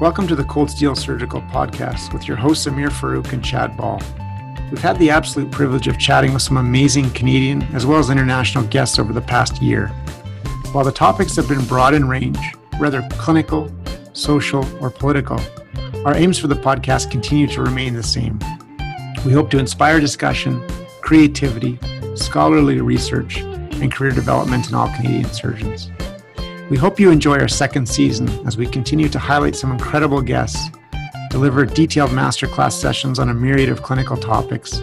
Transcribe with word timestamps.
Welcome 0.00 0.28
to 0.28 0.36
the 0.36 0.44
Cold 0.44 0.70
Steel 0.70 0.94
Surgical 0.94 1.42
Podcast 1.42 2.12
with 2.12 2.28
your 2.28 2.36
hosts 2.36 2.66
Ameer 2.68 2.88
Farooq 2.88 3.32
and 3.32 3.44
Chad 3.44 3.76
Ball. 3.76 4.00
We've 4.70 4.80
had 4.80 4.96
the 5.00 5.10
absolute 5.10 5.50
privilege 5.50 5.88
of 5.88 5.98
chatting 5.98 6.32
with 6.32 6.42
some 6.42 6.56
amazing 6.56 7.10
Canadian 7.10 7.62
as 7.74 7.84
well 7.84 7.98
as 7.98 8.08
international 8.08 8.62
guests 8.68 9.00
over 9.00 9.12
the 9.12 9.20
past 9.20 9.60
year. 9.60 9.88
While 10.70 10.84
the 10.84 10.92
topics 10.92 11.34
have 11.34 11.48
been 11.48 11.64
broad 11.66 11.94
in 11.94 12.06
range, 12.06 12.38
whether 12.76 13.02
clinical, 13.14 13.74
social, 14.12 14.64
or 14.80 14.88
political, 14.88 15.40
our 16.04 16.14
aims 16.14 16.38
for 16.38 16.46
the 16.46 16.54
podcast 16.54 17.10
continue 17.10 17.48
to 17.48 17.60
remain 17.60 17.94
the 17.94 18.02
same. 18.04 18.38
We 19.26 19.32
hope 19.32 19.50
to 19.50 19.58
inspire 19.58 19.98
discussion, 19.98 20.64
creativity, 21.00 21.76
scholarly 22.14 22.80
research, 22.80 23.38
and 23.40 23.90
career 23.92 24.12
development 24.12 24.68
in 24.68 24.76
all 24.76 24.94
Canadian 24.94 25.32
surgeons. 25.32 25.90
We 26.70 26.76
hope 26.76 27.00
you 27.00 27.10
enjoy 27.10 27.38
our 27.38 27.48
second 27.48 27.88
season 27.88 28.28
as 28.46 28.58
we 28.58 28.66
continue 28.66 29.08
to 29.08 29.18
highlight 29.18 29.56
some 29.56 29.72
incredible 29.72 30.20
guests, 30.20 30.68
deliver 31.30 31.64
detailed 31.64 32.10
masterclass 32.10 32.72
sessions 32.72 33.18
on 33.18 33.30
a 33.30 33.34
myriad 33.34 33.70
of 33.70 33.82
clinical 33.82 34.18
topics, 34.18 34.80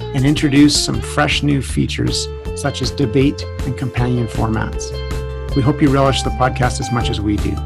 and 0.00 0.26
introduce 0.26 0.84
some 0.84 1.00
fresh 1.00 1.44
new 1.44 1.62
features 1.62 2.26
such 2.56 2.82
as 2.82 2.90
debate 2.90 3.40
and 3.60 3.78
companion 3.78 4.26
formats. 4.26 4.90
We 5.54 5.62
hope 5.62 5.80
you 5.80 5.90
relish 5.90 6.22
the 6.22 6.30
podcast 6.30 6.80
as 6.80 6.90
much 6.90 7.08
as 7.08 7.20
we 7.20 7.36
do. 7.36 7.56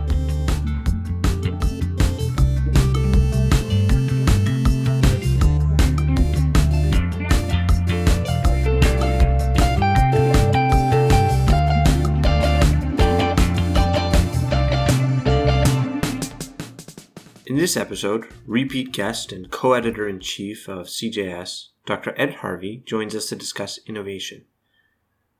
This 17.63 17.77
episode, 17.77 18.27
repeat 18.45 18.91
guest 18.91 19.31
and 19.31 19.49
co 19.49 19.75
editor 19.75 20.09
in 20.09 20.19
chief 20.19 20.69
of 20.69 20.89
CJS, 20.89 21.69
Dr. 21.87 22.13
Ed 22.17 22.35
Harvey, 22.35 22.83
joins 22.85 23.15
us 23.15 23.27
to 23.27 23.37
discuss 23.37 23.79
innovation. 23.87 24.47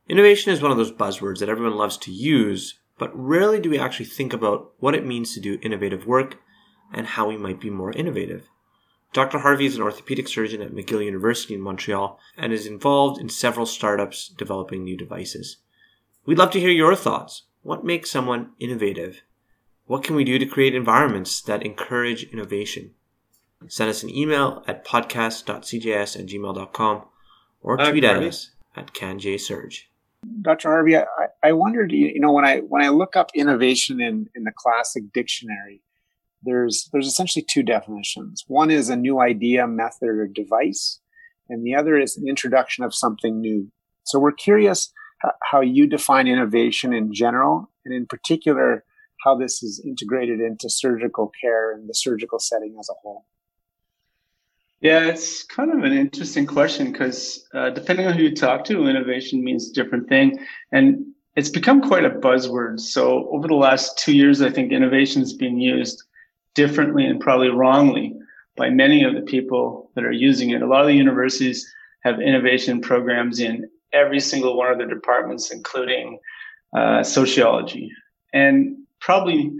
Innovation 0.09 0.53
is 0.53 0.63
one 0.63 0.71
of 0.71 0.77
those 0.77 0.93
buzzwords 0.93 1.41
that 1.41 1.49
everyone 1.49 1.75
loves 1.77 1.97
to 1.97 2.13
use, 2.13 2.79
but 2.97 3.11
rarely 3.13 3.59
do 3.59 3.69
we 3.69 3.77
actually 3.77 4.07
think 4.07 4.33
about 4.33 4.71
what 4.79 4.95
it 4.95 5.05
means 5.05 5.35
to 5.35 5.41
do 5.41 5.59
innovative 5.63 6.07
work 6.07 6.37
and 6.93 7.09
how 7.09 7.27
we 7.27 7.37
might 7.37 7.61
be 7.61 7.71
more 7.71 7.91
innovative. 7.91 8.49
Dr. 9.13 9.41
Harvey 9.41 9.67
is 9.67 9.75
an 9.75 9.83
orthopedic 9.83 10.29
surgeon 10.29 10.63
at 10.63 10.71
McGill 10.71 11.05
University 11.05 11.55
in 11.55 11.61
Montreal 11.61 12.21
and 12.37 12.53
is 12.53 12.69
involved 12.69 13.21
in 13.21 13.31
several 13.31 13.67
startups 13.67 14.29
developing 14.29 14.85
new 14.85 14.97
devices. 14.97 15.57
We'd 16.25 16.39
love 16.39 16.53
to 16.53 16.61
hear 16.61 16.71
your 16.71 16.95
thoughts. 16.95 17.47
What 17.63 17.85
makes 17.85 18.13
someone 18.13 18.53
innovative? 18.61 19.23
What 19.93 20.05
can 20.05 20.17
we 20.17 20.25
do 20.25 20.39
to 20.39 20.47
create 20.47 20.75
environments 20.75 21.43
that 21.43 21.67
encourage 21.67 22.23
innovation? 22.33 22.93
Send 23.69 23.91
us 23.91 24.03
an 24.03 24.09
email 24.09 24.65
at 24.67 24.87
podcast.cjs 24.87 26.19
at 26.19 26.27
gmail.com 26.27 27.03
or 27.61 27.79
uh, 27.79 27.91
tweet 27.91 28.05
at 28.05 28.23
us 28.23 28.53
at 28.75 28.95
CanJSurge. 28.95 29.81
Dr. 30.41 30.71
Harvey, 30.71 30.97
I, 30.97 31.05
I 31.43 31.53
wondered, 31.53 31.93
you 31.93 32.19
know, 32.21 32.33
when 32.33 32.47
I 32.47 32.61
when 32.61 32.83
I 32.83 32.89
look 32.89 33.17
up 33.17 33.33
innovation 33.35 34.01
in, 34.01 34.31
in 34.35 34.45
the 34.45 34.53
classic 34.57 35.13
dictionary, 35.13 35.83
there's 36.43 36.89
there's 36.91 37.07
essentially 37.07 37.45
two 37.47 37.63
definitions. 37.63 38.45
One 38.49 38.71
is 38.71 38.89
a 38.89 38.97
new 38.97 39.21
idea, 39.21 39.67
method, 39.67 40.09
or 40.09 40.27
device, 40.27 41.01
and 41.51 41.67
the 41.67 41.75
other 41.75 41.99
is 41.99 42.17
an 42.17 42.27
introduction 42.27 42.83
of 42.83 42.95
something 42.95 43.43
new. 43.43 43.71
So 44.05 44.19
we're 44.19 44.33
curious 44.33 44.91
how 45.51 45.61
you 45.61 45.87
define 45.87 46.29
innovation 46.29 46.95
in 46.95 47.13
general, 47.13 47.69
and 47.85 47.93
in 47.93 48.07
particular, 48.07 48.87
how 49.23 49.37
this 49.37 49.63
is 49.63 49.83
integrated 49.85 50.41
into 50.41 50.69
surgical 50.69 51.33
care 51.41 51.73
and 51.73 51.89
the 51.89 51.95
surgical 51.95 52.39
setting 52.39 52.77
as 52.79 52.89
a 52.89 52.95
whole? 53.03 53.25
Yeah, 54.81 55.07
it's 55.07 55.45
kind 55.45 55.73
of 55.73 55.85
an 55.85 55.93
interesting 55.93 56.45
question 56.45 56.91
because 56.91 57.47
uh, 57.55 57.71
depending 57.71 58.07
on 58.07 58.15
who 58.15 58.25
you 58.25 58.35
talk 58.35 58.65
to, 58.65 58.89
innovation 58.89 59.45
means 59.45 59.71
different 59.71 60.09
thing, 60.09 60.45
and 60.73 61.07
it's 61.37 61.49
become 61.51 61.81
quite 61.81 62.05
a 62.05 62.11
buzzword. 62.11 62.81
So 62.81 63.29
over 63.31 63.47
the 63.47 63.55
last 63.55 63.97
two 63.97 64.15
years, 64.15 64.43
I 64.43 64.51
think 64.51 64.73
innovation 64.73 65.23
is 65.23 65.35
being 65.35 65.59
used 65.59 66.03
differently 66.55 67.07
and 67.07 67.21
probably 67.21 67.49
wrongly 67.49 68.15
by 68.57 68.71
many 68.71 69.05
of 69.05 69.15
the 69.15 69.23
people 69.23 69.91
that 69.95 70.05
are 70.05 70.13
using 70.13 70.51
it. 70.51 70.63
A 70.63 70.67
lot 70.67 70.83
of 70.83 70.89
the 70.89 70.95
universities 70.95 71.67
have 72.03 72.21
innovation 72.21 72.81
programs 72.81 73.39
in 73.41 73.69
every 73.93 74.21
single 74.21 74.57
one 74.57 74.71
of 74.73 74.79
their 74.79 74.89
departments, 74.89 75.53
including 75.53 76.19
uh, 76.77 77.03
sociology. 77.03 77.91
And 78.33 78.79
probably 79.03 79.53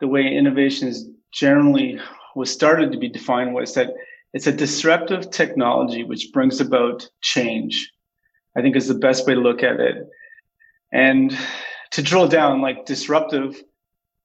the 0.00 0.08
way 0.08 0.26
innovation 0.26 0.88
is 0.88 1.08
generally 1.32 1.98
was 2.34 2.52
started 2.52 2.92
to 2.92 2.98
be 2.98 3.08
defined 3.08 3.54
was 3.54 3.74
that 3.74 3.94
it's 4.34 4.46
a 4.46 4.52
disruptive 4.52 5.30
technology 5.30 6.04
which 6.04 6.32
brings 6.32 6.60
about 6.60 7.08
change. 7.20 7.92
I 8.56 8.60
think 8.60 8.76
is 8.76 8.88
the 8.88 8.94
best 8.94 9.26
way 9.26 9.34
to 9.34 9.40
look 9.40 9.62
at 9.62 9.78
it. 9.78 10.08
And 10.92 11.36
to 11.92 12.02
drill 12.02 12.26
down, 12.28 12.60
like 12.60 12.84
disruptive 12.84 13.62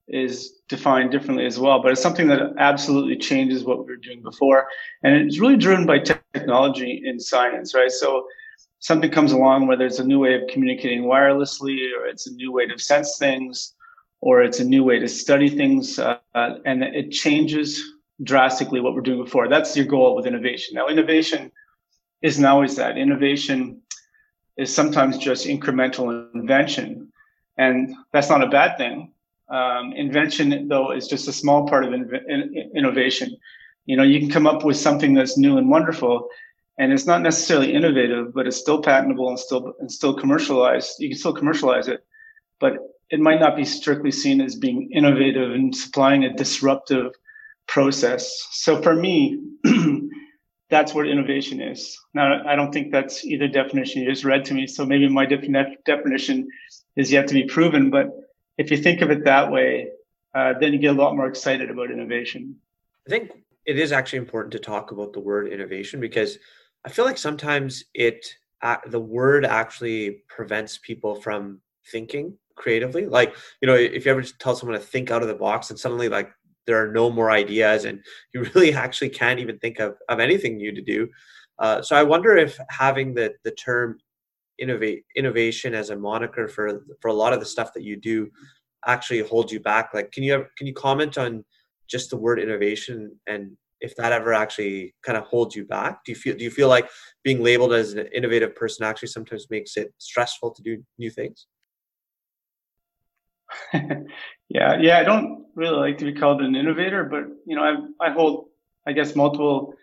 is 0.08 0.62
defined 0.70 1.12
differently 1.12 1.46
as 1.46 1.60
well, 1.60 1.82
but 1.82 1.92
it's 1.92 2.02
something 2.02 2.28
that 2.28 2.54
absolutely 2.58 3.18
changes 3.18 3.64
what 3.64 3.80
we 3.80 3.86
were 3.86 3.98
doing 3.98 4.22
before. 4.24 4.68
And 5.04 5.16
it's 5.16 5.40
really 5.40 5.58
driven 5.58 5.86
by 5.86 6.00
technology 6.00 7.04
in 7.06 7.20
science, 7.20 7.76
right? 7.76 7.92
So 7.92 8.26
something 8.80 9.12
comes 9.12 9.32
along, 9.32 9.68
whether 9.68 9.86
it's 9.86 10.00
a 10.00 10.04
new 10.04 10.20
way 10.20 10.36
of 10.36 10.48
communicating 10.52 11.04
wirelessly 11.04 11.78
or 11.98 12.08
it's 12.08 12.28
a 12.28 12.34
new 12.34 12.52
way 12.52 12.68
to 12.68 12.78
sense 12.80 13.18
things 13.18 13.75
or 14.26 14.42
it's 14.42 14.60
a 14.60 14.64
new 14.64 14.84
way 14.84 14.98
to 14.98 15.08
study 15.08 15.48
things, 15.48 16.00
uh, 16.00 16.18
and 16.34 16.84
it 16.84 17.12
changes 17.12 17.80
drastically 18.24 18.82
what 18.82 18.96
we're 18.96 19.02
doing 19.02 19.24
before. 19.24 19.48
That's 19.48 19.78
your 19.78 19.86
goal 19.86 20.16
with 20.16 20.26
innovation. 20.26 20.74
Now, 20.74 20.88
innovation 20.88 21.52
isn't 22.24 22.44
always 22.44 22.76
that. 22.78 22.98
Innovation 22.98 23.82
is 24.58 24.74
sometimes 24.74 25.20
just 25.20 25.46
incremental 25.46 26.34
invention, 26.34 27.14
and 27.60 27.96
that's 28.14 28.32
not 28.32 28.42
a 28.42 28.48
bad 28.48 28.80
thing. 28.80 29.12
Um, 29.48 29.94
invention, 29.94 30.70
though, 30.70 30.92
is 30.92 31.08
just 31.08 31.28
a 31.28 31.32
small 31.32 31.68
part 31.68 31.86
of 31.86 31.94
in- 31.94 32.72
innovation. 32.76 33.38
You 33.86 33.96
know, 33.96 34.02
you 34.02 34.20
can 34.20 34.32
come 34.32 34.48
up 34.48 34.66
with 34.66 34.78
something 34.78 35.14
that's 35.14 35.38
new 35.38 35.60
and 35.60 35.70
wonderful, 35.70 36.28
and 36.80 36.92
it's 36.92 37.06
not 37.06 37.22
necessarily 37.22 37.76
innovative, 37.76 38.34
but 38.34 38.48
it's 38.48 38.58
still 38.58 38.82
patentable 38.82 39.30
and 39.30 39.38
still 39.38 39.76
and 39.80 39.92
still 39.92 40.16
commercialized. 40.16 40.96
You 40.98 41.10
can 41.10 41.20
still 41.20 41.36
commercialize 41.36 41.88
it, 41.88 42.04
but 42.60 42.74
it 43.10 43.20
might 43.20 43.40
not 43.40 43.56
be 43.56 43.66
strictly 43.66 44.12
seen 44.12 44.42
as 44.42 44.56
being 44.56 44.90
innovative 44.92 45.52
and 45.52 45.76
supplying 45.76 46.24
a 46.24 46.34
disruptive 46.34 47.12
process. 47.68 48.48
So 48.52 48.82
for 48.82 48.96
me, 48.96 49.40
that's 50.70 50.94
what 50.94 51.08
innovation 51.08 51.62
is. 51.62 51.98
Now, 52.14 52.42
I 52.48 52.56
don't 52.56 52.72
think 52.72 52.92
that's 52.92 53.24
either 53.24 53.48
definition 53.48 54.02
you 54.02 54.10
just 54.10 54.26
read 54.26 54.46
to 54.46 54.54
me. 54.54 54.68
So 54.68 54.86
maybe 54.86 55.08
my 55.08 55.26
definition 55.26 56.48
is 56.96 57.12
yet 57.12 57.28
to 57.28 57.34
be 57.34 57.46
proven. 57.46 57.90
But 57.92 58.08
if 58.58 58.72
you 58.72 58.78
think 58.78 59.02
of 59.02 59.12
it 59.12 59.26
that 59.26 59.52
way, 59.52 59.90
uh, 60.34 60.54
then 60.60 60.74
you 60.74 60.80
get 60.80 60.96
a 60.96 61.00
lot 61.00 61.16
more 61.16 61.28
excited 61.28 61.70
about 61.70 61.92
innovation. 61.92 62.56
I 63.08 63.10
think 63.10 63.32
it 63.66 63.78
is 63.78 63.92
actually 63.92 64.20
important 64.20 64.52
to 64.54 64.60
talk 64.60 64.92
about 64.92 65.14
the 65.14 65.20
word 65.20 65.48
innovation 65.48 66.00
because 66.00 66.38
I 66.84 66.90
feel 66.90 67.06
like 67.06 67.18
sometimes 67.18 67.84
it 67.94 68.26
uh, 68.62 68.78
the 68.88 69.00
word 69.00 69.46
actually 69.46 70.24
prevents 70.28 70.80
people 70.80 71.16
from 71.16 71.62
thinking 71.92 72.38
creatively. 72.56 73.06
Like, 73.06 73.36
you 73.62 73.68
know, 73.68 73.76
if 73.76 74.06
you 74.06 74.12
ever 74.12 74.24
tell 74.24 74.56
someone 74.56 74.80
to 74.80 74.86
think 74.86 75.12
out 75.12 75.22
of 75.22 75.28
the 75.28 75.36
box 75.36 75.70
and 75.70 75.80
suddenly 75.80 76.10
like 76.10 76.30
there 76.68 76.82
are 76.82 76.92
no 76.92 77.12
more 77.12 77.32
ideas 77.32 77.86
and 77.86 78.00
you 78.34 78.44
really 78.56 78.74
actually 78.74 79.10
can't 79.10 79.40
even 79.40 79.60
think 79.60 79.80
of, 79.80 79.96
of 80.10 80.20
anything 80.20 80.58
new 80.58 80.74
to 80.74 80.82
do. 80.82 81.08
Uh, 81.60 81.82
so 81.82 81.96
I 81.96 82.04
wonder 82.04 82.36
if 82.36 82.58
having 82.70 83.14
the, 83.14 83.34
the 83.44 83.52
term 83.52 83.98
innovate 84.58 85.04
innovation 85.16 85.74
as 85.74 85.90
a 85.90 85.96
moniker 85.96 86.48
for 86.48 86.86
for 87.02 87.10
a 87.10 87.14
lot 87.14 87.34
of 87.34 87.40
the 87.40 87.46
stuff 87.46 87.74
that 87.74 87.84
you 87.84 87.98
do 87.98 88.30
actually 88.88 89.20
holds 89.20 89.52
you 89.52 89.60
back. 89.60 89.90
Like, 89.94 90.12
can 90.12 90.24
you 90.24 90.32
have, 90.34 90.46
can 90.58 90.68
you 90.68 90.74
comment 90.74 91.18
on 91.18 91.44
just 91.90 92.10
the 92.10 92.18
word 92.18 92.40
innovation 92.40 93.12
and 93.28 93.58
if 93.82 93.96
that 93.98 94.14
ever 94.14 94.34
actually 94.34 94.96
kind 95.06 95.18
of 95.18 95.26
holds 95.26 95.56
you 95.56 95.66
back? 95.66 96.00
Do 96.06 96.12
you 96.12 96.16
feel 96.16 96.36
do 96.36 96.44
you 96.44 96.52
feel 96.52 96.70
like 96.70 96.90
being 97.24 97.44
labeled 97.44 97.74
as 97.74 97.94
an 97.94 98.08
innovative 98.14 98.56
person 98.56 98.86
actually 98.86 99.10
sometimes 99.10 99.48
makes 99.50 99.78
it 99.78 99.94
stressful 99.98 100.52
to 100.52 100.62
do 100.64 100.84
new 100.98 101.10
things? 101.10 101.48
Yeah, 104.48 104.78
yeah. 104.80 105.00
I 105.00 105.04
don't 105.04 105.46
really 105.56 105.78
like 105.78 105.98
to 105.98 106.06
be 106.06 106.14
called 106.14 106.42
an 106.42 106.56
innovator, 106.56 107.04
but 107.04 107.24
you 107.46 107.56
know, 107.56 107.64
I 107.64 108.08
I 108.08 108.12
hold, 108.12 108.50
I 108.86 108.92
guess, 108.94 109.16
multiple 109.16 109.74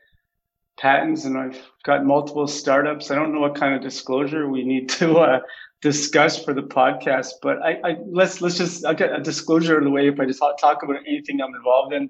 patents, 0.78 1.24
and 1.24 1.36
I've 1.36 1.60
got 1.82 2.04
multiple 2.04 2.46
startups. 2.46 3.10
I 3.10 3.16
don't 3.16 3.32
know 3.34 3.40
what 3.40 3.56
kind 3.56 3.74
of 3.74 3.82
disclosure 3.82 4.48
we 4.48 4.62
need 4.64 4.88
to 4.90 5.18
uh, 5.18 5.40
discuss 5.80 6.42
for 6.42 6.54
the 6.54 6.62
podcast, 6.62 7.30
but 7.42 7.60
I, 7.62 7.80
I 7.84 7.96
let's 8.06 8.40
let's 8.40 8.56
just 8.56 8.84
I'll 8.84 8.94
get 8.94 9.12
a 9.12 9.20
disclosure 9.20 9.74
out 9.74 9.78
of 9.78 9.84
the 9.84 9.90
way 9.90 10.08
if 10.08 10.20
I 10.20 10.26
just 10.26 10.42
talk 10.60 10.82
about 10.82 10.96
anything 11.06 11.40
I'm 11.40 11.54
involved 11.54 11.92
in. 11.92 12.08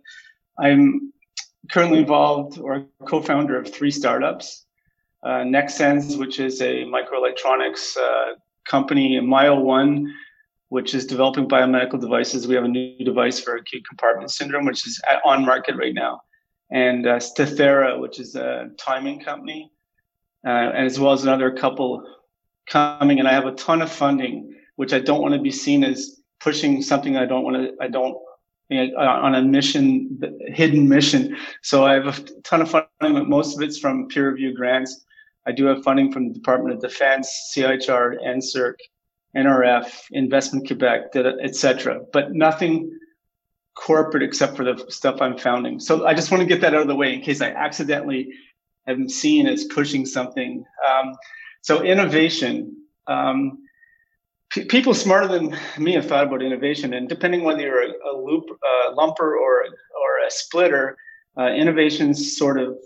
I'm 0.59 1.13
currently 1.71 2.01
involved 2.01 2.59
or 2.59 2.87
co-founder 3.09 3.59
of 3.59 3.73
three 3.73 3.91
startups. 3.91 4.67
Uh, 5.25 5.45
which 6.17 6.41
is 6.41 6.61
a 6.61 6.85
microelectronics 6.85 7.97
uh, 7.97 8.35
company, 8.67 9.21
Myo 9.21 9.61
One, 9.61 10.13
which 10.73 10.95
is 10.95 11.05
developing 11.05 11.47
biomedical 11.47 12.01
devices. 12.01 12.49
We 12.49 12.55
have 12.55 12.65
a 12.65 12.69
new 12.69 13.05
device 13.05 13.39
for 13.39 13.57
acute 13.57 13.87
compartment 13.87 14.31
syndrome, 14.31 14.65
which 14.65 14.87
is 14.87 14.99
on 15.23 15.45
market 15.45 15.77
right 15.77 15.93
now, 15.93 16.23
and 16.71 17.07
uh, 17.07 17.19
Stathera, 17.19 18.01
which 18.01 18.19
is 18.19 18.37
a 18.37 18.71
timing 18.79 19.21
company, 19.21 19.71
uh, 20.47 20.71
as 20.87 20.99
well 20.99 21.13
as 21.13 21.25
another 21.25 21.51
couple 21.51 22.03
coming. 22.67 23.19
And 23.19 23.29
I 23.29 23.35
have 23.35 23.45
a 23.45 23.53
ton 23.53 23.83
of 23.83 23.93
funding, 23.93 24.55
which 24.77 24.95
I 24.95 24.99
don't 24.99 25.21
want 25.21 25.35
to 25.35 25.43
be 25.43 25.51
seen 25.51 25.85
as 25.85 26.23
pushing 26.41 26.81
something 26.81 27.19
I 27.19 27.27
don't 27.27 27.45
want 27.45 27.57
to. 27.57 27.75
I 27.79 27.89
don't 27.89 28.17
on 28.97 29.35
a 29.35 29.43
mission, 29.43 30.19
hidden 30.47 30.89
mission. 30.89 31.37
So 31.61 31.85
I 31.85 31.93
have 31.93 32.07
a 32.07 32.23
ton 32.45 32.63
of 32.63 32.71
funding, 32.71 32.89
but 33.19 33.29
most 33.29 33.55
of 33.55 33.61
it's 33.61 33.79
from 33.79 34.09
peer 34.09 34.31
review 34.31 34.55
grants. 34.55 35.05
I 35.47 35.53
do 35.53 35.67
have 35.67 35.83
funding 35.83 36.11
from 36.11 36.29
the 36.29 36.35
Department 36.35 36.75
of 36.75 36.81
Defense, 36.81 37.53
CIHR, 37.55 38.25
NSERC, 38.25 38.77
NRF, 39.37 39.91
Investment 40.11 40.67
Quebec, 40.67 41.15
etc. 41.17 42.01
But 42.13 42.33
nothing 42.33 42.99
corporate 43.75 44.23
except 44.23 44.57
for 44.57 44.65
the 44.65 44.85
stuff 44.89 45.21
I'm 45.21 45.39
founding. 45.39 45.81
So 45.81 46.07
I 46.07 46.15
just 46.15 46.31
want 46.31 46.43
to 46.43 46.47
get 46.47 46.61
that 46.61 46.75
out 46.75 46.83
of 46.83 46.89
the 46.89 46.97
way 46.97 47.15
in 47.15 47.23
case 47.23 47.41
I 47.41 47.49
accidentally 47.49 48.31
am 48.87 49.09
seen 49.09 49.47
as 49.47 49.65
pushing 49.65 50.05
something. 50.05 50.65
Um, 50.89 51.15
so 51.63 51.83
innovation. 51.83 52.77
Um, 53.07 53.59
p- 54.51 54.67
people 54.67 54.95
smarter 54.95 55.29
than 55.29 55.57
me 55.79 55.95
have 55.95 56.07
thought 56.07 56.27
about 56.27 56.43
innovation, 56.43 56.93
and 56.93 57.09
depending 57.09 57.45
whether 57.45 57.63
you're 57.63 57.83
a, 57.83 57.93
a 58.11 58.15
loop, 58.17 58.45
lumper 58.95 59.21
or 59.21 59.65
or 59.65 60.27
a 60.27 60.31
splitter, 60.31 60.97
uh, 61.39 61.49
innovation's 61.49 62.37
sort 62.37 62.61
of 62.61 62.77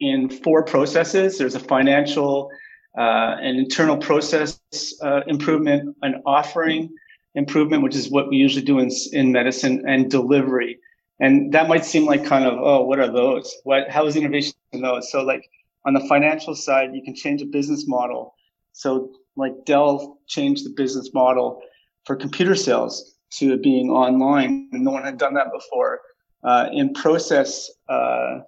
in 0.00 0.28
four 0.28 0.64
processes. 0.64 1.38
There's 1.38 1.54
a 1.54 1.60
financial, 1.60 2.50
uh, 2.96 3.36
an 3.40 3.56
internal 3.56 3.96
process 3.96 4.60
uh, 5.02 5.20
improvement, 5.26 5.96
an 6.02 6.22
offering 6.26 6.90
improvement, 7.34 7.82
which 7.82 7.96
is 7.96 8.10
what 8.10 8.28
we 8.28 8.36
usually 8.36 8.64
do 8.64 8.78
in, 8.78 8.90
in 9.12 9.32
medicine, 9.32 9.82
and 9.88 10.10
delivery. 10.10 10.78
And 11.20 11.52
that 11.52 11.68
might 11.68 11.84
seem 11.84 12.06
like 12.06 12.24
kind 12.24 12.44
of, 12.44 12.54
oh, 12.60 12.84
what 12.84 12.98
are 12.98 13.10
those? 13.10 13.54
What, 13.64 13.90
how 13.90 14.06
is 14.06 14.16
innovation 14.16 14.54
in 14.72 14.82
those? 14.82 15.10
So 15.10 15.22
like 15.22 15.48
on 15.84 15.94
the 15.94 16.00
financial 16.08 16.54
side, 16.54 16.94
you 16.94 17.02
can 17.02 17.14
change 17.14 17.42
a 17.42 17.46
business 17.46 17.86
model. 17.86 18.34
So 18.72 19.10
like 19.36 19.52
Dell 19.64 20.18
changed 20.26 20.64
the 20.64 20.70
business 20.70 21.10
model 21.12 21.60
for 22.04 22.16
computer 22.16 22.54
sales 22.54 23.14
to 23.38 23.56
being 23.58 23.90
online, 23.90 24.68
and 24.72 24.84
no 24.84 24.92
one 24.92 25.02
had 25.02 25.18
done 25.18 25.34
that 25.34 25.52
before. 25.52 26.00
Uh, 26.44 26.68
in 26.72 26.92
process, 26.92 27.70
uh, 27.88 28.40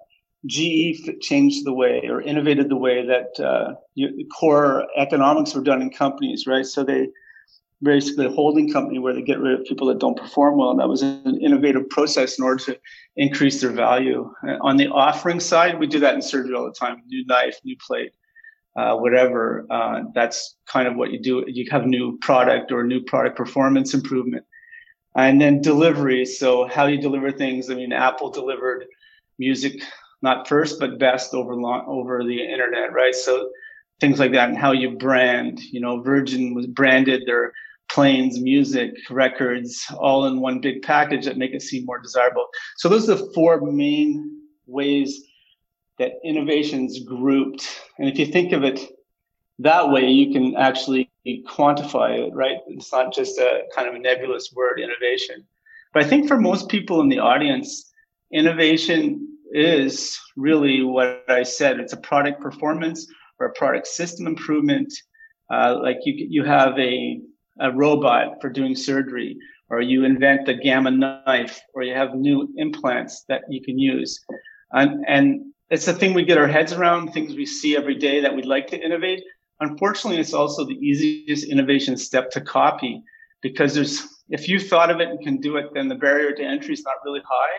GE 0.47 1.19
changed 1.21 1.65
the 1.65 1.73
way 1.73 2.01
or 2.09 2.21
innovated 2.21 2.69
the 2.69 2.77
way 2.77 3.05
that 3.05 3.39
uh, 3.43 3.75
core 4.37 4.87
economics 4.95 5.53
were 5.53 5.61
done 5.61 5.81
in 5.81 5.89
companies, 5.89 6.47
right? 6.47 6.65
So 6.65 6.83
they 6.83 7.09
basically 7.81 8.25
a 8.25 8.31
holding 8.31 8.71
company 8.71 8.99
where 8.99 9.13
they 9.13 9.21
get 9.21 9.39
rid 9.39 9.59
of 9.59 9.65
people 9.65 9.87
that 9.87 9.99
don't 9.99 10.17
perform 10.17 10.57
well. 10.57 10.71
And 10.71 10.79
that 10.79 10.89
was 10.89 11.01
an 11.03 11.39
innovative 11.41 11.89
process 11.89 12.39
in 12.39 12.43
order 12.43 12.63
to 12.65 12.79
increase 13.15 13.61
their 13.61 13.71
value. 13.71 14.33
Uh, 14.47 14.57
on 14.61 14.77
the 14.77 14.87
offering 14.87 15.39
side, 15.39 15.79
we 15.79 15.87
do 15.87 15.99
that 15.99 16.15
in 16.15 16.21
surgery 16.21 16.55
all 16.55 16.65
the 16.65 16.73
time. 16.73 17.03
New 17.07 17.25
knife, 17.27 17.57
new 17.63 17.75
plate, 17.85 18.13
uh, 18.75 18.95
whatever. 18.95 19.67
Uh, 19.69 20.03
that's 20.15 20.55
kind 20.65 20.87
of 20.87 20.95
what 20.95 21.11
you 21.11 21.19
do. 21.19 21.43
You 21.47 21.69
have 21.71 21.85
new 21.85 22.17
product 22.19 22.71
or 22.71 22.83
new 22.83 23.01
product 23.01 23.37
performance 23.37 23.93
improvement. 23.93 24.43
And 25.15 25.41
then 25.41 25.61
delivery. 25.61 26.25
So 26.25 26.67
how 26.67 26.85
you 26.85 26.99
deliver 26.99 27.31
things. 27.31 27.69
I 27.69 27.75
mean, 27.75 27.91
Apple 27.91 28.29
delivered 28.29 28.85
music 29.39 29.81
not 30.21 30.47
first 30.47 30.79
but 30.79 30.99
best 30.99 31.33
over 31.33 31.55
long, 31.55 31.85
over 31.87 32.23
the 32.23 32.41
internet, 32.43 32.93
right? 32.93 33.15
So 33.15 33.49
things 33.99 34.19
like 34.19 34.31
that, 34.33 34.49
and 34.49 34.57
how 34.57 34.71
you 34.71 34.91
brand. 34.91 35.59
You 35.59 35.81
know, 35.81 36.01
Virgin 36.01 36.53
was 36.53 36.67
branded 36.67 37.23
their 37.25 37.53
planes, 37.89 38.39
music, 38.39 38.91
records, 39.09 39.85
all 39.97 40.25
in 40.25 40.39
one 40.39 40.59
big 40.59 40.81
package 40.81 41.25
that 41.25 41.37
make 41.37 41.53
it 41.53 41.61
seem 41.61 41.85
more 41.85 41.99
desirable. 41.99 42.47
So 42.77 42.89
those 42.89 43.09
are 43.09 43.15
the 43.15 43.31
four 43.33 43.61
main 43.61 44.41
ways 44.65 45.23
that 45.97 46.13
innovation's 46.23 46.99
grouped. 47.03 47.65
And 47.97 48.09
if 48.09 48.19
you 48.19 48.25
think 48.25 48.51
of 48.51 48.63
it 48.63 48.79
that 49.59 49.89
way, 49.89 50.09
you 50.09 50.31
can 50.31 50.55
actually 50.55 51.09
quantify 51.47 52.19
it, 52.19 52.33
right? 52.33 52.57
It's 52.67 52.91
not 52.91 53.13
just 53.13 53.39
a 53.39 53.63
kind 53.75 53.87
of 53.87 53.95
a 53.95 53.99
nebulous 53.99 54.51
word, 54.53 54.79
innovation. 54.79 55.45
But 55.93 56.03
I 56.03 56.07
think 56.07 56.27
for 56.27 56.37
most 56.37 56.69
people 56.69 57.01
in 57.01 57.09
the 57.09 57.19
audience, 57.19 57.91
innovation 58.31 59.36
is 59.51 60.19
really 60.35 60.83
what 60.83 61.23
I 61.27 61.43
said. 61.43 61.79
It's 61.79 61.93
a 61.93 61.97
product 61.97 62.41
performance 62.41 63.07
or 63.39 63.47
a 63.47 63.53
product 63.53 63.87
system 63.87 64.27
improvement. 64.27 64.93
Uh, 65.51 65.79
like 65.81 65.97
you, 66.03 66.27
you 66.29 66.43
have 66.43 66.77
a, 66.77 67.19
a 67.59 67.71
robot 67.71 68.41
for 68.41 68.49
doing 68.49 68.75
surgery, 68.75 69.37
or 69.69 69.81
you 69.81 70.03
invent 70.03 70.45
the 70.45 70.53
gamma 70.53 70.91
knife, 70.91 71.61
or 71.73 71.83
you 71.83 71.93
have 71.93 72.15
new 72.15 72.47
implants 72.57 73.23
that 73.29 73.41
you 73.49 73.61
can 73.61 73.77
use. 73.77 74.19
And, 74.71 75.05
and 75.07 75.53
it's 75.69 75.85
the 75.85 75.93
thing 75.93 76.13
we 76.13 76.23
get 76.23 76.37
our 76.37 76.47
heads 76.47 76.73
around, 76.73 77.11
things 77.11 77.35
we 77.35 77.45
see 77.45 77.75
every 77.75 77.95
day 77.95 78.21
that 78.21 78.35
we'd 78.35 78.45
like 78.45 78.67
to 78.67 78.79
innovate. 78.79 79.23
Unfortunately, 79.59 80.19
it's 80.19 80.33
also 80.33 80.65
the 80.65 80.75
easiest 80.75 81.45
innovation 81.45 81.97
step 81.97 82.29
to 82.31 82.41
copy 82.41 83.01
because 83.41 83.73
there's 83.73 84.03
if 84.29 84.47
you 84.49 84.59
thought 84.59 84.91
of 84.91 84.99
it 84.99 85.09
and 85.09 85.19
can 85.21 85.37
do 85.37 85.57
it, 85.57 85.67
then 85.73 85.87
the 85.87 85.95
barrier 85.95 86.33
to 86.33 86.43
entry 86.43 86.73
is 86.73 86.83
not 86.83 86.95
really 87.05 87.21
high. 87.27 87.57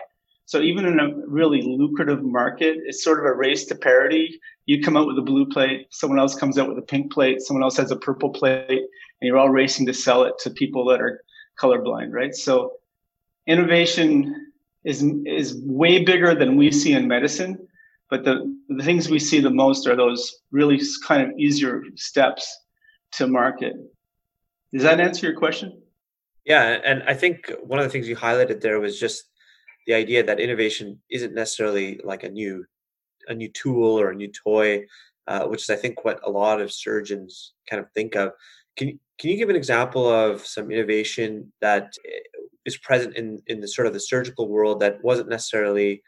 So 0.49 0.61
even 0.61 0.85
in 0.85 0.99
a 0.99 1.11
really 1.27 1.61
lucrative 1.61 2.23
market, 2.23 2.79
it's 2.83 3.03
sort 3.03 3.19
of 3.19 3.25
a 3.25 3.35
race 3.35 3.65
to 3.65 3.75
parity. 3.75 4.41
You 4.65 4.81
come 4.81 4.97
out 4.97 5.05
with 5.05 5.19
a 5.19 5.21
blue 5.21 5.45
plate, 5.45 5.85
someone 5.91 6.17
else 6.17 6.33
comes 6.33 6.57
out 6.57 6.67
with 6.67 6.79
a 6.79 6.81
pink 6.81 7.13
plate, 7.13 7.39
someone 7.41 7.61
else 7.61 7.77
has 7.77 7.91
a 7.91 7.95
purple 7.95 8.31
plate, 8.31 8.67
and 8.67 8.87
you're 9.21 9.37
all 9.37 9.51
racing 9.51 9.85
to 9.85 9.93
sell 9.93 10.23
it 10.23 10.33
to 10.39 10.49
people 10.49 10.85
that 10.85 11.01
are 11.01 11.23
colorblind, 11.59 12.11
right? 12.11 12.33
So 12.33 12.71
innovation 13.45 14.51
is 14.83 15.03
is 15.27 15.61
way 15.63 16.03
bigger 16.03 16.33
than 16.33 16.55
we 16.55 16.71
see 16.71 16.93
in 16.93 17.07
medicine, 17.07 17.67
but 18.09 18.23
the 18.23 18.51
the 18.69 18.83
things 18.83 19.07
we 19.07 19.19
see 19.19 19.41
the 19.41 19.51
most 19.51 19.85
are 19.85 19.95
those 19.95 20.39
really 20.49 20.81
kind 21.05 21.21
of 21.21 21.37
easier 21.37 21.83
steps 21.93 22.43
to 23.11 23.27
market. 23.27 23.75
Does 24.73 24.81
that 24.81 24.99
answer 24.99 25.27
your 25.27 25.37
question? 25.37 25.79
Yeah, 26.43 26.79
and 26.83 27.03
I 27.03 27.13
think 27.13 27.53
one 27.61 27.77
of 27.77 27.85
the 27.85 27.91
things 27.91 28.09
you 28.09 28.15
highlighted 28.15 28.61
there 28.61 28.79
was 28.79 28.99
just 28.99 29.28
the 29.87 29.93
idea 29.93 30.23
that 30.23 30.39
innovation 30.39 31.01
isn't 31.09 31.33
necessarily 31.33 31.99
like 32.03 32.23
a 32.23 32.29
new 32.29 32.65
a 33.27 33.33
new 33.33 33.49
tool 33.49 33.99
or 33.99 34.09
a 34.09 34.15
new 34.15 34.31
toy, 34.31 34.85
uh, 35.27 35.45
which 35.45 35.63
is 35.63 35.69
I 35.69 35.75
think 35.75 36.03
what 36.03 36.19
a 36.23 36.31
lot 36.31 36.61
of 36.61 36.71
surgeons 36.71 37.53
kind 37.69 37.81
of 37.81 37.91
think 37.91 38.15
of. 38.15 38.31
Can 38.77 38.99
can 39.19 39.29
you 39.29 39.37
give 39.37 39.49
an 39.49 39.55
example 39.55 40.07
of 40.07 40.45
some 40.45 40.71
innovation 40.71 41.51
that 41.61 41.93
eh, 42.05 42.71
present 42.83 43.15
in 43.15 43.39
in 43.47 43.59
the 43.61 43.67
sort 43.67 43.87
of 43.87 43.93
the 43.93 43.99
surgical 43.99 44.47
world 44.47 44.79
that 44.79 45.03
wasn't 45.03 45.29
necessarily 45.29 46.01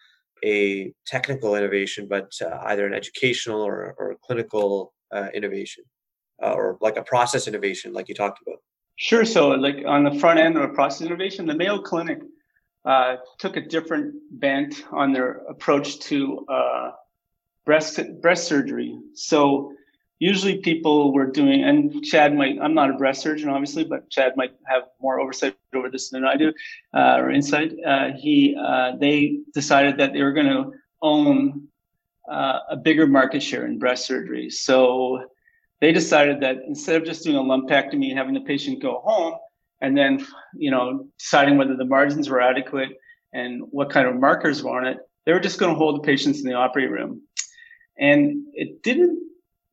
a 0.43 0.93
technical 1.05 1.55
innovation, 1.55 2.07
but 2.09 2.31
uh, 2.41 2.57
either 2.65 2.87
an 2.87 2.93
educational 2.93 3.61
or, 3.61 3.95
or 3.97 4.15
clinical 4.23 4.93
uh, 5.11 5.27
innovation, 5.33 5.83
uh, 6.43 6.53
or 6.53 6.77
like 6.81 6.97
a 6.97 7.03
process 7.03 7.47
innovation, 7.47 7.93
like 7.93 8.09
you 8.09 8.15
talked 8.15 8.39
about? 8.45 8.59
Sure. 8.97 9.25
So, 9.25 9.49
like 9.49 9.83
on 9.85 10.03
the 10.03 10.19
front 10.19 10.39
end 10.39 10.57
of 10.57 10.63
a 10.63 10.69
process 10.69 11.05
innovation, 11.05 11.45
the 11.45 11.55
Mayo 11.55 11.79
Clinic 11.79 12.19
uh, 12.85 13.17
took 13.39 13.57
a 13.57 13.61
different 13.61 14.15
bent 14.31 14.83
on 14.91 15.13
their 15.13 15.41
approach 15.50 16.00
to 16.00 16.45
uh, 16.47 16.91
breast 17.65 18.00
breast 18.21 18.47
surgery. 18.47 19.00
So 19.13 19.73
usually 20.19 20.57
people 20.59 21.13
were 21.13 21.27
doing, 21.27 21.63
and 21.63 22.03
Chad 22.03 22.35
might. 22.35 22.57
I'm 22.61 22.73
not 22.73 22.89
a 22.89 22.93
breast 22.93 23.21
surgeon, 23.21 23.50
obviously, 23.50 23.83
but 23.83 24.09
Chad 24.09 24.33
might 24.35 24.53
have 24.65 24.83
more 25.00 25.19
oversight 25.19 25.55
over 25.75 25.89
this 25.89 26.09
than 26.09 26.25
I 26.25 26.35
do, 26.38 26.53
uh, 26.93 27.17
or 27.19 27.31
insight. 27.31 27.73
Uh, 27.85 28.09
he 28.17 28.55
uh, 28.59 28.95
they 29.00 29.39
decided 29.53 29.97
that 29.97 30.13
they 30.13 30.21
were 30.21 30.33
going 30.33 30.47
to 30.47 30.73
own 31.01 31.67
a 32.27 32.77
bigger 32.77 33.07
market 33.07 33.43
share 33.43 33.65
in 33.65 33.77
breast 33.77 34.05
surgery. 34.05 34.50
So 34.50 35.27
they 35.81 35.91
decided 35.91 36.39
that 36.41 36.57
instead 36.65 36.95
of 36.95 37.05
just 37.05 37.23
doing 37.25 37.35
a 37.35 37.41
lumpectomy, 37.41 38.09
and 38.09 38.17
having 38.17 38.33
the 38.33 38.41
patient 38.41 38.81
go 38.81 39.01
home 39.03 39.35
and 39.81 39.97
then 39.97 40.25
you 40.55 40.71
know 40.71 41.07
deciding 41.19 41.57
whether 41.57 41.75
the 41.75 41.85
margins 41.85 42.29
were 42.29 42.41
adequate 42.41 42.89
and 43.33 43.61
what 43.71 43.89
kind 43.89 44.07
of 44.07 44.15
markers 44.15 44.63
were 44.63 44.77
on 44.77 44.85
it 44.85 44.97
they 45.25 45.33
were 45.33 45.39
just 45.39 45.59
going 45.59 45.71
to 45.71 45.77
hold 45.77 45.95
the 45.97 46.05
patients 46.05 46.39
in 46.39 46.45
the 46.45 46.55
operating 46.55 46.91
room. 46.91 47.21
And 47.97 48.45
it 48.53 48.81
didn't 48.83 49.19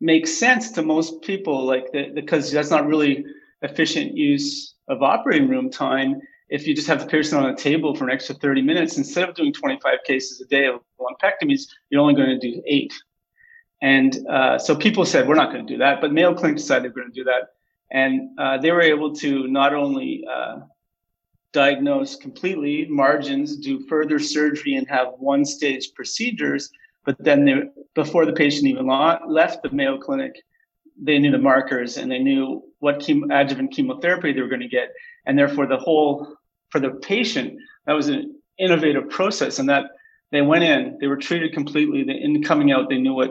make 0.00 0.27
sense 0.27 0.73
to 0.73 0.83
most 0.83 1.23
people 1.23 1.65
like 1.65 1.91
the, 1.93 2.11
because 2.15 2.53
that's 2.53 2.71
not 2.71 2.87
really 2.87 3.25
efficient 3.62 4.17
use 4.17 4.75
of 4.88 5.03
operating 5.03 5.49
room 5.49 5.71
time 5.71 6.21
if 6.50 6.67
you 6.67 6.75
just 6.75 6.87
have 6.87 7.00
the 7.00 7.07
patient 7.07 7.43
on 7.43 7.50
the 7.50 7.61
table 7.61 7.95
for 7.95 8.05
an 8.05 8.11
extra 8.11 8.35
30 8.35 8.62
minutes. 8.62 8.97
Instead 8.97 9.29
of 9.29 9.35
doing 9.35 9.53
25 9.53 9.99
cases 10.07 10.41
a 10.41 10.47
day 10.47 10.67
of 10.67 10.81
lumpectomies 11.00 11.62
you're 11.91 12.00
only 12.00 12.15
going 12.15 12.29
to 12.29 12.38
do 12.38 12.62
eight. 12.67 12.95
And 13.81 14.27
uh, 14.29 14.59
so 14.59 14.75
people 14.77 15.05
said 15.05 15.29
we're 15.29 15.35
not 15.35 15.53
going 15.53 15.67
to 15.67 15.73
do 15.73 15.79
that. 15.79 16.00
But 16.00 16.12
mayo 16.12 16.35
clinic 16.35 16.57
decided 16.57 16.85
they're 16.85 16.91
going 16.91 17.12
to 17.12 17.15
do 17.15 17.25
that 17.25 17.49
and 17.90 18.38
uh, 18.38 18.59
they 18.59 18.71
were 18.71 18.83
able 18.83 19.14
to 19.16 19.49
not 19.49 19.75
only 19.75 20.25
uh, 20.30 20.61
diagnose 21.52 22.16
completely 22.16 22.87
margins, 22.88 23.57
do 23.57 23.87
further 23.87 24.18
surgery, 24.18 24.75
and 24.75 24.88
have 24.88 25.09
one 25.18 25.45
stage 25.45 25.92
procedures, 25.95 26.71
but 27.04 27.16
then 27.18 27.45
they, 27.45 27.54
before 27.95 28.26
the 28.26 28.33
patient 28.33 28.66
even 28.66 28.87
left 28.87 29.62
the 29.62 29.71
Mayo 29.71 29.99
Clinic, 29.99 30.35
they 31.00 31.18
knew 31.18 31.30
the 31.30 31.38
markers 31.38 31.97
and 31.97 32.11
they 32.11 32.18
knew 32.18 32.62
what 32.80 32.99
chemo, 32.99 33.25
adjuvant 33.33 33.73
chemotherapy 33.73 34.33
they 34.33 34.40
were 34.40 34.49
going 34.49 34.61
to 34.61 34.68
get. 34.68 34.90
and 35.26 35.38
therefore 35.38 35.66
the 35.66 35.76
whole 35.76 36.37
for 36.71 36.80
the 36.80 36.90
patient 36.90 37.59
that 37.87 37.95
was 37.95 38.09
an 38.09 38.35
innovative 38.59 39.09
process, 39.09 39.59
and 39.59 39.68
that 39.68 39.85
they 40.33 40.42
went 40.42 40.64
in, 40.64 40.99
they 41.00 41.07
were 41.07 41.16
treated 41.16 41.54
completely. 41.54 42.00
In 42.00 42.42
coming 42.42 42.73
out, 42.73 42.88
they 42.88 42.99
knew 42.99 43.14
what 43.14 43.30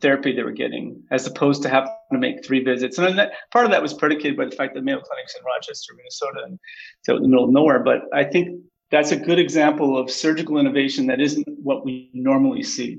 therapy 0.00 0.32
they 0.32 0.42
were 0.42 0.52
getting, 0.52 1.02
as 1.10 1.26
opposed 1.26 1.62
to 1.62 1.68
having 1.68 1.90
to 2.12 2.18
make 2.18 2.44
three 2.44 2.62
visits. 2.62 2.98
And 2.98 3.18
that, 3.18 3.32
part 3.52 3.64
of 3.64 3.70
that 3.70 3.82
was 3.82 3.94
predicated 3.94 4.36
by 4.36 4.46
the 4.46 4.56
fact 4.56 4.74
that 4.74 4.84
Mayo 4.84 5.00
Clinic's 5.00 5.34
in 5.34 5.44
Rochester, 5.44 5.94
Minnesota, 5.96 6.40
and 6.44 6.58
so 7.02 7.16
in 7.16 7.22
the 7.22 7.28
middle 7.28 7.44
of 7.44 7.50
nowhere. 7.50 7.80
But 7.80 8.02
I 8.14 8.24
think 8.24 8.60
that's 8.90 9.12
a 9.12 9.16
good 9.16 9.38
example 9.38 9.98
of 9.98 10.10
surgical 10.10 10.58
innovation 10.58 11.06
that 11.06 11.20
isn't 11.20 11.46
what 11.62 11.84
we 11.84 12.10
normally 12.12 12.62
see. 12.62 12.98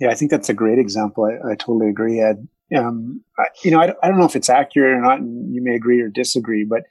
Yeah, 0.00 0.10
I 0.10 0.14
think 0.14 0.30
that's 0.30 0.48
a 0.48 0.54
great 0.54 0.78
example. 0.78 1.24
I, 1.24 1.52
I 1.52 1.54
totally 1.54 1.88
agree, 1.88 2.20
Ed. 2.20 2.48
Um, 2.76 3.22
I, 3.38 3.44
you 3.62 3.70
know, 3.70 3.80
I, 3.80 3.94
I 4.02 4.08
don't 4.08 4.18
know 4.18 4.24
if 4.24 4.34
it's 4.34 4.50
accurate 4.50 4.96
or 4.96 5.00
not, 5.00 5.20
and 5.20 5.54
you 5.54 5.62
may 5.62 5.74
agree 5.74 6.00
or 6.00 6.08
disagree, 6.08 6.64
but 6.64 6.82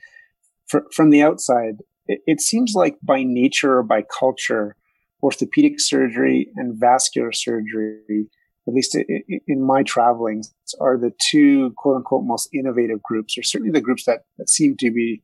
for, 0.68 0.86
from 0.94 1.10
the 1.10 1.22
outside, 1.22 1.80
it, 2.08 2.22
it 2.26 2.42
seems 2.42 2.74
like 2.76 2.98
by 3.02 3.24
nature 3.24 3.78
or 3.78 3.84
by 3.84 4.04
culture, 4.04 4.78
orthopedic 5.22 5.80
surgery 5.80 6.50
and 6.56 6.80
vascular 6.80 7.32
surgery, 7.32 8.28
at 8.68 8.74
least 8.74 8.96
in 8.96 9.62
my 9.62 9.84
travelings, 9.84 10.54
are 10.80 10.98
the 10.98 11.12
two 11.20 11.72
quote 11.78 11.98
unquote 11.98 12.24
most 12.26 12.50
innovative 12.54 13.02
groups, 13.04 13.38
or 13.38 13.44
certainly 13.44 13.72
the 13.72 13.82
groups 13.82 14.06
that, 14.06 14.22
that 14.38 14.50
seem 14.50 14.78
to 14.78 14.92
be 14.92 15.22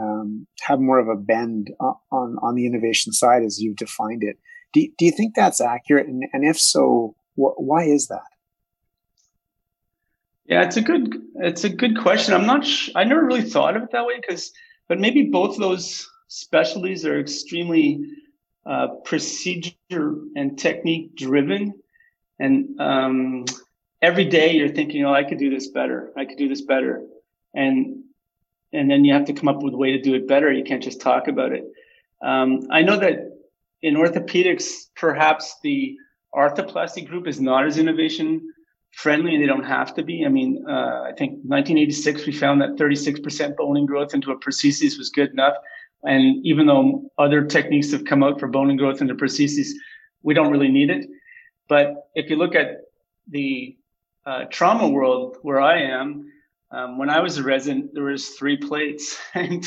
um, 0.00 0.46
have 0.62 0.80
more 0.80 0.98
of 0.98 1.08
a 1.08 1.16
bend 1.16 1.70
on 1.80 2.36
on 2.42 2.54
the 2.54 2.66
innovation 2.66 3.12
side 3.12 3.42
as 3.42 3.60
you've 3.60 3.76
defined 3.76 4.22
it. 4.22 4.36
Do, 4.72 4.86
do 4.98 5.04
you 5.04 5.12
think 5.12 5.34
that's 5.34 5.60
accurate? 5.60 6.06
And, 6.06 6.24
and 6.32 6.44
if 6.44 6.58
so, 6.58 7.14
wh- 7.34 7.58
why 7.58 7.84
is 7.84 8.08
that? 8.08 8.22
Yeah, 10.46 10.62
it's 10.62 10.76
a 10.76 10.82
good 10.82 11.14
it's 11.36 11.64
a 11.64 11.68
good 11.68 11.98
question. 11.98 12.34
I'm 12.34 12.46
not. 12.46 12.64
Sh- 12.64 12.90
I 12.94 13.04
never 13.04 13.24
really 13.24 13.42
thought 13.42 13.76
of 13.76 13.82
it 13.82 13.90
that 13.92 14.06
way 14.06 14.14
because, 14.20 14.50
but 14.88 14.98
maybe 14.98 15.24
both 15.24 15.58
those 15.58 16.08
specialties 16.28 17.04
are 17.04 17.18
extremely 17.20 18.00
uh, 18.64 18.88
procedure 19.04 20.14
and 20.36 20.58
technique 20.58 21.16
driven, 21.16 21.74
and 22.38 22.80
um, 22.80 23.44
every 24.02 24.24
day 24.24 24.52
you're 24.52 24.68
thinking, 24.68 25.04
"Oh, 25.04 25.12
I 25.12 25.24
could 25.24 25.38
do 25.38 25.50
this 25.50 25.68
better. 25.68 26.12
I 26.16 26.24
could 26.24 26.38
do 26.38 26.48
this 26.48 26.62
better," 26.62 27.02
and 27.54 28.04
and 28.72 28.90
then 28.90 29.04
you 29.04 29.12
have 29.14 29.24
to 29.26 29.32
come 29.32 29.48
up 29.48 29.62
with 29.62 29.74
a 29.74 29.78
way 29.78 29.92
to 29.92 30.00
do 30.00 30.14
it 30.14 30.28
better. 30.28 30.52
You 30.52 30.64
can't 30.64 30.82
just 30.82 31.00
talk 31.00 31.28
about 31.28 31.52
it. 31.52 31.64
Um, 32.22 32.66
I 32.70 32.82
know 32.82 32.98
that 32.98 33.30
in 33.82 33.94
orthopedics, 33.94 34.70
perhaps 34.96 35.56
the 35.62 35.96
arthroplasty 36.34 37.06
group 37.06 37.26
is 37.26 37.40
not 37.40 37.66
as 37.66 37.78
innovation 37.78 38.52
friendly 38.92 39.34
and 39.34 39.42
they 39.42 39.46
don't 39.46 39.64
have 39.64 39.94
to 39.94 40.02
be. 40.02 40.24
I 40.24 40.28
mean, 40.28 40.64
uh, 40.68 41.02
I 41.02 41.12
think 41.16 41.32
1986, 41.44 42.26
we 42.26 42.32
found 42.32 42.60
that 42.60 42.76
36% 42.76 43.56
bone 43.56 43.86
growth 43.86 44.14
into 44.14 44.32
a 44.32 44.38
prosthesis 44.38 44.98
was 44.98 45.10
good 45.10 45.30
enough. 45.30 45.54
And 46.04 46.44
even 46.44 46.66
though 46.66 47.10
other 47.18 47.44
techniques 47.44 47.90
have 47.92 48.04
come 48.04 48.22
out 48.22 48.38
for 48.38 48.48
bone 48.48 48.76
growth 48.76 49.00
into 49.00 49.14
prosthesis, 49.14 49.68
we 50.22 50.34
don't 50.34 50.50
really 50.50 50.68
need 50.68 50.90
it. 50.90 51.06
But 51.68 52.08
if 52.14 52.30
you 52.30 52.36
look 52.36 52.54
at 52.54 52.82
the 53.28 53.76
uh, 54.26 54.44
trauma 54.50 54.88
world 54.88 55.36
where 55.42 55.60
I 55.60 55.82
am, 55.82 56.30
um, 56.70 56.98
when 56.98 57.08
I 57.08 57.20
was 57.20 57.38
a 57.38 57.42
resident, 57.42 57.94
there 57.94 58.04
was 58.04 58.30
three 58.30 58.56
plates, 58.56 59.18
and 59.34 59.66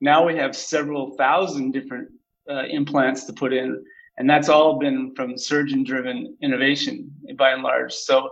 now 0.00 0.26
we 0.26 0.36
have 0.36 0.56
several 0.56 1.16
thousand 1.16 1.72
different 1.72 2.08
uh, 2.50 2.64
implants 2.64 3.24
to 3.26 3.32
put 3.32 3.52
in, 3.52 3.84
and 4.18 4.28
that's 4.28 4.48
all 4.48 4.78
been 4.78 5.14
from 5.14 5.38
surgeon-driven 5.38 6.36
innovation 6.42 7.10
by 7.36 7.52
and 7.52 7.62
large. 7.62 7.92
So 7.92 8.30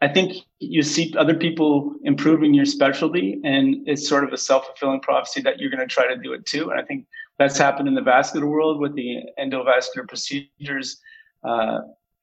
I 0.00 0.08
think 0.08 0.44
you 0.58 0.82
see 0.82 1.14
other 1.16 1.34
people 1.34 1.94
improving 2.04 2.54
your 2.54 2.64
specialty, 2.64 3.40
and 3.44 3.86
it's 3.86 4.08
sort 4.08 4.24
of 4.24 4.32
a 4.32 4.36
self-fulfilling 4.36 5.00
prophecy 5.00 5.40
that 5.42 5.58
you're 5.58 5.70
going 5.70 5.86
to 5.86 5.92
try 5.92 6.06
to 6.06 6.16
do 6.16 6.32
it 6.32 6.46
too. 6.46 6.70
And 6.70 6.80
I 6.80 6.84
think 6.84 7.06
that's 7.38 7.58
happened 7.58 7.88
in 7.88 7.94
the 7.94 8.02
vascular 8.02 8.46
world 8.46 8.80
with 8.80 8.94
the 8.94 9.22
endovascular 9.38 10.06
procedures 10.08 11.00
uh, 11.44 11.80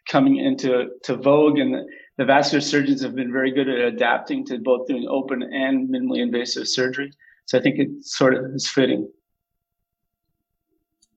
coming 0.10 0.38
into 0.38 0.90
to 1.04 1.16
vogue, 1.16 1.58
and 1.58 1.74
the, 1.74 1.86
the, 2.18 2.26
vascular 2.26 2.62
surgeons 2.62 3.02
have 3.02 3.16
been 3.16 3.32
very 3.32 3.52
good 3.52 3.68
at 3.68 3.80
adapting 3.80 4.46
to 4.46 4.58
both 4.60 4.88
doing 4.88 5.08
open 5.10 5.44
and 5.44 5.90
minimally 5.90 6.22
invasive 6.22 6.68
surgery. 6.68 7.12
So 7.46 7.58
I 7.58 7.62
think 7.62 7.80
it 7.80 7.90
sort 8.02 8.34
of 8.36 8.46
is 8.54 8.70
fitting. 8.70 9.10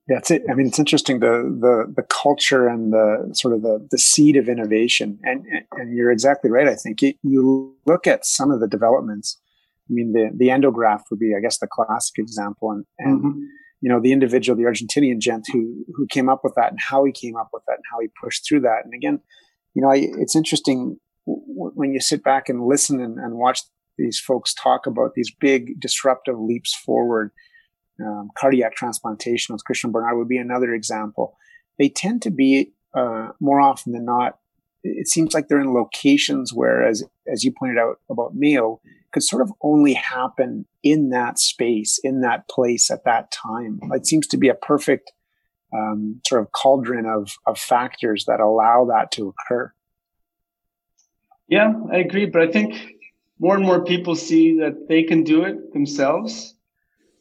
Yeah, 0.09 0.17
it's 0.17 0.31
it. 0.31 0.43
I 0.49 0.55
mean, 0.55 0.67
it's 0.67 0.79
interesting 0.79 1.19
the 1.19 1.55
the 1.61 1.93
the 1.95 2.03
culture 2.03 2.67
and 2.67 2.91
the 2.91 3.29
sort 3.33 3.53
of 3.53 3.61
the 3.61 3.87
the 3.91 3.97
seed 3.99 4.37
of 4.37 4.49
innovation, 4.49 5.19
and 5.23 5.45
and 5.73 5.95
you're 5.95 6.11
exactly 6.11 6.49
right. 6.49 6.67
I 6.67 6.75
think 6.75 7.03
it, 7.03 7.17
you 7.21 7.75
look 7.85 8.07
at 8.07 8.25
some 8.25 8.49
of 8.49 8.59
the 8.59 8.67
developments. 8.67 9.37
I 9.87 9.93
mean, 9.93 10.13
the 10.13 10.31
the 10.35 10.47
endograft 10.47 11.03
would 11.11 11.19
be, 11.19 11.35
I 11.35 11.39
guess, 11.39 11.59
the 11.59 11.67
classic 11.67 12.17
example, 12.17 12.71
and 12.71 12.85
and 12.97 13.19
mm-hmm. 13.19 13.39
You 13.81 13.89
know 13.89 14.01
the 14.01 14.11
individual, 14.11 14.57
the 14.57 14.63
Argentinian 14.63 15.19
gent 15.19 15.45
who 15.51 15.85
who 15.93 16.07
came 16.07 16.29
up 16.29 16.41
with 16.43 16.53
that, 16.55 16.71
and 16.71 16.79
how 16.79 17.03
he 17.05 17.11
came 17.11 17.37
up 17.37 17.49
with 17.53 17.63
that, 17.67 17.75
and 17.75 17.83
how 17.91 17.99
he 18.01 18.07
pushed 18.21 18.47
through 18.47 18.61
that. 18.61 18.81
And 18.83 18.93
again, 18.93 19.21
you 19.73 19.81
know, 19.81 19.89
I, 19.89 20.07
it's 20.19 20.35
interesting 20.35 20.97
w- 21.25 21.71
when 21.75 21.93
you 21.93 21.99
sit 21.99 22.23
back 22.23 22.49
and 22.49 22.65
listen 22.65 22.99
and, 22.99 23.17
and 23.17 23.35
watch 23.35 23.61
these 23.97 24.19
folks 24.19 24.53
talk 24.53 24.85
about 24.85 25.13
these 25.13 25.31
big 25.39 25.79
disruptive 25.79 26.39
leaps 26.39 26.73
forward 26.75 27.31
um, 28.01 28.29
cardiac 28.37 28.75
transplantation, 28.75 29.55
as 29.55 29.61
Christiaan 29.61 29.91
Barnard 29.91 30.17
would 30.17 30.29
be 30.29 30.37
another 30.37 30.73
example. 30.73 31.37
They 31.77 31.89
tend 31.89 32.21
to 32.23 32.31
be 32.31 32.73
uh, 32.93 33.29
more 33.39 33.59
often 33.59 33.93
than 33.93 34.05
not. 34.05 34.39
It 34.83 35.07
seems 35.07 35.33
like 35.33 35.47
they're 35.47 35.59
in 35.59 35.73
locations 35.73 36.53
where, 36.53 36.87
as 36.87 37.03
as 37.31 37.43
you 37.43 37.51
pointed 37.57 37.77
out 37.77 37.99
about 38.09 38.35
Mayo, 38.35 38.81
could 39.11 39.23
sort 39.23 39.41
of 39.41 39.51
only 39.61 39.93
happen 39.93 40.65
in 40.83 41.09
that 41.09 41.39
space, 41.39 41.99
in 42.03 42.21
that 42.21 42.47
place 42.47 42.91
at 42.91 43.05
that 43.05 43.31
time. 43.31 43.79
It 43.91 44.05
seems 44.05 44.27
to 44.27 44.37
be 44.37 44.49
a 44.49 44.53
perfect 44.53 45.11
um, 45.73 46.21
sort 46.27 46.41
of 46.41 46.51
cauldron 46.51 47.05
of 47.05 47.31
of 47.45 47.59
factors 47.59 48.25
that 48.25 48.39
allow 48.39 48.85
that 48.85 49.11
to 49.13 49.33
occur. 49.33 49.73
Yeah, 51.47 51.73
I 51.91 51.97
agree, 51.97 52.25
but 52.25 52.41
I 52.41 52.51
think 52.51 52.75
more 53.39 53.55
and 53.55 53.63
more 53.63 53.83
people 53.83 54.15
see 54.15 54.57
that 54.59 54.87
they 54.87 55.03
can 55.03 55.23
do 55.23 55.43
it 55.43 55.73
themselves 55.73 56.55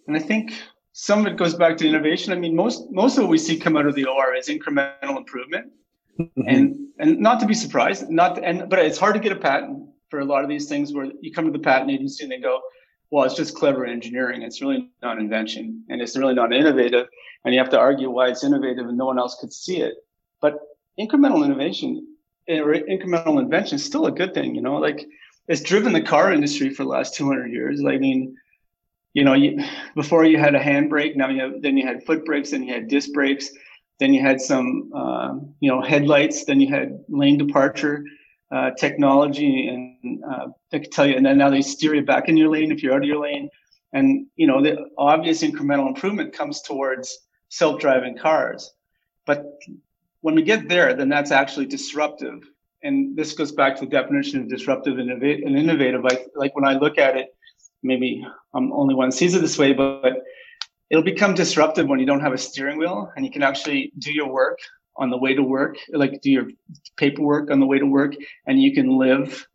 and 0.09 0.17
I 0.17 0.21
think 0.21 0.53
some 0.93 1.21
of 1.21 1.33
it 1.33 1.37
goes 1.37 1.55
back 1.55 1.77
to 1.77 1.87
innovation. 1.87 2.33
I 2.33 2.37
mean, 2.37 2.57
most 2.57 2.91
most 2.91 3.17
of 3.19 3.25
what 3.25 3.31
we 3.31 3.39
see 3.39 3.57
come 3.57 3.77
out 3.77 3.87
of 3.87 3.95
the 3.95 4.07
OR 4.07 4.35
is 4.35 4.49
incremental 4.49 5.17
improvement, 5.17 5.71
mm-hmm. 6.19 6.43
and 6.49 6.77
and 6.99 7.21
not 7.21 7.39
to 7.41 7.47
be 7.47 7.55
surprised, 7.55 8.09
not 8.09 8.37
to, 8.37 8.43
and 8.43 8.69
but 8.69 8.81
it's 8.81 8.99
hard 8.99 9.15
to 9.15 9.21
get 9.21 9.31
a 9.31 9.37
patent 9.37 9.88
for 10.11 10.21
a 10.21 10.25
lot 10.25 10.43
of 10.43 10.49
these 10.49 10.69
things 10.69 10.93
where 10.93 11.11
you 11.21 11.33
come 11.33 11.47
to 11.47 11.53
the 11.53 11.59
patent 11.59 11.91
agency 11.91 12.25
and 12.25 12.33
they 12.33 12.39
go, 12.39 12.61
well, 13.11 13.25
it's 13.25 13.35
just 13.35 13.57
clever 13.57 13.87
engineering. 13.87 14.43
It's 14.43 14.61
really 14.61 14.91
not 15.03 15.19
invention, 15.19 15.85
and 15.89 16.03
it's 16.03 16.17
really 16.17 16.35
not 16.35 16.53
innovative. 16.53 17.07
And 17.45 17.55
you 17.55 17.61
have 17.61 17.71
to 17.71 17.79
argue 17.79 18.11
why 18.11 18.29
it's 18.29 18.45
innovative, 18.45 18.87
and 18.87 18.99
no 18.99 19.07
one 19.07 19.19
else 19.19 19.39
could 19.41 19.53
see 19.53 19.81
it. 19.81 19.95
But 20.41 20.59
incremental 21.01 21.45
innovation 21.45 22.07
or 22.49 22.75
incremental 22.75 23.41
invention 23.41 23.77
is 23.77 23.85
still 23.85 24.07
a 24.07 24.13
good 24.13 24.35
thing. 24.35 24.55
You 24.55 24.61
know, 24.61 24.77
like 24.77 25.07
it's 25.47 25.63
driven 25.63 25.95
the 25.95 26.03
car 26.03 26.33
industry 26.33 26.71
for 26.71 26.83
the 26.83 26.91
last 26.91 27.15
200 27.15 27.51
years. 27.51 27.83
I 27.87 27.97
mean 27.97 28.37
you 29.15 29.25
know, 29.25 29.35
you, 29.35 29.59
before 29.95 30.25
you 30.25 30.39
had 30.39 30.55
a 30.55 30.61
handbrake, 30.61 31.17
now 31.17 31.29
you 31.29 31.41
have, 31.41 31.63
then 31.63 31.77
you 31.77 31.87
had 31.87 32.05
foot 32.05 32.25
brakes, 32.25 32.51
then 32.51 32.63
you 32.63 32.73
had 32.73 32.89
disc 32.89 33.13
brakes, 33.13 33.51
then 33.99 34.13
you 34.15 34.21
had 34.21 34.41
some, 34.41 34.93
uh, 34.95 35.35
you 35.61 35.71
know, 35.71 35.81
headlights, 35.81 36.45
then 36.45 36.61
you 36.61 36.69
had 36.69 37.05
lane 37.09 37.39
departure 37.39 38.05
uh, 38.53 38.71
technology, 38.79 39.67
and 39.67 39.88
uh, 40.05 40.47
I 40.73 40.79
can 40.79 40.91
tell 40.91 41.07
you, 41.07 41.17
and 41.17 41.27
then 41.27 41.39
now 41.39 41.51
they 41.51 41.63
steer 41.63 41.95
you 41.95 42.05
back 42.05 42.29
in 42.29 42.37
your 42.37 42.51
lane 42.51 42.73
if 42.73 42.83
you're 42.83 42.95
out 42.95 43.03
of 43.03 43.09
your 43.09 43.23
lane, 43.23 43.49
and 43.93 44.27
you 44.37 44.47
know, 44.47 44.63
the 44.63 44.87
obvious 44.97 45.43
incremental 45.43 45.89
improvement 45.89 46.33
comes 46.33 46.63
towards 46.63 47.17
self-driving 47.49 48.19
cars, 48.19 48.73
but 49.27 49.45
when 50.21 50.35
we 50.35 50.43
get 50.43 50.69
there, 50.69 50.95
then 50.95 51.09
that's 51.09 51.31
actually 51.31 51.67
disruptive, 51.67 52.43
and 52.83 53.17
this 53.17 53.33
goes 53.35 53.53
back 53.53 53.77
to 53.77 53.85
the 53.85 53.91
definition 53.91 54.41
of 54.41 54.49
disruptive 54.49 54.99
and 54.99 55.11
innovative. 55.13 56.03
Like, 56.03 56.27
like 56.35 56.55
when 56.55 56.65
I 56.65 56.75
look 56.75 56.99
at 56.99 57.17
it 57.17 57.29
maybe 57.83 58.27
I'm 58.55 58.73
only 58.73 58.95
one 58.95 59.13
sees 59.13 59.35
it 59.35 59.41
this 59.41 59.59
way, 59.59 59.73
but, 59.73 60.03
but 60.03 60.25
it'll 60.91 61.05
become 61.05 61.35
disruptive 61.35 61.87
when 61.87 62.01
you 62.01 62.07
don't 62.07 62.21
have 62.21 62.33
a 62.33 62.39
steering 62.39 62.79
wheel 62.79 63.13
and 63.17 63.25
you 63.25 63.31
can 63.31 63.43
actually 63.43 63.93
do 63.99 64.13
your 64.13 64.29
work 64.29 64.59
on 64.97 65.11
the 65.11 65.17
way 65.17 65.35
to 65.35 65.43
work, 65.43 65.77
like 65.93 66.21
do 66.23 66.31
your 66.31 66.49
paperwork 66.97 67.51
on 67.51 67.61
the 67.61 67.67
way 67.67 67.79
to 67.79 67.87
work, 67.87 68.15
and 68.47 68.61
you 68.61 68.75
can 68.75 68.99
live 68.99 69.47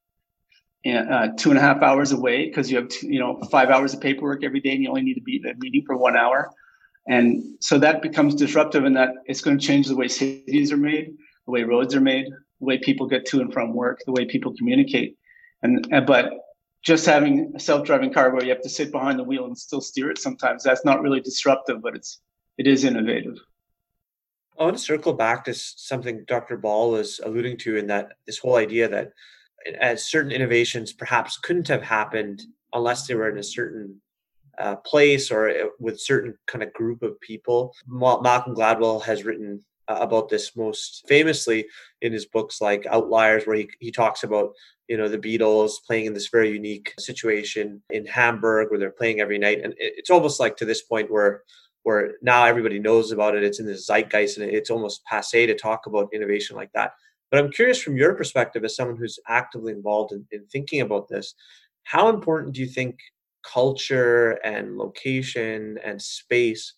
uh, 0.86 1.28
two 1.38 1.50
and 1.50 1.58
a 1.58 1.62
half 1.62 1.82
hours 1.82 2.12
away 2.12 2.46
because 2.46 2.70
you 2.70 2.78
have 2.78 2.90
two, 2.90 3.08
you 3.08 3.20
know 3.20 3.42
five 3.52 3.70
hours 3.70 3.94
of 3.94 4.02
paperwork 4.02 4.44
every 4.44 4.60
day, 4.60 4.72
and 4.72 4.84
you 4.84 4.90
only 4.90 5.02
need 5.02 5.16
to 5.16 5.22
be 5.22 5.42
at 5.46 5.56
a 5.56 5.58
meeting 5.60 5.84
for 5.86 5.98
one 5.98 6.18
hour. 6.18 6.52
And 7.08 7.44
so 7.60 7.78
that 7.80 8.02
becomes 8.02 8.36
disruptive, 8.36 8.86
and 8.86 8.96
that 8.96 9.10
it's 9.26 9.42
going 9.42 9.58
to 9.58 9.66
change 9.66 9.88
the 9.88 9.96
way 9.96 10.08
cities 10.08 10.72
are 10.72 10.78
made, 10.78 11.14
the 11.46 11.52
way 11.52 11.64
roads 11.64 11.96
are 11.96 12.02
made, 12.02 12.26
the 12.26 12.66
way 12.66 12.78
people 12.78 13.08
get 13.08 13.26
to 13.28 13.42
and 13.42 13.54
from 13.54 13.74
work, 13.74 14.00
the 14.06 14.12
way 14.12 14.26
people 14.26 14.54
communicate. 14.56 15.18
And 15.62 15.88
but 16.06 16.34
just 16.84 17.06
having 17.06 17.54
a 17.56 17.60
self-driving 17.60 18.14
car 18.14 18.32
where 18.32 18.44
you 18.44 18.50
have 18.50 18.62
to 18.62 18.70
sit 18.70 18.92
behind 18.92 19.18
the 19.18 19.24
wheel 19.24 19.46
and 19.46 19.58
still 19.58 19.82
steer 19.82 20.12
it 20.12 20.18
sometimes 20.18 20.64
that's 20.64 20.86
not 20.86 21.02
really 21.02 21.22
disruptive 21.22 21.82
but 21.82 21.96
it's 21.96 22.20
it 22.58 22.68
is 22.68 22.84
innovative 22.84 23.36
i 24.60 24.64
want 24.64 24.78
to 24.78 24.84
circle 24.84 25.14
back 25.14 25.46
to 25.46 25.54
something 25.54 26.24
dr 26.28 26.56
ball 26.58 26.92
was 26.92 27.20
alluding 27.24 27.58
to 27.58 27.78
in 27.78 27.88
that 27.88 28.14
this 28.28 28.38
whole 28.38 28.58
idea 28.58 28.88
that 28.88 29.12
as 29.80 30.10
certain 30.10 30.32
innovations 30.32 30.94
perhaps 30.94 31.38
couldn't 31.38 31.68
have 31.68 31.84
happened 31.84 32.44
unless 32.74 33.08
they 33.08 33.16
were 33.16 33.30
in 33.30 33.38
a 33.38 33.44
certain 33.44 34.02
uh, 34.60 34.76
place 34.78 35.32
or 35.32 35.50
uh, 35.50 35.54
with 35.80 36.00
certain 36.00 36.36
kind 36.48 36.64
of 36.64 36.74
group 36.74 37.02
of 37.02 37.20
people. 37.22 37.74
Malcolm 37.88 38.56
Gladwell 38.56 39.04
has 39.04 39.24
written 39.24 39.64
uh, 39.88 39.98
about 40.00 40.30
this 40.30 40.56
most 40.56 41.04
famously 41.08 41.66
in 42.02 42.14
his 42.14 42.26
books 42.26 42.62
like 42.62 42.86
Outliers, 42.86 43.46
where 43.46 43.58
he, 43.58 43.70
he 43.80 43.92
talks 43.92 44.24
about 44.24 44.54
you 44.88 44.98
know 44.98 45.08
the 45.08 45.18
Beatles 45.18 45.74
playing 45.86 46.06
in 46.06 46.14
this 46.14 46.30
very 46.30 46.52
unique 46.52 46.94
situation 47.00 47.82
in 47.90 48.06
Hamburg 48.06 48.70
where 48.70 48.80
they're 48.80 48.92
playing 48.92 49.22
every 49.22 49.38
night, 49.38 49.62
and 49.64 49.74
it's 49.78 50.10
almost 50.10 50.40
like 50.40 50.56
to 50.58 50.66
this 50.66 50.84
point 50.84 51.12
where 51.12 51.44
where 51.84 52.14
now 52.22 52.46
everybody 52.46 52.80
knows 52.80 53.12
about 53.12 53.36
it. 53.36 53.44
It's 53.44 53.60
in 53.60 53.66
the 53.66 53.74
zeitgeist, 53.74 54.38
and 54.38 54.50
it's 54.50 54.70
almost 54.70 55.04
passe 55.06 55.46
to 55.46 55.56
talk 55.56 55.86
about 55.86 56.14
innovation 56.14 56.56
like 56.56 56.72
that. 56.74 56.94
But 57.34 57.44
I'm 57.44 57.52
curious 57.52 57.82
from 57.82 57.98
your 57.98 58.14
perspective 58.14 58.64
as 58.64 58.76
someone 58.76 58.96
who's 58.96 59.18
actively 59.28 59.74
involved 59.74 60.12
in, 60.12 60.24
in 60.32 60.46
thinking 60.46 60.82
about 60.82 61.10
this, 61.10 61.34
how 61.82 62.10
important 62.10 62.54
do 62.54 62.62
you 62.62 62.68
think 62.68 63.00
culture 63.44 64.34
and 64.44 64.78
location 64.78 65.80
and 65.84 66.00
space 66.00 66.76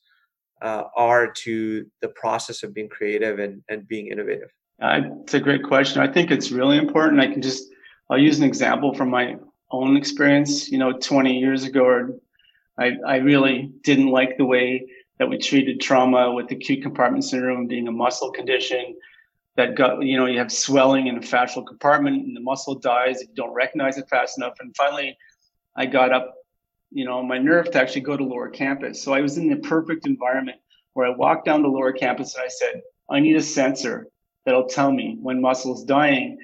uh, 0.61 0.83
are 0.95 1.29
to 1.43 1.85
the 2.01 2.07
process 2.07 2.63
of 2.63 2.73
being 2.73 2.87
creative 2.87 3.39
and, 3.39 3.63
and 3.67 3.85
being 3.89 4.07
innovative? 4.07 4.47
Uh, 4.81 5.01
it's 5.23 5.33
a 5.33 5.41
great 5.41 5.61
question. 5.61 6.01
I 6.01 6.09
think 6.09 6.31
it's 6.31 6.51
really 6.51 6.77
important. 6.77 7.19
I 7.19 7.27
can 7.27 7.41
just, 7.41 7.65
I'll 8.09 8.17
use 8.17 8.39
an 8.39 8.45
example 8.45 8.95
from 8.95 9.09
my 9.09 9.35
own 9.71 9.97
experience. 9.97 10.71
You 10.71 10.77
know, 10.77 10.93
20 10.93 11.37
years 11.37 11.65
ago, 11.65 12.17
I, 12.79 12.93
I 13.05 13.17
really 13.17 13.73
didn't 13.83 14.09
like 14.09 14.37
the 14.37 14.45
way 14.45 14.87
that 15.19 15.29
we 15.29 15.37
treated 15.37 15.81
trauma 15.81 16.31
with 16.31 16.49
acute 16.51 16.81
compartment 16.81 17.25
syndrome 17.25 17.67
being 17.67 17.89
a 17.89 17.91
muscle 17.91 18.31
condition 18.31 18.95
that 19.57 19.75
got, 19.75 20.03
you 20.03 20.17
know, 20.17 20.25
you 20.25 20.37
have 20.37 20.51
swelling 20.51 21.07
in 21.07 21.15
the 21.15 21.25
fascial 21.25 21.65
compartment 21.65 22.25
and 22.25 22.35
the 22.35 22.41
muscle 22.41 22.75
dies 22.75 23.21
if 23.21 23.29
you 23.29 23.35
don't 23.35 23.53
recognize 23.53 23.97
it 23.97 24.09
fast 24.09 24.37
enough. 24.37 24.53
And 24.59 24.75
finally, 24.75 25.17
I 25.75 25.85
got 25.85 26.11
up 26.11 26.35
you 26.95 27.03
know, 27.03 27.21
my 27.21 27.37
nerve 27.37 27.69
to 27.71 27.81
actually 27.81 28.01
go 28.01 28.15
to 28.15 28.23
lower 28.23 28.49
campus. 28.49 29.03
So 29.03 29.13
I 29.13 29.19
was 29.19 29.37
in 29.37 29.49
the 29.49 29.57
perfect 29.57 30.07
environment 30.07 30.57
where 30.93 31.05
I 31.05 31.09
walked 31.09 31.45
down 31.45 31.61
to 31.63 31.67
lower 31.67 31.91
campus 31.91 32.35
and 32.35 32.45
I 32.45 32.47
said, 32.47 32.81
I 33.09 33.19
need 33.19 33.35
a 33.35 33.41
sensor 33.41 34.07
that'll 34.45 34.67
tell 34.67 34.93
me 34.93 35.17
when 35.21 35.41
muscle's 35.41 35.83
dying. 35.83 36.37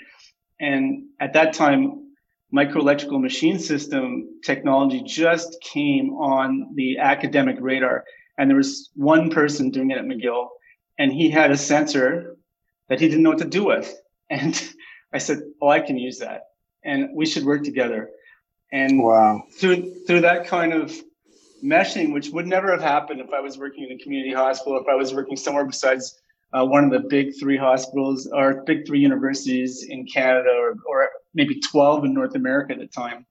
And 0.59 1.05
at 1.21 1.31
that 1.33 1.53
time, 1.53 2.11
microelectrical 2.53 3.21
machine 3.21 3.59
system 3.59 4.41
technology 4.43 5.01
just 5.03 5.55
came 5.61 6.11
on 6.15 6.75
the 6.75 6.97
academic 6.97 7.55
radar. 7.61 8.03
And 8.37 8.49
there 8.49 8.57
was 8.57 8.89
one 8.93 9.29
person 9.29 9.69
doing 9.69 9.91
it 9.91 9.99
at 9.99 10.03
McGill, 10.03 10.49
and 10.99 11.13
he 11.13 11.29
had 11.29 11.51
a 11.51 11.57
sensor 11.57 12.35
that 12.91 12.99
he 12.99 13.07
didn't 13.07 13.23
know 13.23 13.29
what 13.29 13.39
to 13.39 13.45
do 13.45 13.63
with. 13.63 13.89
And 14.29 14.55
I 15.13 15.17
said, 15.17 15.39
Oh, 15.61 15.67
I 15.67 15.81
can 15.81 15.97
use 15.97 16.19
that. 16.19 16.51
And 16.85 17.09
we 17.13 17.25
should 17.25 17.43
work 17.43 17.63
together. 17.63 18.09
And 18.71 19.03
wow. 19.03 19.43
through 19.59 20.05
through 20.05 20.21
that 20.21 20.47
kind 20.47 20.71
of 20.71 20.93
meshing, 21.61 22.13
which 22.13 22.29
would 22.29 22.47
never 22.47 22.71
have 22.71 22.81
happened 22.81 23.19
if 23.19 23.33
I 23.33 23.41
was 23.41 23.57
working 23.57 23.83
in 23.89 23.97
a 23.97 24.01
community 24.01 24.33
hospital, 24.33 24.79
if 24.79 24.87
I 24.87 24.95
was 24.95 25.13
working 25.13 25.35
somewhere 25.35 25.65
besides 25.65 26.17
uh, 26.53 26.65
one 26.65 26.85
of 26.85 26.91
the 26.91 27.01
big 27.09 27.33
three 27.37 27.57
hospitals 27.57 28.29
or 28.33 28.63
big 28.63 28.87
three 28.87 28.99
universities 28.99 29.83
in 29.83 30.05
Canada, 30.05 30.49
or, 30.49 30.75
or 30.87 31.09
maybe 31.33 31.59
12 31.59 32.05
in 32.05 32.13
North 32.13 32.35
America 32.35 32.73
at 32.73 32.79
the 32.79 32.87
time, 32.87 33.25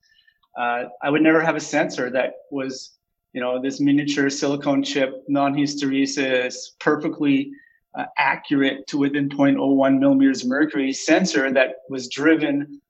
uh, 0.59 0.85
I 1.03 1.09
would 1.09 1.23
never 1.23 1.41
have 1.41 1.57
a 1.57 1.61
sensor 1.61 2.11
that 2.11 2.35
was, 2.51 2.93
you 3.33 3.41
know, 3.41 3.61
this 3.61 3.81
miniature 3.81 4.29
silicone 4.29 4.83
chip, 4.83 5.25
non-hysteresis, 5.29 6.79
perfectly 6.79 7.53
uh, 7.95 8.05
accurate 8.17 8.87
to 8.89 8.99
within 8.99 9.29
0.01 9.29 9.99
millimeters 9.99 10.43
of 10.43 10.49
mercury 10.49 10.93
sensor 10.93 11.51
that 11.53 11.77
was 11.89 12.09
driven 12.09 12.81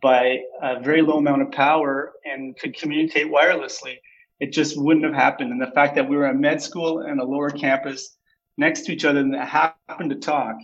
by 0.00 0.40
a 0.62 0.80
very 0.80 1.02
low 1.02 1.18
amount 1.18 1.42
of 1.42 1.50
power 1.50 2.12
and 2.24 2.56
could 2.58 2.76
communicate 2.76 3.26
wirelessly. 3.26 3.96
It 4.40 4.52
just 4.52 4.80
wouldn't 4.80 5.04
have 5.04 5.14
happened. 5.14 5.50
And 5.50 5.60
the 5.60 5.72
fact 5.72 5.96
that 5.96 6.08
we 6.08 6.16
were 6.16 6.26
a 6.26 6.34
med 6.34 6.62
school 6.62 7.00
and 7.00 7.20
a 7.20 7.24
lower 7.24 7.50
campus 7.50 8.16
next 8.56 8.82
to 8.82 8.92
each 8.92 9.04
other 9.04 9.20
and 9.20 9.34
that 9.34 9.48
happened 9.48 10.10
to 10.10 10.16
talk, 10.16 10.56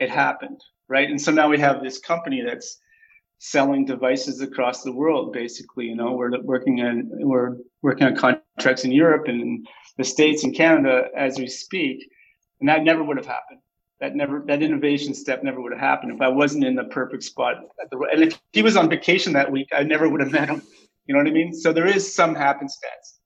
it 0.00 0.10
happened, 0.10 0.60
right? 0.88 1.08
And 1.08 1.20
so 1.20 1.32
now 1.32 1.48
we 1.48 1.58
have 1.58 1.82
this 1.82 1.98
company 1.98 2.42
that's 2.42 2.80
selling 3.38 3.84
devices 3.84 4.40
across 4.40 4.82
the 4.82 4.92
world. 4.92 5.32
Basically, 5.32 5.86
you 5.86 5.96
know, 5.96 6.12
we're 6.12 6.40
working 6.40 6.80
on 6.80 7.08
we're 7.12 7.56
working 7.82 8.06
on 8.06 8.16
contracts 8.16 8.84
in 8.84 8.92
Europe 8.92 9.28
and 9.28 9.66
the 9.98 10.04
States 10.04 10.44
and 10.44 10.54
Canada 10.54 11.08
as 11.16 11.38
we 11.38 11.46
speak, 11.46 12.08
and 12.60 12.68
that 12.68 12.82
never 12.82 13.02
would 13.02 13.16
have 13.16 13.26
happened 13.26 13.60
that 14.00 14.14
never 14.14 14.44
that 14.46 14.62
innovation 14.62 15.14
step 15.14 15.42
never 15.42 15.60
would 15.60 15.72
have 15.72 15.80
happened 15.80 16.12
if 16.12 16.20
I 16.20 16.28
wasn't 16.28 16.64
in 16.64 16.74
the 16.74 16.84
perfect 16.84 17.22
spot 17.22 17.56
the 17.90 17.98
and 18.12 18.22
if 18.22 18.38
he 18.52 18.62
was 18.62 18.76
on 18.76 18.88
vacation 18.88 19.32
that 19.34 19.50
week, 19.50 19.68
I 19.72 19.82
never 19.82 20.08
would 20.08 20.20
have 20.20 20.32
met 20.32 20.48
him. 20.48 20.62
You 21.06 21.14
know 21.14 21.20
what 21.20 21.28
I 21.28 21.32
mean? 21.32 21.54
So 21.54 21.72
there 21.72 21.86
is 21.86 22.14
some 22.14 22.34
happenstance, 22.34 23.20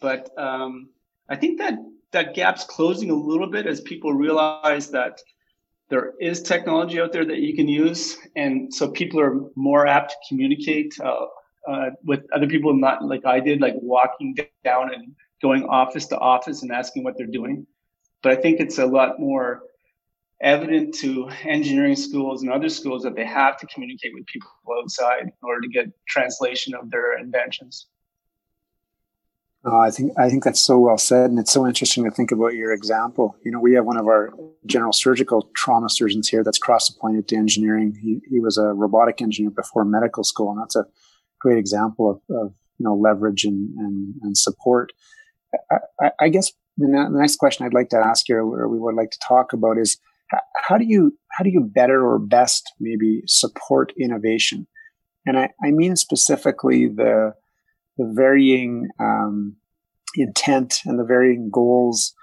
but 0.00 0.30
um, 0.36 0.90
I 1.28 1.36
think 1.36 1.58
that 1.58 1.74
that 2.10 2.34
gap's 2.34 2.64
closing 2.64 3.10
a 3.10 3.14
little 3.14 3.46
bit 3.46 3.66
as 3.66 3.80
people 3.80 4.12
realize 4.12 4.90
that 4.90 5.20
there 5.88 6.14
is 6.20 6.42
technology 6.42 7.00
out 7.00 7.12
there 7.12 7.24
that 7.24 7.38
you 7.38 7.54
can 7.54 7.68
use, 7.68 8.16
and 8.36 8.72
so 8.72 8.88
people 8.88 9.20
are 9.20 9.40
more 9.54 9.86
apt 9.86 10.10
to 10.10 10.16
communicate 10.28 10.94
uh, 11.02 11.26
uh, 11.68 11.90
with 12.04 12.20
other 12.34 12.46
people, 12.46 12.74
not 12.74 13.04
like 13.04 13.24
I 13.24 13.40
did, 13.40 13.60
like 13.60 13.74
walking 13.76 14.36
down 14.64 14.92
and 14.92 15.14
going 15.40 15.64
office 15.64 16.06
to 16.06 16.18
office 16.18 16.62
and 16.62 16.72
asking 16.72 17.04
what 17.04 17.16
they're 17.16 17.26
doing. 17.26 17.66
But 18.24 18.32
I 18.32 18.40
think 18.40 18.58
it's 18.58 18.78
a 18.78 18.86
lot 18.86 19.20
more 19.20 19.62
evident 20.40 20.94
to 20.94 21.28
engineering 21.44 21.94
schools 21.94 22.42
and 22.42 22.50
other 22.50 22.70
schools 22.70 23.02
that 23.02 23.14
they 23.14 23.26
have 23.26 23.58
to 23.58 23.66
communicate 23.66 24.14
with 24.14 24.24
people 24.26 24.48
outside 24.80 25.24
in 25.24 25.32
order 25.42 25.60
to 25.60 25.68
get 25.68 25.92
translation 26.08 26.74
of 26.74 26.90
their 26.90 27.18
inventions. 27.18 27.86
Oh, 29.66 29.78
I 29.78 29.90
think 29.90 30.12
I 30.18 30.28
think 30.30 30.42
that's 30.42 30.60
so 30.60 30.78
well 30.78 30.96
said, 30.98 31.30
and 31.30 31.38
it's 31.38 31.52
so 31.52 31.66
interesting 31.66 32.04
to 32.04 32.10
think 32.10 32.32
about 32.32 32.54
your 32.54 32.72
example. 32.72 33.36
You 33.44 33.50
know, 33.50 33.60
we 33.60 33.74
have 33.74 33.84
one 33.84 33.98
of 33.98 34.06
our 34.06 34.32
general 34.66 34.92
surgical 34.92 35.50
trauma 35.54 35.90
surgeons 35.90 36.28
here 36.28 36.42
that's 36.42 36.58
cross 36.58 36.88
appointed 36.88 37.28
to 37.28 37.36
engineering. 37.36 37.94
He, 38.00 38.20
he 38.28 38.40
was 38.40 38.56
a 38.56 38.72
robotic 38.74 39.20
engineer 39.20 39.50
before 39.50 39.84
medical 39.84 40.24
school, 40.24 40.50
and 40.50 40.60
that's 40.60 40.76
a 40.76 40.86
great 41.40 41.58
example 41.58 42.10
of, 42.10 42.36
of 42.36 42.54
you 42.78 42.84
know 42.84 42.94
leverage 42.94 43.44
and 43.44 43.74
and, 43.78 44.14
and 44.22 44.36
support. 44.36 44.92
I, 46.00 46.10
I 46.20 46.28
guess 46.28 46.52
the, 46.76 46.86
the 46.86 47.18
next 47.18 47.36
question 47.36 47.64
I'd 47.64 47.74
like 47.74 47.90
to 47.90 47.98
ask 47.98 48.28
you, 48.28 48.36
or 48.36 48.68
we 48.68 48.78
would 48.78 48.94
like 48.94 49.10
to 49.10 49.18
talk 49.26 49.52
about, 49.52 49.78
is 49.78 49.98
how 50.56 50.78
do 50.78 50.84
you 50.84 51.16
how 51.30 51.44
do 51.44 51.50
you 51.50 51.60
better 51.60 52.04
or 52.04 52.18
best 52.18 52.72
maybe 52.80 53.22
support 53.26 53.92
innovation? 53.98 54.66
And 55.26 55.38
I, 55.38 55.50
I 55.62 55.70
mean 55.70 55.96
specifically 55.96 56.88
the 56.88 57.34
the 57.96 58.10
varying 58.14 58.88
um, 58.98 59.56
intent 60.16 60.80
and 60.84 60.98
the 60.98 61.04
varying 61.04 61.50
goals 61.52 62.14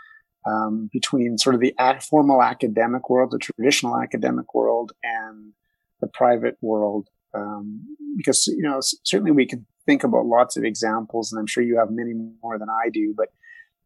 um, 0.46 0.90
between 0.92 1.38
sort 1.38 1.56
of 1.56 1.62
the 1.62 1.74
formal 2.10 2.42
academic 2.42 3.10
world, 3.10 3.32
the 3.32 3.40
traditional 3.40 4.00
academic 4.02 4.54
world, 4.54 4.92
and 5.04 5.54
the 6.02 6.08
private 6.08 6.58
world. 6.62 7.08
Um, 7.34 7.96
because 8.18 8.48
you 8.48 8.64
know 8.64 8.80
certainly 9.04 9.32
we 9.32 9.46
can 9.46 9.66
think 9.86 10.04
about 10.04 10.26
lots 10.26 10.58
of 10.58 10.64
examples, 10.64 11.32
and 11.32 11.40
I'm 11.40 11.48
sure 11.48 11.64
you 11.64 11.78
have 11.78 11.90
many 11.92 12.14
more 12.44 12.60
than 12.60 12.68
I 12.70 12.90
do. 12.90 13.14
But 13.16 13.30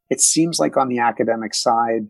it 0.09 0.21
seems 0.21 0.59
like 0.59 0.77
on 0.77 0.89
the 0.89 0.99
academic 0.99 1.53
side, 1.53 2.07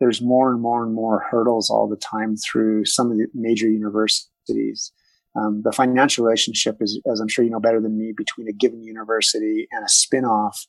there's 0.00 0.20
more 0.20 0.50
and 0.50 0.60
more 0.60 0.82
and 0.82 0.94
more 0.94 1.24
hurdles 1.30 1.70
all 1.70 1.88
the 1.88 1.96
time 1.96 2.36
through 2.36 2.84
some 2.84 3.10
of 3.10 3.18
the 3.18 3.26
major 3.34 3.68
universities. 3.68 4.92
Um, 5.34 5.62
the 5.64 5.72
financial 5.72 6.24
relationship 6.24 6.78
is, 6.80 7.00
as 7.10 7.20
I'm 7.20 7.28
sure 7.28 7.44
you 7.44 7.50
know 7.50 7.60
better 7.60 7.80
than 7.80 7.98
me, 7.98 8.12
between 8.16 8.48
a 8.48 8.52
given 8.52 8.82
university 8.82 9.68
and 9.70 9.84
a 9.84 9.88
spin-off 9.88 10.66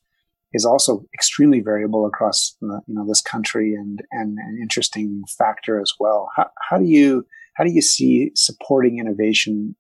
is 0.54 0.66
also 0.66 1.04
extremely 1.14 1.60
variable 1.62 2.06
across 2.06 2.56
the, 2.62 2.80
you 2.88 2.94
know 2.94 3.06
this 3.08 3.22
country 3.22 3.74
and 3.74 4.04
and 4.12 4.38
an 4.38 4.60
interesting 4.62 5.24
factor 5.38 5.82
as 5.82 5.94
well. 6.00 6.30
How, 6.36 6.50
how 6.70 6.78
do 6.78 6.86
you 6.86 7.26
how 7.56 7.64
do 7.64 7.72
you 7.72 7.82
see 7.82 8.32
supporting 8.36 9.00
innovation, 9.00 9.76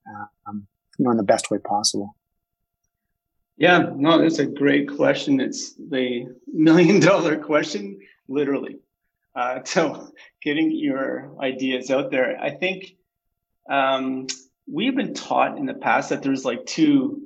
um, 0.48 0.68
you 0.98 1.06
know, 1.06 1.12
in 1.12 1.18
the 1.18 1.24
best 1.24 1.50
way 1.50 1.58
possible? 1.58 2.16
Yeah, 3.58 3.92
no, 3.96 4.22
that's 4.22 4.40
a 4.40 4.46
great 4.46 4.90
question. 4.96 5.40
It's 5.40 5.74
the 5.76 6.26
million 6.52 7.00
dollar 7.00 7.38
question, 7.38 8.00
literally. 8.28 8.80
Uh, 9.36 9.64
so 9.64 10.12
getting 10.42 10.72
your 10.72 11.32
ideas 11.40 11.92
out 11.92 12.12
there. 12.12 12.38
I 12.40 12.52
think 12.52 12.96
um, 13.70 14.28
we've 14.72 14.96
been 14.96 15.14
taught 15.14 15.58
in 15.58 15.66
the 15.66 15.74
past 15.74 16.10
that 16.10 16.24
there's 16.24 16.46
like 16.46 16.66
two 16.66 17.22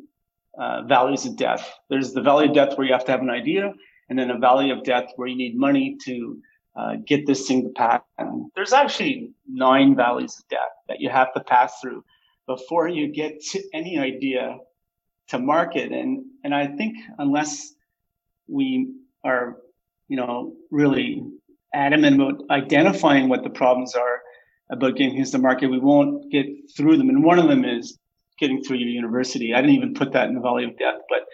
uh, 0.58 0.84
valleys 0.84 1.26
of 1.26 1.38
death. 1.38 1.72
There's 1.90 2.13
the 2.13 2.22
valley 2.22 2.48
of 2.48 2.54
death 2.54 2.78
where 2.78 2.88
you 2.88 2.94
have 2.94 3.06
to 3.06 3.12
have 3.12 3.22
an 3.22 3.30
idea, 3.30 3.74
and 4.10 4.18
then 4.18 4.32
a 4.32 4.38
valley 4.40 4.72
of 4.72 4.84
death 4.84 5.12
where 5.16 5.28
you 5.28 5.36
need 5.36 5.58
money 5.58 5.98
to 6.06 6.42
uh, 6.76 6.96
get 7.06 7.26
this 7.26 7.48
thing 7.48 7.63
to 7.63 7.70
pass. 7.70 8.02
And 8.18 8.52
there's 8.56 8.74
actually 8.74 9.32
nine 9.48 9.96
valleys 9.96 10.38
of 10.40 10.48
death 10.50 10.74
that 10.88 11.00
you 11.00 11.10
have 11.10 11.34
to 11.34 11.40
pass 11.42 11.80
through 11.80 12.04
before 12.48 12.88
you 12.88 13.08
get 13.08 13.42
to 13.52 13.63
any 13.74 13.98
idea 13.98 14.58
to 15.30 15.40
market. 15.40 15.92
And 15.92 16.26
and 16.44 16.54
I 16.54 16.68
think 16.68 16.98
unless 17.18 17.74
we 18.48 18.94
are, 19.24 19.58
you 20.08 20.18
know, 20.18 20.54
really 20.72 21.24
adamant 21.74 22.16
about 22.22 22.44
identifying 22.50 23.30
what 23.30 23.44
the 23.44 23.50
problems 23.50 23.96
are 23.96 24.22
about 24.70 24.96
getting 24.96 25.13
things 25.13 25.32
to 25.32 25.38
market, 25.38 25.68
we 25.68 25.80
won't 25.80 26.32
get 26.32 26.46
through 26.76 26.98
them. 26.98 27.10
And 27.10 27.24
one 27.24 27.40
of 27.40 27.48
them 27.48 27.66
is 27.66 27.98
getting 28.40 28.62
through 28.63 28.78
your 28.78 28.90
university. 28.90 29.54
I 29.54 29.62
didn't 29.62 29.76
even 29.76 29.94
put 29.94 30.13
that 30.13 30.28
in 30.28 30.36
the 30.36 30.42
valley 30.42 30.66
of 30.66 30.78
death, 30.78 31.02
but 31.10 31.26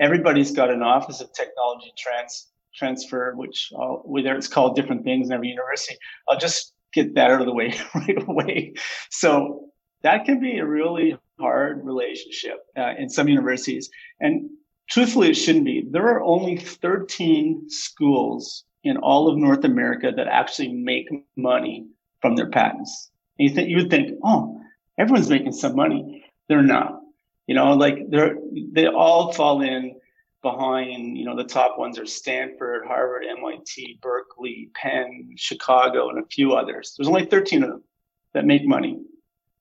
everybody's 0.00 0.52
got 0.52 0.70
an 0.70 0.82
office 0.82 1.20
of 1.20 1.32
technology 1.32 1.92
trans 1.98 2.48
transfer, 2.74 3.34
which 3.34 3.72
I'll, 3.78 4.02
whether 4.04 4.34
it's 4.34 4.48
called 4.48 4.76
different 4.76 5.04
things 5.04 5.28
in 5.28 5.32
every 5.32 5.48
university. 5.48 5.96
I'll 6.28 6.38
just 6.38 6.74
get 6.92 7.14
that 7.14 7.30
out 7.30 7.40
of 7.40 7.46
the 7.46 7.54
way 7.54 7.74
right 7.94 8.28
away. 8.28 8.74
So 9.10 9.70
that 10.02 10.24
can 10.24 10.40
be 10.40 10.58
a 10.58 10.66
really 10.66 11.16
hard 11.38 11.84
relationship 11.84 12.58
uh, 12.76 12.92
in 12.98 13.08
some 13.08 13.28
universities. 13.28 13.90
And 14.20 14.50
truthfully, 14.88 15.30
it 15.30 15.34
shouldn't 15.34 15.64
be. 15.64 15.86
There 15.90 16.08
are 16.08 16.22
only 16.22 16.56
13 16.56 17.68
schools 17.68 18.64
in 18.84 18.96
all 18.96 19.28
of 19.28 19.36
North 19.36 19.64
America 19.64 20.12
that 20.14 20.28
actually 20.28 20.72
make 20.72 21.08
money 21.36 21.86
from 22.20 22.36
their 22.36 22.48
patents. 22.48 23.10
And 23.38 23.48
you 23.48 23.54
think 23.54 23.68
you 23.68 23.76
would 23.76 23.90
think, 23.90 24.18
oh, 24.24 24.60
everyone's 24.98 25.30
making 25.30 25.52
some 25.52 25.76
money. 25.76 26.24
They're 26.48 26.62
not. 26.62 27.00
You 27.46 27.54
know, 27.54 27.74
like 27.74 27.98
they're 28.08 28.36
they 28.72 28.86
all 28.86 29.32
fall 29.32 29.60
in 29.62 29.96
behind, 30.42 31.18
you 31.18 31.24
know, 31.24 31.36
the 31.36 31.44
top 31.44 31.78
ones 31.78 31.98
are 31.98 32.06
Stanford, 32.06 32.84
Harvard, 32.86 33.24
MIT, 33.38 33.98
Berkeley, 34.00 34.70
Penn, 34.74 35.34
Chicago, 35.36 36.08
and 36.08 36.22
a 36.22 36.26
few 36.26 36.52
others. 36.52 36.94
There's 36.96 37.08
only 37.08 37.24
13 37.24 37.64
of 37.64 37.70
them 37.70 37.84
that 38.32 38.44
make 38.44 38.64
money. 38.64 39.00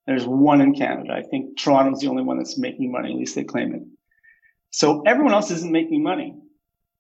There's 0.08 0.26
one 0.26 0.62
in 0.62 0.76
Canada. 0.76 1.14
I 1.14 1.24
think 1.24 1.58
Toronto's 1.58 2.00
the 2.00 2.08
only 2.08 2.24
one 2.24 2.38
that's 2.38 2.58
making 2.58 2.92
money, 2.92 3.12
at 3.12 3.18
least 3.18 3.36
they 3.36 3.44
claim 3.44 3.74
it. 3.74 3.82
So 4.70 5.02
everyone 5.06 5.34
else 5.34 5.52
isn't 5.52 5.72
making 5.72 6.04
money. 6.04 6.36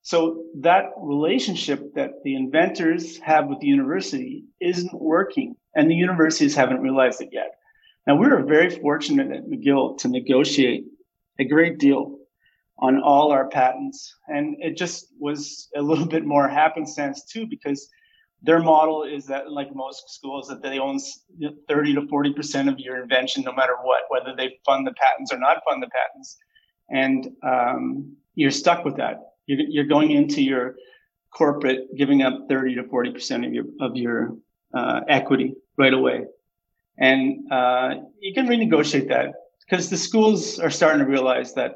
So 0.02 0.44
that 0.62 0.92
relationship 0.98 1.94
that 1.96 2.12
the 2.24 2.36
inventors 2.36 3.18
have 3.20 3.48
with 3.48 3.60
the 3.60 3.68
university 3.68 4.46
isn't 4.62 4.94
working, 4.94 5.56
and 5.76 5.90
the 5.90 5.96
universities 5.96 6.56
haven't 6.56 6.82
realized 6.82 7.22
it 7.22 7.30
yet. 7.32 7.52
Now, 8.08 8.16
we 8.16 8.28
were 8.28 8.44
very 8.44 8.70
fortunate 8.70 9.32
at 9.32 9.48
McGill 9.48 9.98
to 10.00 10.08
negotiate 10.08 10.86
a 11.40 11.46
great 11.46 11.80
deal 11.80 12.20
on 12.78 13.02
all 13.02 13.32
our 13.32 13.48
patents. 13.48 14.16
And 14.28 14.58
it 14.60 14.78
just 14.78 15.08
was 15.20 15.70
a 15.76 15.82
little 15.82 16.06
bit 16.06 16.26
more 16.26 16.48
happenstance 16.48 17.26
too, 17.26 17.48
because 17.48 17.90
their 18.46 18.60
model 18.60 19.04
is 19.04 19.26
that, 19.26 19.52
like 19.52 19.76
most 19.76 20.10
schools, 20.10 20.48
that 20.48 20.62
they 20.62 20.78
own 20.80 21.00
30 21.68 21.96
to 21.96 22.02
40% 22.02 22.72
of 22.72 22.80
your 22.80 23.02
invention, 23.02 23.44
no 23.44 23.54
matter 23.54 23.76
what, 23.82 24.04
whether 24.10 24.36
they 24.36 24.60
fund 24.66 24.86
the 24.86 24.94
patents 24.94 25.34
or 25.34 25.40
not 25.40 25.62
fund 25.68 25.82
the 25.82 25.90
patents. 25.90 26.38
And 26.90 27.32
um, 27.44 28.16
you're 28.36 28.52
stuck 28.52 28.86
with 28.86 28.98
that. 28.98 29.20
You're, 29.48 29.60
you're 29.68 29.86
going 29.86 30.12
into 30.12 30.44
your 30.44 30.76
corporate 31.32 31.96
giving 31.98 32.22
up 32.22 32.48
30 32.48 32.76
to 32.76 32.84
40% 32.84 33.48
of 33.48 33.54
your, 33.54 33.66
of 33.82 33.96
your 33.96 34.38
uh, 34.74 35.02
equity 35.08 35.56
right 35.78 35.94
away. 35.94 36.26
And 36.98 37.52
uh, 37.52 37.96
you 38.20 38.34
can 38.34 38.48
renegotiate 38.48 39.10
that 39.10 39.34
because 39.68 39.90
the 39.90 39.98
schools 39.98 40.60
are 40.60 40.70
starting 40.70 41.00
to 41.00 41.06
realize 41.06 41.54
that 41.56 41.76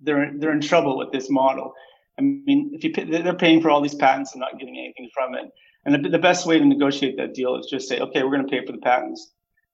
they're 0.00 0.32
they're 0.36 0.52
in 0.52 0.60
trouble 0.60 0.96
with 0.96 1.12
this 1.12 1.30
model. 1.30 1.72
I 2.18 2.22
mean, 2.22 2.70
if 2.72 2.84
you 2.84 2.92
they're 2.92 3.34
paying 3.34 3.60
for 3.60 3.70
all 3.70 3.80
these 3.80 3.94
patents 3.94 4.32
and 4.32 4.40
not 4.40 4.58
getting 4.58 4.76
anything 4.78 5.10
from 5.14 5.34
it, 5.34 5.50
and 5.84 6.04
the, 6.04 6.08
the 6.08 6.18
best 6.18 6.46
way 6.46 6.58
to 6.58 6.64
negotiate 6.64 7.16
that 7.18 7.34
deal 7.34 7.56
is 7.56 7.66
just 7.66 7.88
say, 7.88 8.00
okay, 8.00 8.22
we're 8.22 8.30
going 8.30 8.46
to 8.46 8.50
pay 8.50 8.64
for 8.64 8.72
the 8.72 8.78
patents. 8.78 9.32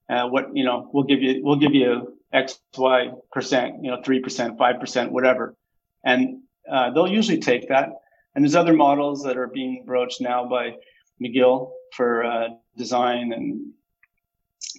Uh, 0.09 0.27
what 0.27 0.55
you 0.55 0.65
know, 0.65 0.89
we'll 0.93 1.05
give 1.05 1.21
you 1.21 1.41
we'll 1.43 1.55
give 1.55 1.73
you 1.73 2.17
X 2.33 2.59
Y 2.77 3.11
percent, 3.31 3.83
you 3.83 3.91
know, 3.91 4.01
three 4.03 4.19
percent, 4.19 4.57
five 4.57 4.79
percent, 4.79 5.11
whatever, 5.11 5.55
and 6.03 6.41
uh, 6.69 6.91
they'll 6.91 7.07
usually 7.07 7.39
take 7.39 7.69
that. 7.69 7.89
And 8.35 8.43
there's 8.43 8.55
other 8.55 8.73
models 8.73 9.23
that 9.23 9.37
are 9.37 9.47
being 9.47 9.83
broached 9.85 10.21
now 10.21 10.47
by 10.47 10.75
McGill 11.21 11.71
for 11.95 12.23
uh, 12.23 12.47
design 12.77 13.33
and 13.33 13.71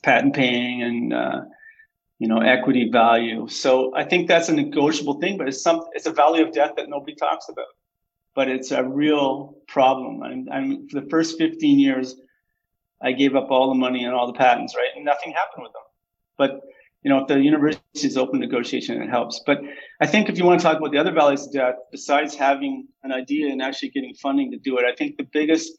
patent 0.02 0.34
paying 0.34 0.82
and 0.82 1.14
uh, 1.14 1.40
you 2.18 2.28
know 2.28 2.38
equity 2.38 2.88
value 2.90 3.48
so 3.48 3.94
i 3.96 4.04
think 4.04 4.28
that's 4.28 4.48
a 4.48 4.52
negotiable 4.52 5.20
thing 5.20 5.36
but 5.36 5.48
it's 5.48 5.60
some 5.60 5.84
it's 5.92 6.06
a 6.06 6.12
value 6.12 6.44
of 6.46 6.52
death 6.52 6.72
that 6.76 6.88
nobody 6.88 7.14
talks 7.14 7.48
about 7.48 7.66
but 8.34 8.48
it's 8.48 8.70
a 8.70 8.82
real 8.82 9.56
problem. 9.68 10.22
I'm, 10.50 10.88
for 10.88 11.00
the 11.00 11.08
first 11.08 11.38
15 11.38 11.78
years 11.78 12.16
i 13.04 13.10
gave 13.10 13.34
up 13.34 13.50
all 13.50 13.68
the 13.68 13.74
money 13.74 14.04
and 14.04 14.14
all 14.14 14.26
the 14.28 14.38
patents 14.38 14.76
right? 14.76 14.90
And 14.94 15.04
nothing 15.04 15.32
happened 15.32 15.64
with 15.64 15.72
them. 15.72 15.82
But 16.38 16.60
you 17.02 17.10
know 17.10 17.18
if 17.18 17.26
the 17.26 17.40
university 17.40 18.06
is 18.06 18.16
open 18.16 18.38
negotiation 18.40 19.02
it 19.02 19.10
helps. 19.10 19.40
But 19.44 19.60
i 20.00 20.06
think 20.06 20.28
if 20.28 20.38
you 20.38 20.44
want 20.44 20.60
to 20.60 20.64
talk 20.64 20.78
about 20.78 20.92
the 20.92 20.98
other 20.98 21.12
values 21.12 21.46
of 21.46 21.52
death 21.52 21.74
besides 21.90 22.34
having 22.34 22.88
an 23.02 23.12
idea 23.12 23.50
and 23.50 23.60
actually 23.60 23.90
getting 23.90 24.14
funding 24.14 24.50
to 24.52 24.58
do 24.58 24.78
it 24.78 24.84
i 24.84 24.94
think 24.94 25.16
the 25.16 25.28
biggest 25.32 25.72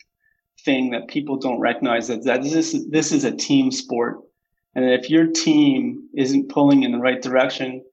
thing 0.64 0.92
that 0.92 1.08
people 1.08 1.38
don't 1.38 1.60
recognize 1.60 2.10
is 2.10 2.26
that 2.26 2.44
this 2.44 2.74
is, 2.74 2.90
this 2.90 3.12
is 3.12 3.24
a 3.24 3.32
team 3.32 3.72
sport. 3.72 4.20
And 4.76 4.86
if 4.86 5.10
your 5.10 5.28
team 5.28 6.10
isn't 6.16 6.50
pulling 6.50 6.84
in 6.84 6.92
the 6.92 6.98
right 6.98 7.22
direction, 7.22 7.84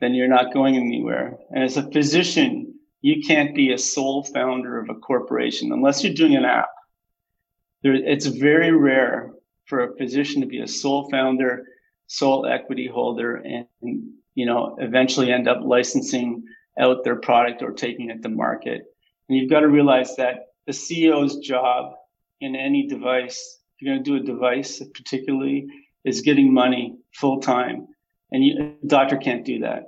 then 0.00 0.14
you're 0.14 0.28
not 0.28 0.54
going 0.54 0.76
anywhere. 0.76 1.38
And 1.50 1.64
as 1.64 1.76
a 1.76 1.90
physician, 1.90 2.69
you 3.02 3.22
can't 3.22 3.54
be 3.54 3.72
a 3.72 3.78
sole 3.78 4.22
founder 4.22 4.78
of 4.78 4.90
a 4.90 4.94
corporation 4.94 5.72
unless 5.72 6.04
you're 6.04 6.14
doing 6.14 6.36
an 6.36 6.44
app. 6.44 6.70
There, 7.82 7.94
it's 7.94 8.26
very 8.26 8.72
rare 8.72 9.32
for 9.64 9.80
a 9.80 9.96
physician 9.96 10.40
to 10.42 10.46
be 10.46 10.60
a 10.60 10.68
sole 10.68 11.08
founder, 11.10 11.64
sole 12.06 12.46
equity 12.46 12.86
holder, 12.86 13.36
and, 13.36 13.66
and 13.82 14.10
you 14.34 14.46
know 14.46 14.76
eventually 14.80 15.32
end 15.32 15.48
up 15.48 15.60
licensing 15.62 16.44
out 16.78 17.04
their 17.04 17.16
product 17.16 17.62
or 17.62 17.72
taking 17.72 18.10
it 18.10 18.22
to 18.22 18.28
market. 18.28 18.82
And 19.28 19.38
you've 19.38 19.50
got 19.50 19.60
to 19.60 19.68
realize 19.68 20.16
that 20.16 20.48
the 20.66 20.72
CEO's 20.72 21.36
job 21.38 21.94
in 22.40 22.56
any 22.56 22.86
device, 22.86 23.58
if 23.76 23.82
you're 23.82 23.94
going 23.94 24.04
to 24.04 24.10
do 24.10 24.16
a 24.16 24.26
device 24.26 24.82
particularly, 24.94 25.68
is 26.04 26.20
getting 26.20 26.52
money 26.52 26.96
full 27.14 27.40
time, 27.40 27.88
and 28.32 28.44
you, 28.44 28.76
a 28.82 28.86
doctor 28.86 29.16
can't 29.16 29.44
do 29.44 29.60
that. 29.60 29.84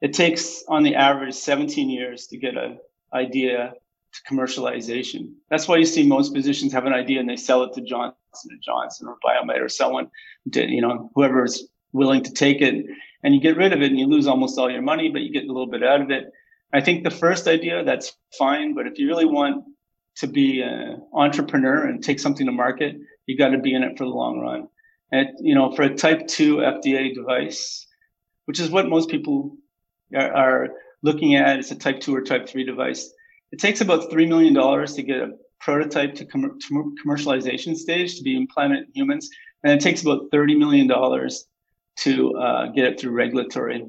It 0.00 0.12
takes, 0.12 0.64
on 0.68 0.82
the 0.82 0.94
average, 0.94 1.34
17 1.34 1.90
years 1.90 2.26
to 2.28 2.38
get 2.38 2.56
an 2.56 2.78
idea 3.12 3.74
to 4.12 4.34
commercialization. 4.34 5.32
That's 5.50 5.66
why 5.66 5.76
you 5.76 5.84
see 5.84 6.06
most 6.06 6.34
physicians 6.34 6.72
have 6.72 6.86
an 6.86 6.92
idea 6.92 7.20
and 7.20 7.28
they 7.28 7.36
sell 7.36 7.62
it 7.64 7.72
to 7.74 7.80
Johnson 7.80 8.16
and 8.50 8.62
Johnson 8.62 9.08
or 9.08 9.18
Biomet 9.24 9.60
or 9.60 9.68
someone, 9.68 10.10
to, 10.52 10.66
you 10.66 10.80
know, 10.80 11.10
whoever 11.14 11.44
is 11.44 11.68
willing 11.92 12.22
to 12.22 12.32
take 12.32 12.60
it, 12.60 12.86
and 13.22 13.34
you 13.34 13.40
get 13.40 13.56
rid 13.56 13.72
of 13.72 13.82
it 13.82 13.90
and 13.90 13.98
you 13.98 14.06
lose 14.06 14.26
almost 14.26 14.58
all 14.58 14.70
your 14.70 14.82
money, 14.82 15.10
but 15.10 15.22
you 15.22 15.32
get 15.32 15.44
a 15.44 15.52
little 15.52 15.66
bit 15.66 15.82
out 15.82 16.00
of 16.00 16.10
it. 16.10 16.24
I 16.72 16.80
think 16.80 17.02
the 17.02 17.10
first 17.10 17.48
idea 17.48 17.82
that's 17.82 18.14
fine, 18.38 18.74
but 18.74 18.86
if 18.86 18.98
you 18.98 19.08
really 19.08 19.24
want 19.24 19.64
to 20.16 20.26
be 20.26 20.60
an 20.60 21.02
entrepreneur 21.12 21.86
and 21.86 22.04
take 22.04 22.20
something 22.20 22.46
to 22.46 22.52
market, 22.52 22.96
you 23.26 23.36
got 23.36 23.50
to 23.50 23.58
be 23.58 23.74
in 23.74 23.82
it 23.82 23.96
for 23.96 24.04
the 24.04 24.10
long 24.10 24.38
run. 24.40 24.68
And, 25.10 25.28
you 25.40 25.54
know, 25.54 25.74
for 25.74 25.82
a 25.82 25.94
type 25.94 26.26
2 26.26 26.56
FDA 26.56 27.14
device, 27.14 27.86
which 28.44 28.60
is 28.60 28.70
what 28.70 28.88
most 28.88 29.08
people 29.08 29.56
are, 30.14 30.32
are 30.32 30.68
looking 31.02 31.36
at, 31.36 31.58
it's 31.58 31.70
a 31.70 31.76
type 31.76 32.00
2 32.00 32.14
or 32.14 32.22
type 32.22 32.48
3 32.48 32.64
device. 32.64 33.12
It 33.52 33.58
takes 33.58 33.80
about 33.80 34.10
$3 34.10 34.28
million 34.28 34.54
to 34.54 35.02
get 35.02 35.16
a 35.20 35.32
prototype 35.60 36.14
to, 36.16 36.24
com- 36.24 36.58
to 36.58 36.96
commercialization 37.04 37.76
stage 37.76 38.16
to 38.16 38.22
be 38.22 38.36
implanted 38.36 38.86
in 38.86 38.92
humans. 38.94 39.30
And 39.64 39.72
it 39.72 39.80
takes 39.80 40.02
about 40.02 40.30
$30 40.30 40.58
million 40.58 40.88
to 40.88 42.36
uh, 42.36 42.66
get 42.68 42.84
it 42.84 43.00
through 43.00 43.12
regulatory. 43.12 43.84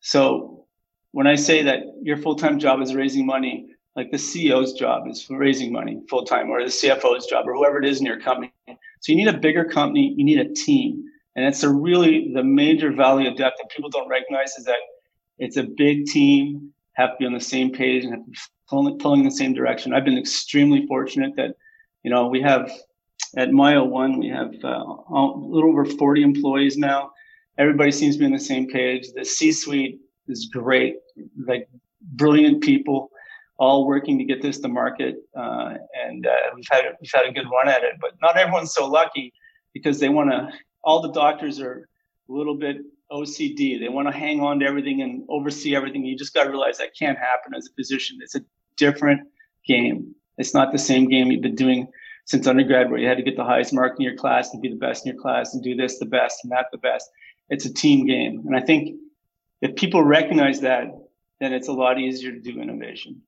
So 0.00 0.66
when 1.12 1.26
I 1.26 1.34
say 1.34 1.62
that 1.62 1.82
your 2.02 2.16
full 2.16 2.36
time 2.36 2.58
job 2.58 2.80
is 2.82 2.94
raising 2.94 3.26
money, 3.26 3.70
like 3.96 4.10
the 4.10 4.16
CEO's 4.16 4.72
job 4.72 5.06
is 5.08 5.28
raising 5.30 5.72
money 5.72 6.02
full 6.08 6.24
time, 6.24 6.50
or 6.50 6.62
the 6.62 6.68
CFO's 6.68 7.26
job, 7.26 7.48
or 7.48 7.54
whoever 7.54 7.78
it 7.78 7.88
is 7.88 8.00
in 8.00 8.06
your 8.06 8.20
company. 8.20 8.52
So 8.66 9.12
you 9.12 9.16
need 9.16 9.28
a 9.28 9.38
bigger 9.38 9.64
company, 9.64 10.14
you 10.16 10.24
need 10.24 10.38
a 10.38 10.52
team. 10.52 11.04
And 11.36 11.44
it's 11.44 11.62
a 11.62 11.68
really 11.68 12.32
the 12.32 12.44
major 12.44 12.92
value 12.92 13.30
of 13.30 13.36
depth 13.36 13.58
that 13.58 13.70
people 13.70 13.90
don't 13.90 14.08
recognize 14.08 14.56
is 14.56 14.64
that 14.64 14.78
it's 15.38 15.56
a 15.56 15.64
big 15.64 16.06
team, 16.06 16.72
have 16.94 17.10
to 17.10 17.16
be 17.18 17.26
on 17.26 17.32
the 17.32 17.40
same 17.40 17.72
page 17.72 18.04
and 18.04 18.12
have 18.14 18.24
to 18.24 18.30
be 18.30 18.38
pulling, 18.68 18.98
pulling 18.98 19.20
in 19.20 19.26
the 19.26 19.32
same 19.32 19.52
direction. 19.52 19.92
I've 19.92 20.04
been 20.04 20.18
extremely 20.18 20.86
fortunate 20.86 21.34
that, 21.36 21.56
you 22.02 22.10
know, 22.10 22.28
we 22.28 22.40
have 22.42 22.70
at 23.36 23.52
Myo 23.52 23.84
One, 23.84 24.18
we 24.18 24.28
have 24.28 24.54
uh, 24.62 24.68
a 24.68 25.32
little 25.36 25.70
over 25.70 25.84
40 25.84 26.22
employees 26.22 26.76
now. 26.76 27.10
Everybody 27.58 27.90
seems 27.90 28.16
to 28.16 28.20
be 28.20 28.26
on 28.26 28.32
the 28.32 28.38
same 28.38 28.68
page. 28.68 29.08
The 29.14 29.24
C 29.24 29.52
suite 29.52 30.00
is 30.28 30.46
great, 30.46 30.96
like 31.46 31.68
brilliant 32.00 32.62
people 32.62 33.10
all 33.56 33.86
working 33.86 34.18
to 34.18 34.24
get 34.24 34.42
this 34.42 34.58
to 34.58 34.68
market, 34.68 35.16
uh, 35.36 35.74
and 36.04 36.26
uh, 36.26 36.30
we've 36.54 36.66
had 36.70 36.84
we've 37.00 37.10
had 37.12 37.26
a 37.26 37.32
good 37.32 37.46
run 37.50 37.68
at 37.68 37.84
it. 37.84 37.94
But 38.00 38.12
not 38.20 38.36
everyone's 38.36 38.72
so 38.72 38.86
lucky 38.86 39.32
because 39.72 40.00
they 40.00 40.08
want 40.08 40.30
to. 40.30 40.48
All 40.82 41.00
the 41.00 41.12
doctors 41.12 41.60
are 41.60 41.88
a 42.28 42.32
little 42.32 42.56
bit 42.56 42.78
OCD. 43.12 43.78
They 43.78 43.88
want 43.88 44.08
to 44.08 44.12
hang 44.12 44.40
on 44.40 44.60
to 44.60 44.66
everything 44.66 45.02
and 45.02 45.24
oversee 45.28 45.76
everything. 45.76 46.04
You 46.04 46.16
just 46.16 46.34
got 46.34 46.44
to 46.44 46.50
realize 46.50 46.78
that 46.78 46.96
can't 46.98 47.18
happen 47.18 47.54
as 47.54 47.66
a 47.66 47.74
physician. 47.74 48.18
It's 48.20 48.34
a 48.34 48.44
different 48.76 49.28
game. 49.66 50.14
It's 50.38 50.54
not 50.54 50.72
the 50.72 50.78
same 50.78 51.08
game 51.08 51.30
you've 51.30 51.42
been 51.42 51.54
doing 51.54 51.88
since 52.26 52.46
undergrad, 52.46 52.90
where 52.90 52.98
you 52.98 53.06
had 53.06 53.18
to 53.18 53.22
get 53.22 53.36
the 53.36 53.44
highest 53.44 53.72
mark 53.72 53.94
in 53.98 54.02
your 54.02 54.16
class 54.16 54.52
and 54.52 54.62
be 54.62 54.70
the 54.70 54.76
best 54.76 55.06
in 55.06 55.12
your 55.12 55.20
class 55.20 55.52
and 55.52 55.62
do 55.62 55.76
this 55.76 55.98
the 55.98 56.06
best 56.06 56.40
and 56.42 56.52
that 56.52 56.66
the 56.72 56.78
best. 56.78 57.10
It's 57.50 57.66
a 57.66 57.72
team 57.72 58.06
game, 58.06 58.42
and 58.46 58.56
I 58.56 58.60
think 58.60 58.98
if 59.60 59.76
people 59.76 60.02
recognize 60.02 60.60
that, 60.60 60.86
then 61.40 61.52
it's 61.52 61.68
a 61.68 61.72
lot 61.72 61.98
easier 61.98 62.32
to 62.32 62.40
do 62.40 62.60
innovation. 62.60 63.20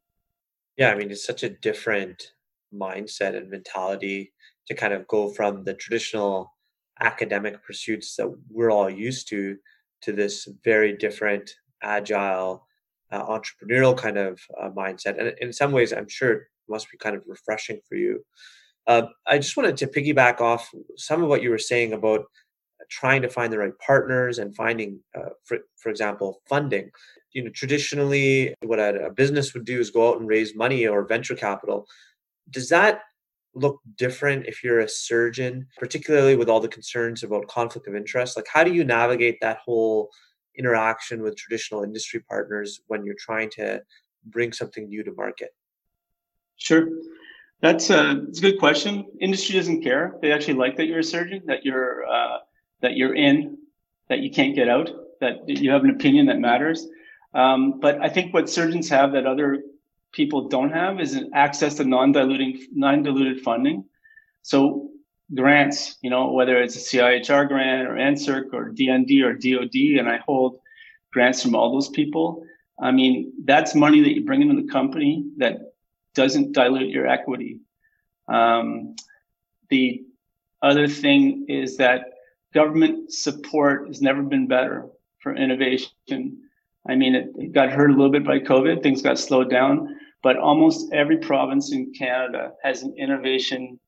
Yeah, 0.76 0.90
I 0.90 0.94
mean, 0.94 1.10
it's 1.10 1.24
such 1.24 1.42
a 1.42 1.50
different 1.50 2.32
mindset 2.74 3.36
and 3.36 3.50
mentality 3.50 4.32
to 4.66 4.74
kind 4.74 4.92
of 4.92 5.06
go 5.06 5.28
from 5.28 5.64
the 5.64 5.74
traditional 5.74 6.55
academic 7.00 7.62
pursuits 7.64 8.16
that 8.16 8.32
we're 8.50 8.70
all 8.70 8.90
used 8.90 9.28
to 9.28 9.56
to 10.02 10.12
this 10.12 10.48
very 10.64 10.96
different, 10.96 11.50
agile, 11.82 12.66
uh, 13.10 13.24
entrepreneurial 13.24 13.96
kind 13.96 14.18
of 14.18 14.40
uh, 14.60 14.70
mindset. 14.70 15.18
And 15.18 15.34
in 15.40 15.52
some 15.52 15.72
ways, 15.72 15.92
I'm 15.92 16.08
sure 16.08 16.32
it 16.32 16.42
must 16.68 16.90
be 16.90 16.98
kind 16.98 17.16
of 17.16 17.22
refreshing 17.26 17.80
for 17.88 17.96
you. 17.96 18.24
Uh, 18.86 19.06
I 19.26 19.38
just 19.38 19.56
wanted 19.56 19.76
to 19.78 19.86
piggyback 19.86 20.40
off 20.40 20.70
some 20.96 21.22
of 21.22 21.28
what 21.28 21.42
you 21.42 21.50
were 21.50 21.58
saying 21.58 21.92
about 21.92 22.24
trying 22.88 23.22
to 23.22 23.28
find 23.28 23.52
the 23.52 23.58
right 23.58 23.76
partners 23.84 24.38
and 24.38 24.54
finding, 24.54 25.00
uh, 25.16 25.30
for, 25.44 25.58
for 25.76 25.90
example, 25.90 26.40
funding. 26.48 26.90
You 27.32 27.44
know, 27.44 27.50
traditionally, 27.50 28.54
what 28.62 28.78
a, 28.78 29.06
a 29.06 29.10
business 29.12 29.54
would 29.54 29.64
do 29.64 29.80
is 29.80 29.90
go 29.90 30.10
out 30.10 30.20
and 30.20 30.28
raise 30.28 30.54
money 30.54 30.86
or 30.86 31.04
venture 31.04 31.34
capital. 31.34 31.86
Does 32.50 32.68
that 32.68 33.00
look 33.56 33.80
different 33.96 34.46
if 34.46 34.62
you're 34.62 34.80
a 34.80 34.88
surgeon, 34.88 35.66
particularly 35.78 36.36
with 36.36 36.48
all 36.48 36.60
the 36.60 36.68
concerns 36.68 37.22
about 37.22 37.48
conflict 37.48 37.88
of 37.88 37.96
interest? 37.96 38.36
Like, 38.36 38.46
how 38.52 38.62
do 38.62 38.72
you 38.72 38.84
navigate 38.84 39.38
that 39.40 39.58
whole 39.64 40.10
interaction 40.56 41.22
with 41.22 41.36
traditional 41.36 41.82
industry 41.82 42.20
partners 42.20 42.80
when 42.86 43.04
you're 43.04 43.16
trying 43.18 43.50
to 43.50 43.82
bring 44.26 44.52
something 44.52 44.88
new 44.88 45.02
to 45.02 45.12
market? 45.14 45.54
Sure. 46.56 46.88
That's 47.62 47.88
a, 47.90 48.22
that's 48.26 48.38
a 48.38 48.42
good 48.42 48.58
question. 48.58 49.06
Industry 49.20 49.56
doesn't 49.56 49.82
care. 49.82 50.14
They 50.20 50.32
actually 50.32 50.54
like 50.54 50.76
that 50.76 50.86
you're 50.86 51.00
a 51.00 51.04
surgeon, 51.04 51.42
that 51.46 51.64
you're 51.64 52.06
uh, 52.06 52.38
that 52.82 52.96
you're 52.96 53.14
in, 53.14 53.56
that 54.08 54.18
you 54.18 54.30
can't 54.30 54.54
get 54.54 54.68
out, 54.68 54.90
that 55.20 55.48
you 55.48 55.70
have 55.70 55.82
an 55.84 55.90
opinion 55.90 56.26
that 56.26 56.38
matters. 56.38 56.86
Um, 57.34 57.80
but 57.80 58.00
I 58.02 58.08
think 58.08 58.34
what 58.34 58.48
surgeons 58.48 58.88
have 58.90 59.12
that 59.12 59.26
other 59.26 59.62
people 60.16 60.48
don't 60.48 60.70
have 60.70 60.98
is 60.98 61.22
access 61.34 61.74
to 61.74 61.84
non-diluting, 61.84 62.66
non-diluted 62.72 63.42
funding. 63.42 63.84
So 64.42 64.88
grants, 65.34 65.98
you 66.00 66.08
know, 66.08 66.32
whether 66.32 66.56
it's 66.56 66.74
a 66.74 66.78
CIHR 66.78 67.46
grant 67.48 67.86
or 67.86 67.94
NSERC 67.94 68.54
or 68.54 68.72
DND 68.72 69.22
or 69.22 69.34
DOD, 69.34 70.00
and 70.00 70.08
I 70.08 70.16
hold 70.16 70.60
grants 71.12 71.42
from 71.42 71.54
all 71.54 71.70
those 71.72 71.90
people. 71.90 72.46
I 72.80 72.92
mean, 72.92 73.32
that's 73.44 73.74
money 73.74 74.00
that 74.00 74.14
you 74.14 74.24
bring 74.24 74.40
into 74.40 74.60
the 74.62 74.72
company 74.72 75.26
that 75.36 75.74
doesn't 76.14 76.52
dilute 76.52 76.90
your 76.90 77.06
equity. 77.06 77.60
Um, 78.26 78.96
the 79.68 80.02
other 80.62 80.88
thing 80.88 81.46
is 81.48 81.76
that 81.76 82.14
government 82.54 83.12
support 83.12 83.88
has 83.88 84.00
never 84.00 84.22
been 84.22 84.46
better 84.46 84.86
for 85.18 85.36
innovation. 85.36 86.38
I 86.88 86.94
mean, 86.94 87.14
it, 87.14 87.32
it, 87.36 87.52
got 87.52 87.70
hurt 87.70 87.90
a 87.90 87.92
little 87.92 88.10
bit 88.10 88.24
by 88.24 88.38
COVID, 88.38 88.82
things 88.82 89.02
got 89.02 89.18
slowed 89.18 89.50
down, 89.50 89.95
but 90.22 90.36
almost 90.36 90.92
every 90.92 91.18
province 91.18 91.72
in 91.72 91.92
Canada 91.92 92.52
has 92.62 92.82
an 92.82 92.94
innovation 92.96 93.78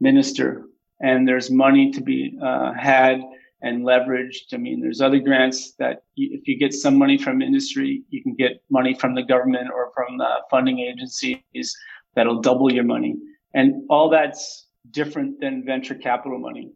minister, 0.00 0.66
and 1.00 1.26
there's 1.26 1.50
money 1.50 1.90
to 1.92 2.00
be 2.00 2.38
uh, 2.42 2.72
had 2.72 3.20
and 3.62 3.84
leveraged. 3.84 4.52
I 4.52 4.58
mean, 4.58 4.80
there's 4.80 5.00
other 5.00 5.18
grants 5.18 5.72
that 5.78 6.02
you, 6.14 6.28
if 6.32 6.46
you 6.46 6.58
get 6.58 6.74
some 6.74 6.96
money 6.96 7.16
from 7.16 7.40
industry, 7.40 8.02
you 8.10 8.22
can 8.22 8.34
get 8.34 8.62
money 8.70 8.94
from 8.94 9.14
the 9.14 9.22
government 9.22 9.70
or 9.74 9.90
from 9.94 10.18
the 10.18 10.30
funding 10.50 10.80
agencies 10.80 11.76
that'll 12.14 12.40
double 12.40 12.72
your 12.72 12.84
money. 12.84 13.16
And 13.54 13.84
all 13.88 14.10
that's 14.10 14.66
different 14.90 15.40
than 15.40 15.64
venture 15.64 15.94
capital 15.94 16.38
money 16.38 16.72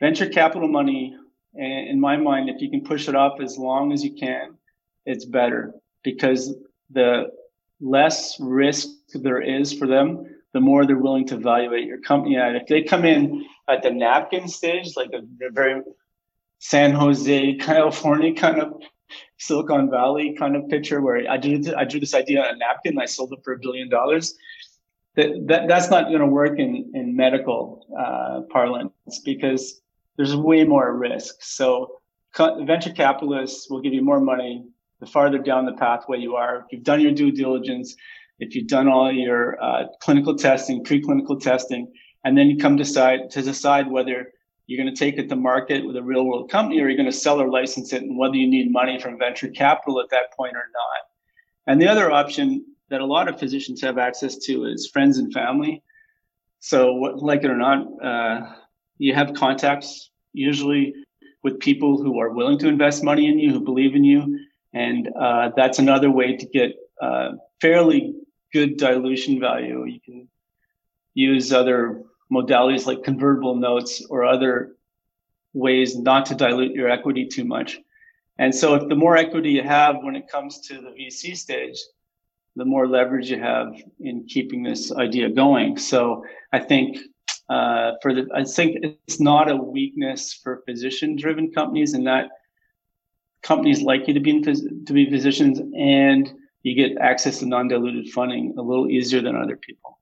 venture 0.00 0.28
capital 0.28 0.68
money, 0.68 1.16
in 1.54 1.98
my 1.98 2.16
mind, 2.16 2.48
if 2.48 2.60
you 2.60 2.70
can 2.70 2.82
push 2.82 3.08
it 3.08 3.14
off 3.14 3.40
as 3.40 3.58
long 3.58 3.92
as 3.92 4.04
you 4.04 4.14
can, 4.14 4.54
it's 5.06 5.24
better 5.24 5.74
because 6.02 6.54
the 6.90 7.30
less 7.80 8.38
risk 8.40 8.88
there 9.14 9.40
is 9.40 9.72
for 9.72 9.86
them, 9.86 10.26
the 10.52 10.60
more 10.60 10.86
they're 10.86 10.98
willing 10.98 11.26
to 11.28 11.36
evaluate 11.36 11.86
your 11.86 12.00
company 12.00 12.36
at. 12.36 12.56
If 12.56 12.66
they 12.66 12.82
come 12.82 13.04
in 13.04 13.44
at 13.68 13.82
the 13.82 13.90
napkin 13.90 14.48
stage, 14.48 14.96
like 14.96 15.10
a, 15.12 15.20
very 15.50 15.82
San 16.58 16.92
Jose, 16.92 17.54
California 17.54 18.34
kind 18.34 18.60
of 18.60 18.82
Silicon 19.38 19.90
Valley 19.90 20.34
kind 20.38 20.56
of 20.56 20.68
picture 20.68 21.00
where 21.00 21.30
I 21.30 21.36
drew, 21.36 21.62
I 21.76 21.84
drew 21.84 22.00
this 22.00 22.14
idea 22.14 22.40
on 22.42 22.54
a 22.54 22.58
napkin 22.58 22.98
I 22.98 23.06
sold 23.06 23.32
it 23.32 23.40
for 23.44 23.54
a 23.54 23.58
billion 23.58 23.88
dollars. 23.88 24.34
That, 25.14 25.46
that, 25.46 25.68
that's 25.68 25.90
not 25.90 26.08
going 26.08 26.20
to 26.20 26.26
work 26.26 26.58
in, 26.58 26.92
in 26.94 27.16
medical 27.16 27.86
uh, 27.98 28.42
parlance 28.52 28.92
because 29.24 29.80
there's 30.16 30.34
way 30.34 30.64
more 30.64 30.96
risk. 30.96 31.36
So 31.40 32.00
venture 32.36 32.92
capitalists 32.92 33.68
will 33.68 33.80
give 33.80 33.92
you 33.92 34.02
more 34.02 34.20
money 34.20 34.66
the 35.00 35.06
farther 35.06 35.38
down 35.38 35.66
the 35.66 35.72
pathway 35.72 36.18
you 36.18 36.34
are. 36.36 36.60
If 36.60 36.64
you've 36.72 36.84
done 36.84 37.00
your 37.00 37.12
due 37.12 37.30
diligence, 37.30 37.94
if 38.38 38.54
you've 38.54 38.68
done 38.68 38.88
all 38.88 39.10
your 39.12 39.62
uh, 39.62 39.84
clinical 40.00 40.36
testing, 40.36 40.84
preclinical 40.84 41.40
testing, 41.40 41.92
and 42.24 42.36
then 42.36 42.48
you 42.48 42.56
come 42.56 42.76
decide 42.76 43.30
to 43.30 43.42
decide 43.42 43.90
whether 43.90 44.32
you're 44.66 44.82
going 44.82 44.94
to 44.94 44.98
take 44.98 45.18
it 45.18 45.28
to 45.28 45.36
market 45.36 45.86
with 45.86 45.96
a 45.96 46.02
real 46.02 46.26
world 46.26 46.50
company 46.50 46.80
or 46.80 46.88
you're 46.88 46.96
going 46.96 47.10
to 47.10 47.16
sell 47.16 47.40
or 47.40 47.48
license 47.48 47.92
it 47.92 48.02
and 48.02 48.18
whether 48.18 48.34
you 48.34 48.46
need 48.46 48.70
money 48.70 49.00
from 49.00 49.18
venture 49.18 49.48
capital 49.48 50.00
at 50.00 50.10
that 50.10 50.32
point 50.36 50.54
or 50.54 50.66
not. 50.74 51.72
And 51.72 51.80
the 51.80 51.88
other 51.88 52.10
option 52.10 52.64
that 52.90 53.00
a 53.00 53.06
lot 53.06 53.28
of 53.28 53.38
physicians 53.38 53.80
have 53.82 53.98
access 53.98 54.36
to 54.36 54.64
is 54.66 54.90
friends 54.92 55.18
and 55.18 55.32
family. 55.32 55.82
So, 56.60 56.92
like 56.92 57.44
it 57.44 57.50
or 57.50 57.56
not, 57.56 57.86
uh, 58.02 58.52
you 58.98 59.14
have 59.14 59.32
contacts 59.34 60.10
usually 60.32 60.94
with 61.42 61.60
people 61.60 62.02
who 62.02 62.18
are 62.20 62.30
willing 62.30 62.58
to 62.58 62.68
invest 62.68 63.04
money 63.04 63.28
in 63.28 63.38
you, 63.38 63.52
who 63.52 63.60
believe 63.60 63.94
in 63.94 64.04
you. 64.04 64.38
And 64.72 65.08
uh, 65.18 65.50
that's 65.56 65.78
another 65.78 66.10
way 66.10 66.36
to 66.36 66.46
get 66.46 66.76
uh, 67.00 67.32
fairly 67.60 68.14
good 68.52 68.76
dilution 68.76 69.40
value. 69.40 69.84
You 69.84 70.00
can 70.00 70.28
use 71.14 71.52
other 71.52 72.02
modalities 72.30 72.86
like 72.86 73.02
convertible 73.02 73.56
notes 73.56 74.04
or 74.10 74.24
other 74.24 74.76
ways 75.54 75.96
not 75.96 76.26
to 76.26 76.34
dilute 76.34 76.74
your 76.74 76.88
equity 76.88 77.26
too 77.26 77.44
much. 77.44 77.78
And 78.38 78.54
so, 78.54 78.74
if 78.74 78.88
the 78.88 78.94
more 78.94 79.16
equity 79.16 79.50
you 79.50 79.62
have 79.62 79.96
when 80.02 80.14
it 80.14 80.28
comes 80.28 80.60
to 80.68 80.74
the 80.74 80.90
VC 80.90 81.36
stage, 81.36 81.78
the 82.54 82.64
more 82.64 82.86
leverage 82.86 83.30
you 83.30 83.40
have 83.40 83.74
in 84.00 84.26
keeping 84.26 84.62
this 84.62 84.92
idea 84.92 85.28
going. 85.28 85.76
So, 85.76 86.24
I 86.52 86.60
think 86.60 86.98
uh, 87.48 87.92
for 88.00 88.14
the, 88.14 88.28
I 88.34 88.44
think 88.44 88.78
it's 88.82 89.20
not 89.20 89.50
a 89.50 89.56
weakness 89.56 90.34
for 90.34 90.62
physician-driven 90.66 91.52
companies, 91.52 91.94
and 91.94 92.06
that 92.06 92.30
companies 93.42 93.82
like 93.82 94.08
you 94.08 94.14
to 94.14 94.20
be 94.20 94.30
in, 94.30 94.42
to 94.42 94.92
be 94.92 95.10
physicians, 95.10 95.60
and 95.76 96.32
you 96.62 96.74
get 96.74 96.98
access 96.98 97.38
to 97.38 97.46
non-diluted 97.46 98.08
funding 98.12 98.54
a 98.58 98.62
little 98.62 98.90
easier 98.90 99.20
than 99.20 99.36
other 99.36 99.56
people. 99.56 99.98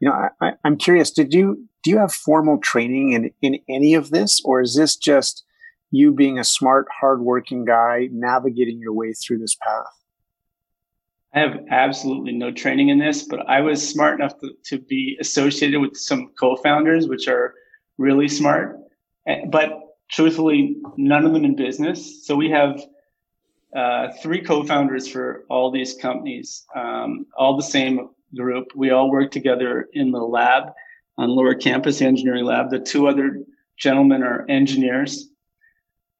You 0.00 0.08
know, 0.08 0.28
I, 0.40 0.52
I'm 0.64 0.76
curious. 0.76 1.10
Did 1.10 1.32
you 1.32 1.68
do 1.82 1.90
you 1.90 1.98
have 1.98 2.12
formal 2.12 2.58
training 2.58 3.12
in 3.12 3.30
in 3.42 3.60
any 3.68 3.94
of 3.94 4.10
this, 4.10 4.40
or 4.44 4.60
is 4.60 4.74
this 4.74 4.96
just 4.96 5.44
you 5.90 6.12
being 6.12 6.38
a 6.38 6.44
smart, 6.44 6.86
hardworking 7.00 7.64
guy 7.64 8.08
navigating 8.10 8.80
your 8.80 8.92
way 8.92 9.12
through 9.12 9.38
this 9.38 9.54
path? 9.54 9.86
I 11.34 11.40
have 11.40 11.64
absolutely 11.70 12.32
no 12.32 12.52
training 12.52 12.90
in 12.90 12.98
this, 12.98 13.24
but 13.24 13.40
I 13.48 13.60
was 13.60 13.86
smart 13.86 14.20
enough 14.20 14.38
to, 14.38 14.50
to 14.66 14.78
be 14.78 15.16
associated 15.20 15.80
with 15.80 15.96
some 15.96 16.30
co-founders, 16.38 17.08
which 17.08 17.26
are 17.26 17.54
really 17.98 18.28
smart. 18.28 18.78
Eh, 19.26 19.40
but 19.50 19.80
truthfully, 20.10 20.76
none 20.96 21.24
of 21.24 21.32
them 21.32 21.44
in 21.44 21.56
business. 21.56 22.26
So 22.26 22.36
we 22.36 22.50
have 22.50 22.82
uh, 23.74 24.08
three 24.22 24.40
co-founders 24.40 25.08
for 25.08 25.44
all 25.48 25.70
these 25.70 25.94
companies, 25.94 26.64
um, 26.76 27.26
all 27.36 27.56
the 27.56 27.62
same 27.62 28.10
group. 28.36 28.68
We 28.74 28.90
all 28.90 29.10
work 29.10 29.30
together 29.30 29.88
in 29.92 30.10
the 30.10 30.18
lab 30.18 30.72
on 31.18 31.28
Lower 31.28 31.54
Campus 31.54 32.00
Engineering 32.00 32.44
Lab. 32.44 32.70
The 32.70 32.78
two 32.78 33.08
other 33.08 33.40
gentlemen 33.76 34.22
are 34.22 34.46
engineers, 34.48 35.28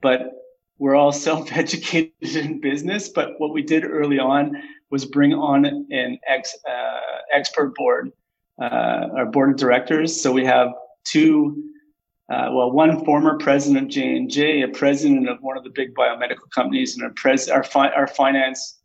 but 0.00 0.32
we're 0.78 0.96
all 0.96 1.12
self-educated 1.28 2.12
in 2.22 2.60
business. 2.60 3.08
But 3.08 3.38
what 3.38 3.52
we 3.52 3.62
did 3.62 3.84
early 3.84 4.18
on 4.18 4.60
was 4.90 5.04
bring 5.04 5.32
on 5.32 5.64
an 5.64 6.18
ex, 6.26 6.56
uh, 6.68 7.00
expert 7.32 7.74
board, 7.74 8.12
uh, 8.60 9.08
our 9.16 9.26
board 9.26 9.50
of 9.50 9.56
directors. 9.56 10.20
So 10.20 10.32
we 10.32 10.44
have 10.44 10.68
two, 11.04 11.70
uh, 12.32 12.48
well, 12.52 12.70
one 12.70 13.04
former 13.04 13.36
president 13.36 13.84
of 13.84 13.90
J 13.90 14.16
and 14.16 14.30
J, 14.30 14.62
a 14.62 14.68
president 14.68 15.28
of 15.28 15.38
one 15.42 15.58
of 15.58 15.64
the 15.64 15.70
big 15.70 15.94
biomedical 15.94 16.50
companies, 16.54 16.94
and 16.94 17.04
our 17.04 17.12
pres- 17.16 17.50
our, 17.50 17.62
fi- 17.62 17.90
our 17.90 18.06
finance 18.06 18.78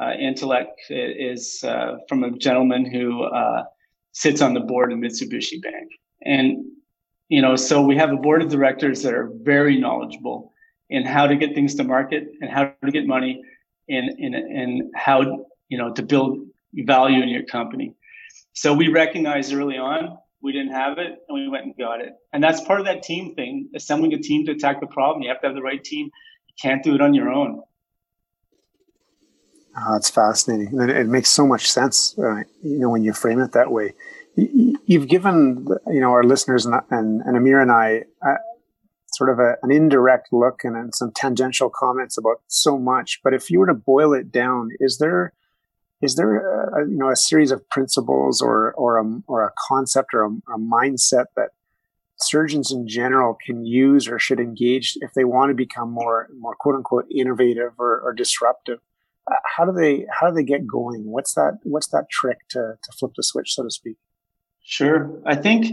uh, 0.00 0.12
intellect 0.12 0.80
is 0.88 1.64
uh, 1.64 1.96
from 2.08 2.22
a 2.22 2.30
gentleman 2.38 2.84
who 2.84 3.24
uh, 3.24 3.64
sits 4.12 4.40
on 4.40 4.54
the 4.54 4.60
board 4.60 4.92
of 4.92 4.98
Mitsubishi 4.98 5.60
Bank, 5.60 5.90
and 6.24 6.64
you 7.28 7.42
know, 7.42 7.56
so 7.56 7.82
we 7.82 7.96
have 7.96 8.12
a 8.12 8.16
board 8.16 8.40
of 8.40 8.50
directors 8.50 9.02
that 9.02 9.12
are 9.12 9.32
very 9.42 9.78
knowledgeable 9.80 10.52
in 10.90 11.04
how 11.04 11.26
to 11.26 11.34
get 11.34 11.54
things 11.54 11.74
to 11.74 11.82
market 11.82 12.28
and 12.40 12.48
how 12.50 12.72
to 12.84 12.90
get 12.92 13.06
money 13.06 13.42
in 13.88 14.08
in 14.18 14.34
in 14.34 14.92
how 14.94 15.44
you 15.68 15.76
know 15.76 15.92
to 15.92 16.02
build 16.02 16.38
value 16.72 17.20
in 17.20 17.28
your 17.28 17.44
company. 17.44 17.94
So 18.52 18.72
we 18.72 18.88
recognized 18.88 19.52
early 19.52 19.76
on 19.76 20.18
we 20.42 20.52
didn't 20.52 20.72
have 20.72 20.98
it, 20.98 21.18
and 21.28 21.34
we 21.34 21.48
went 21.48 21.64
and 21.64 21.74
got 21.76 22.00
it. 22.00 22.12
And 22.32 22.42
that's 22.42 22.60
part 22.60 22.80
of 22.80 22.86
that 22.86 23.02
team 23.02 23.34
thing, 23.34 23.70
assembling 23.74 24.12
a 24.12 24.18
team 24.18 24.46
to 24.46 24.52
attack 24.52 24.80
the 24.80 24.86
problem. 24.86 25.22
You 25.22 25.28
have 25.30 25.40
to 25.40 25.46
have 25.48 25.56
the 25.56 25.62
right 25.62 25.82
team. 25.82 26.10
You 26.48 26.54
can't 26.60 26.82
do 26.82 26.94
it 26.94 27.00
on 27.00 27.14
your 27.14 27.30
own. 27.30 27.62
Oh, 29.78 29.92
that's 29.92 30.08
fascinating. 30.08 30.80
It 30.80 31.06
makes 31.06 31.28
so 31.28 31.46
much 31.46 31.70
sense, 31.70 32.14
uh, 32.18 32.36
you 32.62 32.78
know, 32.78 32.88
when 32.88 33.04
you 33.04 33.12
frame 33.12 33.40
it 33.40 33.52
that 33.52 33.70
way. 33.70 33.94
You've 34.34 35.08
given, 35.08 35.66
you 35.86 36.00
know, 36.00 36.10
our 36.10 36.22
listeners 36.22 36.64
and, 36.64 36.74
and, 36.90 37.22
and 37.22 37.36
Ameer 37.36 37.60
and 37.60 37.70
I 37.70 38.04
uh, 38.26 38.36
sort 39.08 39.30
of 39.30 39.38
a, 39.38 39.56
an 39.62 39.70
indirect 39.70 40.28
look 40.32 40.60
and, 40.64 40.76
and 40.76 40.94
some 40.94 41.12
tangential 41.14 41.70
comments 41.70 42.16
about 42.16 42.40
so 42.46 42.78
much. 42.78 43.20
But 43.22 43.34
if 43.34 43.50
you 43.50 43.60
were 43.60 43.66
to 43.66 43.74
boil 43.74 44.12
it 44.14 44.30
down, 44.30 44.70
is 44.80 44.98
there 44.98 45.32
is 46.02 46.16
there 46.16 46.68
a, 46.68 46.88
you 46.88 46.96
know 46.96 47.10
a 47.10 47.16
series 47.16 47.50
of 47.50 47.68
principles 47.70 48.42
or 48.42 48.72
or 48.74 48.98
a 48.98 49.20
or 49.26 49.44
a 49.44 49.52
concept 49.68 50.12
or 50.14 50.24
a, 50.24 50.28
a 50.28 50.58
mindset 50.58 51.26
that 51.36 51.50
surgeons 52.18 52.72
in 52.72 52.88
general 52.88 53.36
can 53.44 53.64
use 53.64 54.08
or 54.08 54.18
should 54.18 54.40
engage 54.40 54.96
if 55.00 55.12
they 55.14 55.24
want 55.24 55.50
to 55.50 55.54
become 55.54 55.90
more 55.90 56.28
more 56.38 56.54
quote 56.54 56.74
unquote 56.74 57.06
innovative 57.10 57.72
or, 57.78 58.00
or 58.00 58.12
disruptive? 58.12 58.78
Uh, 59.30 59.34
how 59.56 59.64
do 59.64 59.72
they 59.72 60.06
how 60.10 60.28
do 60.28 60.34
they 60.34 60.44
get 60.44 60.66
going? 60.66 61.04
What's 61.04 61.34
that 61.34 61.58
what's 61.62 61.88
that 61.88 62.10
trick 62.10 62.38
to 62.50 62.78
to 62.82 62.92
flip 62.98 63.12
the 63.16 63.22
switch 63.22 63.54
so 63.54 63.62
to 63.62 63.70
speak? 63.70 63.96
Sure. 64.62 65.20
I 65.24 65.36
think 65.36 65.66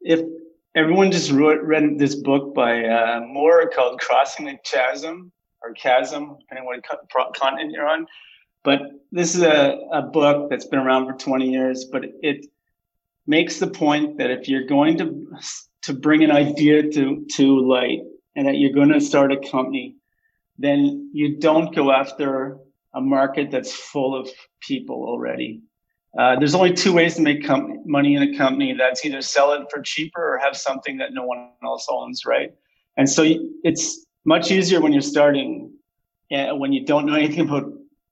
if 0.00 0.20
everyone 0.74 1.10
just 1.10 1.30
wrote, 1.30 1.60
read 1.62 1.98
this 1.98 2.14
book 2.14 2.54
by 2.54 2.84
uh, 2.84 3.20
moore 3.20 3.68
called 3.68 4.00
crossing 4.00 4.46
the 4.46 4.56
chasm 4.64 5.30
or 5.62 5.74
chasm 5.74 6.36
depending 6.40 6.66
on 6.66 6.80
what 7.12 7.34
continent 7.34 7.72
you're 7.72 7.86
on 7.86 8.06
but 8.62 8.82
this 9.12 9.34
is 9.34 9.42
a, 9.42 9.78
a 9.92 10.02
book 10.02 10.50
that's 10.50 10.66
been 10.66 10.78
around 10.78 11.06
for 11.06 11.12
20 11.12 11.50
years 11.50 11.86
but 11.86 12.04
it 12.22 12.46
makes 13.26 13.58
the 13.58 13.66
point 13.66 14.18
that 14.18 14.30
if 14.30 14.48
you're 14.48 14.66
going 14.66 14.98
to 14.98 15.26
to 15.82 15.92
bring 15.92 16.22
an 16.22 16.30
idea 16.30 16.90
to 16.90 17.24
to 17.30 17.60
light 17.66 18.00
and 18.36 18.46
that 18.46 18.56
you're 18.58 18.72
going 18.72 18.88
to 18.88 19.00
start 19.00 19.32
a 19.32 19.50
company 19.50 19.96
then 20.58 21.10
you 21.14 21.38
don't 21.38 21.74
go 21.74 21.90
after 21.90 22.58
a 22.94 23.00
market 23.00 23.50
that's 23.50 23.72
full 23.72 24.14
of 24.14 24.28
people 24.60 24.96
already. 24.96 25.62
Uh, 26.18 26.36
there's 26.38 26.54
only 26.54 26.72
two 26.72 26.92
ways 26.92 27.14
to 27.14 27.22
make 27.22 27.46
money 27.86 28.14
in 28.14 28.22
a 28.22 28.36
company. 28.36 28.74
That's 28.76 29.04
either 29.04 29.22
sell 29.22 29.52
it 29.52 29.62
for 29.70 29.80
cheaper 29.80 30.34
or 30.34 30.38
have 30.38 30.56
something 30.56 30.98
that 30.98 31.12
no 31.12 31.24
one 31.24 31.50
else 31.64 31.86
owns 31.88 32.26
right? 32.26 32.52
And 32.96 33.08
so 33.08 33.24
it's 33.62 34.04
much 34.24 34.50
easier 34.50 34.80
when 34.80 34.92
you're 34.92 35.02
starting 35.02 35.72
uh, 36.32 36.54
when 36.54 36.72
you 36.72 36.84
don't 36.84 37.06
know 37.06 37.14
anything 37.14 37.48
about 37.48 37.69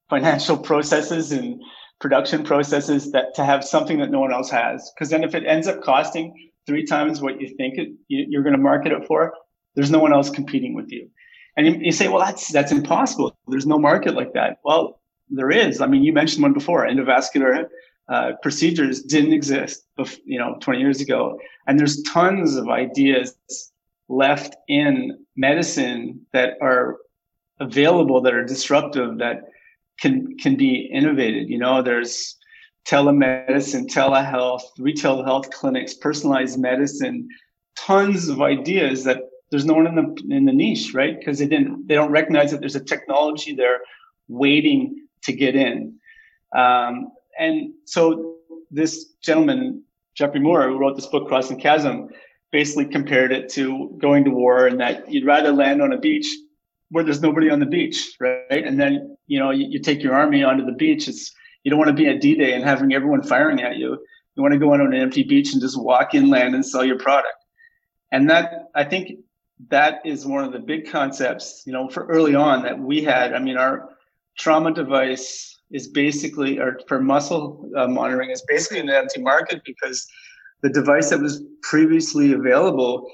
financial 0.08 0.56
processes 0.56 1.32
and 1.32 1.60
production 2.00 2.44
processes 2.44 3.12
that 3.12 3.34
to 3.34 3.44
have 3.44 3.64
something 3.64 3.98
that 3.98 4.10
no 4.10 4.20
one 4.20 4.32
else 4.32 4.50
has 4.50 4.90
because 4.94 5.10
then 5.10 5.24
if 5.24 5.34
it 5.34 5.44
ends 5.46 5.66
up 5.66 5.82
costing 5.82 6.50
three 6.66 6.84
times 6.84 7.20
what 7.20 7.40
you 7.40 7.48
think 7.56 7.78
it, 7.78 7.88
you're 8.08 8.42
going 8.42 8.54
to 8.54 8.60
market 8.60 8.92
it 8.92 9.06
for, 9.06 9.32
there's 9.74 9.90
no 9.90 9.98
one 9.98 10.12
else 10.12 10.30
competing 10.30 10.74
with 10.74 10.92
you. 10.92 11.08
And 11.56 11.66
you, 11.66 11.74
you, 11.80 11.92
say, 11.92 12.08
well, 12.08 12.20
that's 12.20 12.52
that's 12.52 12.70
impossible. 12.70 13.36
There's 13.48 13.66
no 13.66 13.78
market 13.78 14.14
like 14.14 14.34
that. 14.34 14.58
Well, 14.64 15.00
there 15.28 15.50
is. 15.50 15.80
I 15.80 15.86
mean, 15.86 16.04
you 16.04 16.12
mentioned 16.12 16.42
one 16.42 16.52
before. 16.52 16.86
Endovascular 16.86 17.68
uh, 18.08 18.32
procedures 18.42 19.02
didn't 19.02 19.32
exist, 19.32 19.84
before, 19.96 20.18
you 20.24 20.38
know, 20.38 20.56
20 20.60 20.78
years 20.78 21.00
ago, 21.00 21.38
and 21.66 21.78
there's 21.78 22.02
tons 22.02 22.54
of 22.54 22.68
ideas 22.68 23.34
left 24.08 24.56
in 24.68 25.18
medicine 25.36 26.20
that 26.32 26.54
are 26.62 26.98
available 27.60 28.20
that 28.22 28.34
are 28.34 28.44
disruptive 28.44 29.18
that 29.18 29.42
can 30.00 30.36
can 30.38 30.56
be 30.56 30.88
innovated. 30.92 31.48
You 31.48 31.58
know, 31.58 31.82
there's 31.82 32.36
telemedicine, 32.86 33.86
telehealth, 33.86 34.62
retail 34.78 35.24
health 35.24 35.50
clinics, 35.50 35.94
personalized 35.94 36.58
medicine, 36.58 37.28
tons 37.76 38.28
of 38.28 38.40
ideas 38.40 39.04
that 39.04 39.18
there's 39.50 39.64
no 39.64 39.74
one 39.74 39.86
in 39.86 39.94
the 39.94 40.34
in 40.34 40.44
the 40.44 40.52
niche, 40.52 40.94
right? 40.94 41.18
Because 41.18 41.38
they 41.38 41.46
didn't 41.46 41.86
they 41.86 41.94
don't 41.94 42.10
recognize 42.10 42.50
that 42.50 42.60
there's 42.60 42.76
a 42.76 42.84
technology 42.84 43.54
there 43.54 43.80
waiting 44.28 45.06
to 45.22 45.32
get 45.32 45.54
in. 45.56 45.98
Um, 46.56 47.10
and 47.38 47.72
so 47.84 48.36
this 48.70 49.12
gentleman, 49.22 49.82
Geoffrey 50.14 50.40
Moore, 50.40 50.68
who 50.68 50.78
wrote 50.78 50.96
this 50.96 51.06
book, 51.06 51.28
Crossing 51.28 51.58
Chasm, 51.58 52.08
basically 52.50 52.86
compared 52.86 53.32
it 53.32 53.48
to 53.50 53.96
going 53.98 54.24
to 54.24 54.30
war 54.30 54.66
and 54.66 54.80
that 54.80 55.10
you'd 55.10 55.26
rather 55.26 55.52
land 55.52 55.82
on 55.82 55.92
a 55.92 55.98
beach 55.98 56.26
where 56.90 57.04
there's 57.04 57.20
nobody 57.20 57.50
on 57.50 57.60
the 57.60 57.66
beach, 57.66 58.16
right? 58.20 58.64
And 58.64 58.80
then, 58.80 59.16
you 59.26 59.38
know, 59.38 59.50
you, 59.50 59.66
you 59.68 59.80
take 59.80 60.02
your 60.02 60.14
army 60.14 60.42
onto 60.42 60.64
the 60.64 60.72
beach. 60.72 61.08
It's 61.08 61.32
you 61.62 61.70
don't 61.70 61.78
want 61.78 61.88
to 61.88 61.94
be 61.94 62.08
at 62.08 62.20
D-Day 62.20 62.54
and 62.54 62.64
having 62.64 62.92
everyone 62.94 63.22
firing 63.22 63.60
at 63.60 63.76
you. 63.76 63.98
You 64.34 64.42
want 64.42 64.52
to 64.52 64.58
go 64.58 64.72
on 64.72 64.80
an 64.80 64.94
empty 64.94 65.22
beach 65.22 65.52
and 65.52 65.60
just 65.60 65.80
walk 65.80 66.14
inland 66.14 66.54
and 66.54 66.64
sell 66.64 66.84
your 66.84 66.98
product. 66.98 67.34
And 68.12 68.30
that 68.30 68.68
I 68.74 68.84
think 68.84 69.18
that 69.68 70.00
is 70.04 70.24
one 70.24 70.44
of 70.44 70.52
the 70.52 70.60
big 70.60 70.90
concepts, 70.90 71.64
you 71.66 71.72
know, 71.72 71.88
for 71.88 72.06
early 72.06 72.34
on 72.34 72.62
that 72.62 72.78
we 72.78 73.02
had. 73.02 73.34
I 73.34 73.40
mean, 73.40 73.56
our 73.56 73.90
trauma 74.38 74.72
device 74.72 75.58
is 75.70 75.88
basically, 75.88 76.58
or 76.58 76.78
for 76.86 77.00
muscle 77.00 77.68
uh, 77.76 77.88
monitoring, 77.88 78.30
is 78.30 78.42
basically 78.48 78.78
an 78.78 78.88
empty 78.88 79.20
market 79.20 79.62
because 79.64 80.06
the 80.62 80.70
device 80.70 81.10
that 81.10 81.20
was 81.20 81.42
previously 81.62 82.32
available 82.32 83.10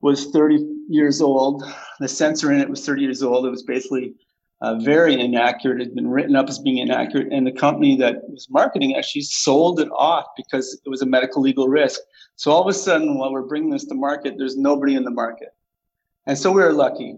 was 0.00 0.26
30 0.26 0.64
years 0.88 1.20
old. 1.20 1.64
The 2.00 2.08
sensor 2.08 2.52
in 2.52 2.60
it 2.60 2.68
was 2.68 2.84
30 2.84 3.02
years 3.02 3.22
old. 3.22 3.46
It 3.46 3.50
was 3.50 3.62
basically 3.62 4.14
uh, 4.60 4.76
very 4.76 5.20
inaccurate. 5.20 5.80
It 5.80 5.86
had 5.86 5.94
been 5.94 6.08
written 6.08 6.36
up 6.36 6.48
as 6.48 6.58
being 6.58 6.78
inaccurate, 6.78 7.28
and 7.32 7.46
the 7.46 7.52
company 7.52 7.96
that 7.96 8.28
was 8.28 8.48
marketing 8.50 8.96
actually 8.96 9.22
sold 9.22 9.80
it 9.80 9.88
off 9.90 10.26
because 10.36 10.80
it 10.84 10.88
was 10.88 11.02
a 11.02 11.06
medical 11.06 11.42
legal 11.42 11.68
risk. 11.68 12.00
So 12.36 12.50
all 12.50 12.62
of 12.62 12.68
a 12.68 12.72
sudden, 12.72 13.18
while 13.18 13.32
we're 13.32 13.46
bringing 13.46 13.70
this 13.70 13.84
to 13.86 13.94
market, 13.94 14.34
there's 14.36 14.56
nobody 14.56 14.94
in 14.94 15.04
the 15.04 15.10
market, 15.10 15.50
and 16.26 16.36
so 16.36 16.50
we 16.50 16.62
were 16.62 16.72
lucky 16.72 17.16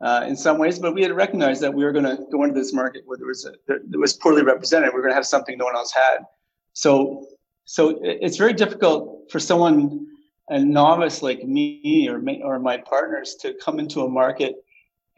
uh, 0.00 0.24
in 0.26 0.36
some 0.36 0.58
ways. 0.58 0.78
But 0.78 0.94
we 0.94 1.02
had 1.02 1.12
recognized 1.12 1.60
that 1.62 1.74
we 1.74 1.84
were 1.84 1.92
going 1.92 2.04
to 2.04 2.24
go 2.30 2.42
into 2.42 2.58
this 2.58 2.72
market 2.72 3.02
where 3.04 3.18
there 3.18 3.26
was 3.26 3.44
a, 3.44 3.52
there, 3.66 4.00
was 4.00 4.14
poorly 4.14 4.42
represented. 4.42 4.90
We 4.92 4.98
are 4.98 5.02
going 5.02 5.12
to 5.12 5.16
have 5.16 5.26
something 5.26 5.58
no 5.58 5.66
one 5.66 5.76
else 5.76 5.92
had. 5.92 6.24
So 6.72 7.26
so 7.64 8.00
it's 8.02 8.36
very 8.36 8.52
difficult 8.52 9.30
for 9.30 9.38
someone 9.38 10.06
a 10.48 10.58
novice 10.58 11.22
like 11.22 11.44
me 11.44 12.08
or 12.08 12.22
or 12.44 12.58
my 12.58 12.76
partners 12.78 13.36
to 13.40 13.54
come 13.64 13.78
into 13.78 14.02
a 14.02 14.08
market 14.08 14.56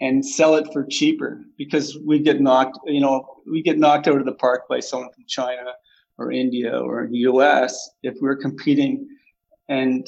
and 0.01 0.25
sell 0.25 0.57
it 0.57 0.73
for 0.73 0.85
cheaper 0.85 1.43
because 1.57 1.97
we 2.05 2.19
get 2.19 2.41
knocked, 2.41 2.79
you 2.87 3.01
know, 3.01 3.25
we 3.51 3.63
get 3.63 3.79
knocked 3.79 4.09
out 4.09 4.19
of 4.19 4.27
the 4.27 4.35
park 4.35 4.69
by 4.69 4.81
someone 4.81 5.13
from 5.13 5.25
China 5.29 5.73
or 6.19 6.33
India 6.33 6.77
or 6.77 7.09
the 7.11 7.19
US 7.19 7.91
if 8.03 8.17
we're 8.21 8.37
competing. 8.37 9.09
And 9.69 10.07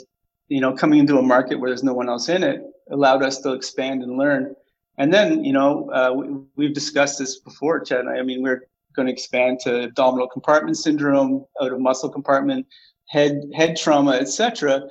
you 0.49 0.61
know 0.61 0.73
coming 0.73 0.99
into 0.99 1.19
a 1.19 1.23
market 1.23 1.59
where 1.59 1.71
there's 1.71 1.83
no 1.83 1.95
one 1.95 2.09
else 2.09 2.29
in 2.29 2.43
it 2.43 2.63
allowed 2.91 3.23
us 3.23 3.41
to 3.41 3.53
expand 3.53 4.03
and 4.03 4.17
learn. 4.17 4.55
And 4.99 5.13
then 5.13 5.45
you 5.45 5.53
know 5.53 5.91
uh, 5.91 6.13
we, 6.57 6.67
have 6.67 6.75
discussed 6.75 7.19
this 7.19 7.39
before 7.41 7.81
chad 7.81 8.01
and 8.01 8.11
I, 8.11 8.19
I 8.19 8.23
mean 8.23 8.43
we're 8.43 8.63
going 8.95 9.07
to 9.07 9.13
expand 9.13 9.61
to 9.61 9.85
abdominal 9.85 10.29
compartment 10.29 10.77
syndrome 10.77 11.45
out 11.61 11.73
of 11.73 11.81
muscle 11.81 12.09
compartment 12.09 12.67
head 13.09 13.41
head 13.55 13.77
trauma 13.77 14.13
etc 14.13 14.83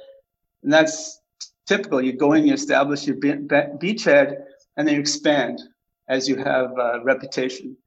and 0.66 0.74
that's 0.74 1.22
typical 1.68 2.02
you 2.02 2.12
go 2.12 2.34
in 2.34 2.46
you 2.46 2.54
establish 2.54 3.08
your 3.08 3.16
beachhead 3.18 4.38
and 4.76 4.88
they 4.88 4.96
expand 4.96 5.62
as 6.10 6.28
you 6.28 6.36
have 6.38 6.78
uh, 6.78 7.04
reputation. 7.04 7.78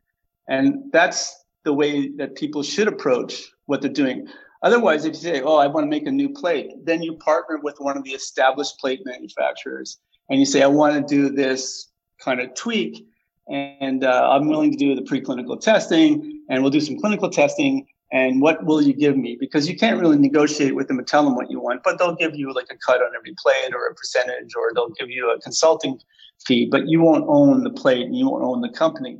And 0.48 0.90
that's 0.92 1.44
the 1.64 1.74
way 1.74 2.08
that 2.16 2.36
people 2.36 2.62
should 2.62 2.88
approach 2.88 3.50
what 3.66 3.82
they're 3.82 3.90
doing. 3.90 4.28
Otherwise, 4.62 5.04
if 5.04 5.14
you 5.14 5.20
say, 5.20 5.42
"Oh, 5.42 5.56
I 5.56 5.66
want 5.66 5.84
to 5.84 5.90
make 5.90 6.06
a 6.06 6.10
new 6.10 6.30
plate," 6.30 6.72
then 6.84 7.02
you 7.02 7.14
partner 7.16 7.58
with 7.62 7.76
one 7.78 7.96
of 7.96 8.04
the 8.04 8.10
established 8.10 8.78
plate 8.78 9.00
manufacturers, 9.04 9.98
and 10.30 10.40
you 10.40 10.46
say, 10.46 10.62
"I 10.62 10.66
want 10.66 10.94
to 10.94 11.14
do 11.14 11.28
this 11.28 11.90
kind 12.18 12.40
of 12.40 12.54
tweak, 12.54 13.06
and 13.48 14.02
uh, 14.02 14.30
I'm 14.32 14.48
willing 14.48 14.72
to 14.72 14.76
do 14.76 14.94
the 14.94 15.02
preclinical 15.02 15.60
testing, 15.60 16.42
and 16.48 16.62
we'll 16.62 16.72
do 16.72 16.80
some 16.80 16.98
clinical 16.98 17.30
testing, 17.30 17.86
and 18.10 18.40
what 18.40 18.64
will 18.64 18.80
you 18.80 18.94
give 18.94 19.16
me? 19.16 19.36
Because 19.38 19.68
you 19.68 19.76
can't 19.76 20.00
really 20.00 20.18
negotiate 20.18 20.74
with 20.74 20.88
them 20.88 20.98
and 20.98 21.06
tell 21.06 21.24
them 21.24 21.36
what 21.36 21.50
you 21.50 21.60
want, 21.60 21.82
but 21.82 21.98
they'll 21.98 22.14
give 22.14 22.34
you 22.34 22.52
like 22.54 22.68
a 22.70 22.76
cut 22.76 23.02
on 23.02 23.10
every 23.16 23.34
plate 23.42 23.74
or 23.74 23.86
a 23.86 23.94
percentage, 23.94 24.54
or 24.56 24.72
they'll 24.74 24.90
give 24.90 25.10
you 25.10 25.30
a 25.30 25.40
consulting 25.40 25.98
fee, 26.46 26.68
but 26.70 26.88
you 26.88 27.00
won't 27.00 27.24
own 27.28 27.64
the 27.64 27.70
plate 27.70 28.06
and 28.06 28.16
you 28.16 28.28
won't 28.28 28.44
own 28.44 28.60
the 28.60 28.70
company. 28.70 29.18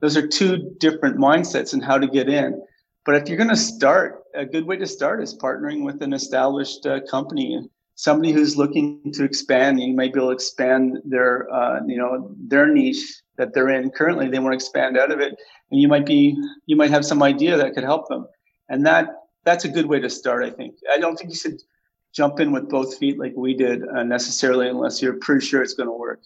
Those 0.00 0.16
are 0.16 0.26
two 0.26 0.74
different 0.78 1.16
mindsets 1.16 1.72
and 1.72 1.84
how 1.84 1.98
to 1.98 2.06
get 2.06 2.28
in. 2.28 2.60
But 3.04 3.16
if 3.16 3.28
you're 3.28 3.36
going 3.36 3.50
to 3.50 3.56
start, 3.56 4.24
a 4.34 4.44
good 4.44 4.66
way 4.66 4.76
to 4.76 4.86
start 4.86 5.22
is 5.22 5.36
partnering 5.36 5.84
with 5.84 6.02
an 6.02 6.12
established 6.12 6.86
uh, 6.86 7.00
company, 7.10 7.68
somebody 7.94 8.32
who's 8.32 8.56
looking 8.56 9.12
to 9.12 9.24
expand. 9.24 9.80
You 9.80 9.94
might 9.94 10.12
be 10.12 10.20
able 10.20 10.30
to 10.30 10.34
expand 10.34 10.98
their, 11.04 11.52
uh, 11.52 11.80
you 11.86 11.96
know, 11.96 12.34
their 12.38 12.66
niche 12.66 13.22
that 13.36 13.52
they're 13.52 13.70
in 13.70 13.90
currently. 13.90 14.28
They 14.28 14.38
want 14.38 14.52
to 14.52 14.56
expand 14.56 14.96
out 14.98 15.10
of 15.10 15.20
it, 15.20 15.34
and 15.70 15.80
you 15.80 15.88
might 15.88 16.06
be, 16.06 16.36
you 16.66 16.76
might 16.76 16.90
have 16.90 17.04
some 17.04 17.22
idea 17.22 17.56
that 17.56 17.74
could 17.74 17.84
help 17.84 18.08
them, 18.08 18.26
and 18.68 18.86
that 18.86 19.08
that's 19.44 19.64
a 19.64 19.68
good 19.68 19.86
way 19.86 20.00
to 20.00 20.10
start. 20.10 20.44
I 20.44 20.50
think. 20.50 20.76
I 20.92 20.98
don't 20.98 21.16
think 21.16 21.30
you 21.30 21.36
should 21.36 21.60
jump 22.14 22.40
in 22.40 22.52
with 22.52 22.68
both 22.68 22.96
feet 22.98 23.18
like 23.18 23.32
we 23.36 23.54
did 23.54 23.82
uh, 23.88 24.04
necessarily, 24.04 24.68
unless 24.68 25.02
you're 25.02 25.18
pretty 25.18 25.44
sure 25.44 25.62
it's 25.62 25.74
going 25.74 25.88
to 25.88 25.92
work. 25.92 26.20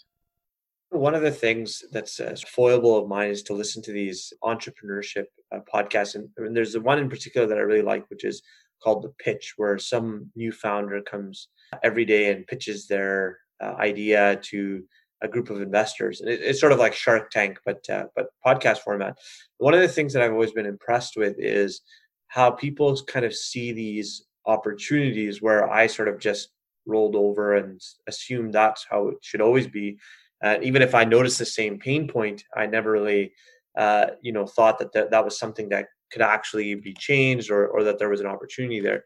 One 0.90 1.14
of 1.14 1.22
the 1.22 1.30
things 1.30 1.84
that's 1.92 2.20
a 2.20 2.36
foible 2.36 2.96
of 2.96 3.08
mine 3.08 3.30
is 3.30 3.42
to 3.44 3.54
listen 3.54 3.82
to 3.82 3.92
these 3.92 4.32
entrepreneurship 4.42 5.26
uh, 5.50 5.60
podcasts. 5.72 6.14
And, 6.14 6.28
and 6.36 6.56
there's 6.56 6.74
the 6.74 6.80
one 6.80 6.98
in 6.98 7.08
particular 7.08 7.46
that 7.46 7.58
I 7.58 7.62
really 7.62 7.82
like, 7.82 8.08
which 8.10 8.24
is 8.24 8.42
called 8.82 9.02
The 9.02 9.12
Pitch, 9.18 9.54
where 9.56 9.78
some 9.78 10.30
new 10.34 10.52
founder 10.52 11.00
comes 11.02 11.48
every 11.82 12.04
day 12.04 12.30
and 12.32 12.46
pitches 12.46 12.86
their 12.86 13.38
uh, 13.62 13.74
idea 13.78 14.36
to 14.42 14.82
a 15.22 15.28
group 15.28 15.50
of 15.50 15.60
investors. 15.60 16.20
And 16.20 16.30
it, 16.30 16.40
it's 16.42 16.60
sort 16.60 16.72
of 16.72 16.78
like 16.78 16.94
Shark 16.94 17.30
Tank, 17.30 17.58
but 17.64 17.88
uh, 17.90 18.04
but 18.14 18.28
podcast 18.44 18.78
format. 18.78 19.18
One 19.58 19.74
of 19.74 19.80
the 19.80 19.88
things 19.88 20.12
that 20.12 20.22
I've 20.22 20.32
always 20.32 20.52
been 20.52 20.66
impressed 20.66 21.16
with 21.16 21.36
is 21.38 21.80
how 22.28 22.50
people 22.50 22.96
kind 23.06 23.24
of 23.24 23.34
see 23.34 23.72
these 23.72 24.24
opportunities 24.46 25.42
where 25.42 25.70
I 25.70 25.86
sort 25.86 26.08
of 26.08 26.18
just 26.18 26.50
rolled 26.86 27.16
over 27.16 27.56
and 27.56 27.80
assumed 28.06 28.54
that's 28.54 28.86
how 28.88 29.08
it 29.08 29.18
should 29.22 29.40
always 29.40 29.66
be. 29.66 29.98
Uh, 30.42 30.56
even 30.62 30.82
if 30.82 30.94
I 30.94 31.04
noticed 31.04 31.38
the 31.38 31.46
same 31.46 31.78
pain 31.78 32.06
point, 32.08 32.44
I 32.56 32.66
never 32.66 32.92
really, 32.92 33.32
uh, 33.76 34.06
you 34.22 34.32
know, 34.32 34.46
thought 34.46 34.78
that 34.78 34.92
th- 34.92 35.10
that 35.10 35.24
was 35.24 35.38
something 35.38 35.68
that 35.70 35.88
could 36.12 36.22
actually 36.22 36.74
be 36.76 36.94
changed 36.94 37.50
or, 37.50 37.66
or 37.68 37.84
that 37.84 37.98
there 37.98 38.08
was 38.08 38.20
an 38.20 38.26
opportunity 38.26 38.80
there. 38.80 39.04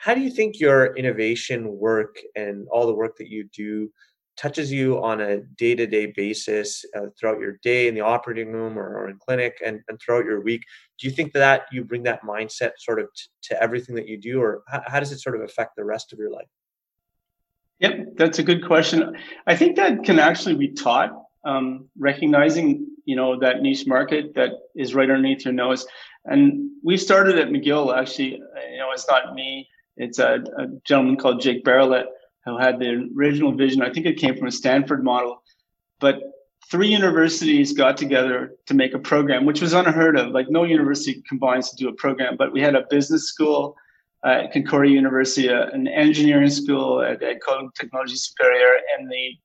How 0.00 0.14
do 0.14 0.22
you 0.22 0.30
think 0.30 0.58
your 0.58 0.96
innovation 0.96 1.76
work 1.76 2.16
and 2.34 2.66
all 2.72 2.86
the 2.86 2.94
work 2.94 3.18
that 3.18 3.28
you 3.28 3.44
do 3.54 3.90
touches 4.38 4.72
you 4.72 5.02
on 5.04 5.20
a 5.20 5.42
day-to-day 5.58 6.14
basis 6.16 6.82
uh, 6.96 7.08
throughout 7.18 7.38
your 7.38 7.58
day 7.62 7.86
in 7.86 7.94
the 7.94 8.00
operating 8.00 8.50
room 8.50 8.78
or, 8.78 8.96
or 8.96 9.10
in 9.10 9.18
clinic 9.18 9.60
and, 9.62 9.80
and, 9.88 10.00
throughout 10.00 10.24
your 10.24 10.40
week? 10.40 10.62
Do 10.98 11.06
you 11.06 11.12
think 11.12 11.34
that 11.34 11.66
you 11.70 11.84
bring 11.84 12.02
that 12.04 12.22
mindset 12.22 12.70
sort 12.78 12.98
of 12.98 13.08
t- 13.14 13.24
to 13.48 13.62
everything 13.62 13.94
that 13.96 14.08
you 14.08 14.16
do 14.16 14.40
or 14.40 14.62
how, 14.68 14.82
how 14.86 15.00
does 15.00 15.12
it 15.12 15.18
sort 15.18 15.36
of 15.36 15.42
affect 15.42 15.76
the 15.76 15.84
rest 15.84 16.14
of 16.14 16.18
your 16.18 16.30
life? 16.30 16.48
Yep 17.80 18.16
that's 18.16 18.38
a 18.38 18.42
good 18.42 18.64
question. 18.66 19.16
I 19.46 19.54
think 19.54 19.76
that 19.76 20.02
can 20.04 20.18
actually 20.18 20.54
be 20.54 20.68
taught 20.68 21.10
um, 21.44 21.90
recognizing 21.98 22.86
you 23.04 23.16
know 23.16 23.38
that 23.40 23.60
niche 23.60 23.86
market 23.86 24.34
that 24.34 24.52
is 24.74 24.94
right 24.94 25.10
underneath 25.10 25.44
your 25.44 25.52
nose. 25.52 25.86
And 26.24 26.70
we 26.82 26.96
started 26.96 27.38
at 27.38 27.48
mcgill 27.48 27.94
actually 27.94 28.30
you 28.72 28.78
know 28.78 28.92
it's 28.92 29.06
not 29.06 29.34
me 29.34 29.68
it's 30.00 30.18
a, 30.18 30.42
a 30.56 30.66
gentleman 30.84 31.16
called 31.16 31.40
Jake 31.40 31.64
Barralet 31.64 32.06
who 32.44 32.58
had 32.58 32.78
the 32.78 33.08
original 33.16 33.52
vision. 33.52 33.82
I 33.82 33.92
think 33.92 34.06
it 34.06 34.16
came 34.16 34.36
from 34.36 34.46
a 34.46 34.52
Stanford 34.52 35.04
model, 35.04 35.42
but 36.00 36.20
three 36.70 36.88
universities 36.88 37.72
got 37.72 37.96
together 37.96 38.54
to 38.66 38.74
make 38.74 38.94
a 38.94 38.98
program, 38.98 39.44
which 39.44 39.60
was 39.60 39.74
unheard 39.74 40.18
of. 40.18 40.28
Like 40.28 40.48
no 40.48 40.64
university 40.64 41.22
combines 41.28 41.70
to 41.70 41.76
do 41.76 41.88
a 41.88 41.92
program, 41.92 42.36
but 42.36 42.52
we 42.52 42.62
had 42.62 42.74
a 42.74 42.86
business 42.88 43.28
school 43.28 43.76
at 44.24 44.52
Concordia 44.52 44.94
University, 44.94 45.48
an 45.48 45.86
engineering 45.88 46.50
school 46.50 47.02
at, 47.02 47.22
at 47.22 47.38
Technology 47.74 48.16
Superior, 48.16 48.78
and 48.96 49.10
the 49.10 49.38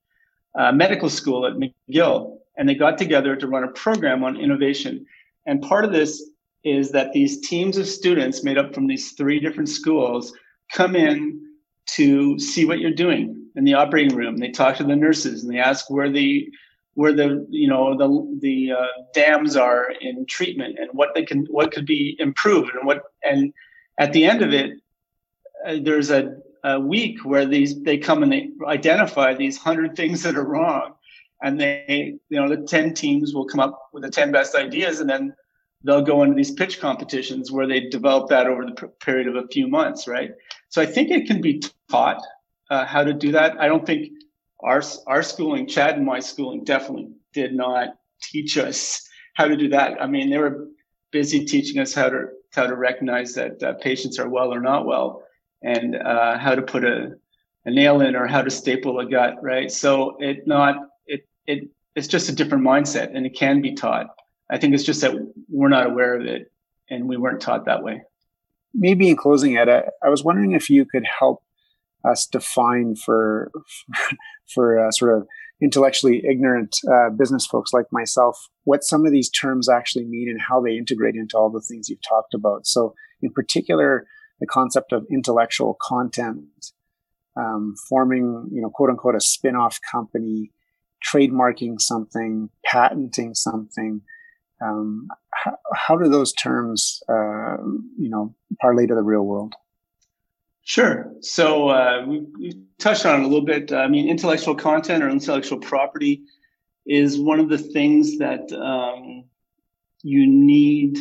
uh, 0.62 0.72
medical 0.72 1.10
school 1.10 1.45
at 1.45 1.53
McGill. 1.53 2.38
And 2.58 2.68
they 2.70 2.76
got 2.76 2.97
together 2.97 3.36
to 3.36 3.47
run 3.47 3.66
a 3.66 3.70
program 3.70 4.24
on 4.24 4.38
innovation. 4.38 5.06
And 5.45 5.62
part 5.62 5.84
of 5.84 5.91
this 5.91 6.30
is 6.64 6.91
that 6.91 7.12
these 7.12 7.47
teams 7.47 7.78
of 7.78 7.88
students 7.88 8.43
made 8.43 8.58
up 8.58 8.74
from 8.74 8.88
these 8.88 9.12
three 9.12 9.39
different 9.39 9.70
schools 9.70 10.34
come 10.72 10.95
in 10.95 11.41
to 11.88 12.39
see 12.39 12.66
what 12.66 12.80
you're 12.80 12.91
doing 12.91 13.49
in 13.55 13.63
the 13.63 13.74
operating 13.74 14.16
room. 14.16 14.38
They 14.38 14.51
talk 14.51 14.78
to 14.78 14.84
the 14.84 14.95
nurses 14.95 15.43
and 15.43 15.53
they 15.53 15.59
ask 15.59 15.89
where 15.89 16.09
the 16.09 16.49
where 16.95 17.13
the 17.13 17.45
you 17.49 17.68
know 17.68 17.97
the 17.97 18.39
the 18.41 18.72
uh, 18.72 18.88
dams 19.13 19.55
are 19.55 19.91
in 20.01 20.26
treatment 20.26 20.78
and 20.80 20.89
what 20.93 21.09
they 21.13 21.24
can 21.24 21.45
what 21.49 21.72
could 21.72 21.86
be 21.86 22.16
improved 22.20 22.72
and 22.74 22.88
what 22.88 23.03
and 23.24 23.53
at 23.99 24.13
the 24.13 24.26
end 24.26 24.41
of 24.41 24.53
it 24.53 24.72
uh, 25.68 25.78
there's 25.84 26.09
a, 26.09 26.36
a 26.63 26.80
week 26.80 27.24
where 27.24 27.45
these 27.45 27.82
they 27.84 27.97
come 27.97 28.24
and 28.24 28.32
they 28.32 28.49
identify 28.66 29.34
these 29.34 29.57
hundred 29.57 29.95
things 29.95 30.24
that 30.24 30.38
are 30.38 30.45
wrong 30.45 30.93
and 31.43 31.59
they 31.59 32.16
you 32.30 32.39
know 32.39 32.47
the 32.47 32.66
10 32.66 32.93
teams 32.93 33.34
will 33.34 33.45
come 33.45 33.59
up 33.59 33.89
with 33.93 34.03
the 34.03 34.09
10 34.09 34.32
best 34.32 34.55
ideas 34.55 35.01
and 35.01 35.09
then 35.09 35.34
they'll 35.86 36.01
go 36.01 36.23
into 36.23 36.36
these 36.36 36.51
pitch 36.51 36.79
competitions 36.79 37.51
where 37.51 37.67
they 37.67 37.81
develop 37.89 38.29
that 38.29 38.47
over 38.47 38.65
the 38.65 38.88
period 38.99 39.27
of 39.27 39.36
a 39.36 39.47
few 39.47 39.67
months 39.67 40.07
right 40.07 40.31
so 40.69 40.81
i 40.81 40.86
think 40.86 41.11
it 41.11 41.27
can 41.27 41.41
be 41.41 41.61
taught 41.89 42.21
uh, 42.69 42.86
how 42.86 43.03
to 43.03 43.13
do 43.13 43.31
that. 43.33 43.59
I 43.59 43.67
don't 43.67 43.86
think 43.86 44.11
our 44.61 44.81
our 45.07 45.23
schooling, 45.23 45.67
Chad 45.67 45.95
and 45.95 46.05
my 46.05 46.19
schooling, 46.19 46.63
definitely 46.63 47.09
did 47.33 47.53
not 47.53 47.97
teach 48.21 48.57
us 48.57 49.07
how 49.33 49.47
to 49.47 49.55
do 49.55 49.69
that. 49.69 50.01
I 50.01 50.07
mean, 50.07 50.29
they 50.29 50.38
were 50.38 50.67
busy 51.11 51.45
teaching 51.45 51.79
us 51.79 51.93
how 51.93 52.09
to 52.09 52.27
how 52.53 52.67
to 52.67 52.75
recognize 52.75 53.33
that 53.36 53.61
uh, 53.61 53.73
patients 53.73 54.17
are 54.17 54.29
well 54.29 54.53
or 54.53 54.61
not 54.61 54.86
well, 54.86 55.23
and 55.61 55.95
uh, 55.95 56.38
how 56.38 56.55
to 56.55 56.61
put 56.61 56.83
a, 56.83 57.15
a 57.65 57.71
nail 57.71 58.01
in 58.01 58.15
or 58.15 58.27
how 58.27 58.41
to 58.41 58.49
staple 58.49 58.99
a 58.99 59.05
gut. 59.05 59.36
Right. 59.41 59.71
So 59.71 60.17
it 60.19 60.47
not 60.47 60.75
it 61.05 61.27
it 61.45 61.69
it's 61.95 62.07
just 62.07 62.29
a 62.29 62.36
different 62.36 62.63
mindset, 62.63 63.15
and 63.15 63.25
it 63.25 63.36
can 63.36 63.61
be 63.61 63.73
taught. 63.73 64.07
I 64.49 64.57
think 64.57 64.73
it's 64.73 64.83
just 64.83 65.01
that 65.01 65.13
we're 65.49 65.69
not 65.69 65.87
aware 65.87 66.15
of 66.15 66.25
it, 66.25 66.51
and 66.89 67.07
we 67.07 67.17
weren't 67.17 67.41
taught 67.41 67.65
that 67.65 67.83
way. 67.83 68.03
Maybe 68.73 69.09
in 69.09 69.15
closing, 69.15 69.57
Ed, 69.57 69.69
I, 69.69 69.83
I 70.03 70.09
was 70.09 70.23
wondering 70.23 70.51
if 70.51 70.69
you 70.69 70.85
could 70.85 71.05
help 71.19 71.43
us 72.07 72.27
define 72.27 72.95
for 72.95 73.51
for 74.53 74.85
uh, 74.85 74.91
sort 74.91 75.17
of 75.17 75.27
intellectually 75.61 76.21
ignorant 76.29 76.77
uh, 76.91 77.09
business 77.09 77.45
folks 77.45 77.71
like 77.71 77.85
myself 77.91 78.49
what 78.65 78.83
some 78.83 79.05
of 79.05 79.11
these 79.11 79.29
terms 79.29 79.69
actually 79.69 80.05
mean 80.05 80.27
and 80.29 80.41
how 80.41 80.61
they 80.61 80.77
integrate 80.77 81.15
into 81.15 81.37
all 81.37 81.49
the 81.49 81.61
things 81.61 81.87
you've 81.87 82.07
talked 82.07 82.33
about. 82.33 82.67
So, 82.67 82.93
in 83.21 83.31
particular, 83.31 84.05
the 84.39 84.47
concept 84.47 84.91
of 84.91 85.05
intellectual 85.09 85.77
content, 85.81 86.43
um, 87.37 87.75
forming, 87.87 88.49
you 88.51 88.61
know, 88.61 88.69
quote 88.69 88.89
unquote, 88.89 89.15
a 89.15 89.21
spin-off 89.21 89.79
company, 89.89 90.51
trademarking 91.05 91.79
something, 91.79 92.49
patenting 92.65 93.33
something. 93.33 94.01
Um, 94.62 95.08
how, 95.32 95.58
how, 95.74 95.97
do 95.97 96.10
those 96.10 96.34
terms, 96.34 97.03
uh, 97.10 97.58
you 97.97 98.10
know, 98.10 98.34
parlay 98.62 98.88
to 98.88 98.95
the 98.95 99.03
real 99.03 99.24
world? 99.24 99.53
Sure. 100.64 101.12
So 101.22 101.70
uh, 101.70 102.06
we, 102.08 102.26
we, 102.39 102.62
touched 102.80 103.06
on 103.06 103.22
it 103.22 103.24
a 103.24 103.28
little 103.28 103.45
bit. 103.45 103.72
I 103.72 103.88
mean, 103.88 104.10
intellectual 104.10 104.56
content 104.56 105.03
or 105.03 105.10
intellectual 105.10 105.60
property 105.60 106.24
is 106.86 107.20
one 107.20 107.39
of 107.39 107.49
the 107.49 107.58
things 107.58 108.18
that 108.18 108.51
um, 108.51 109.26
you 110.03 110.28
need 110.28 110.97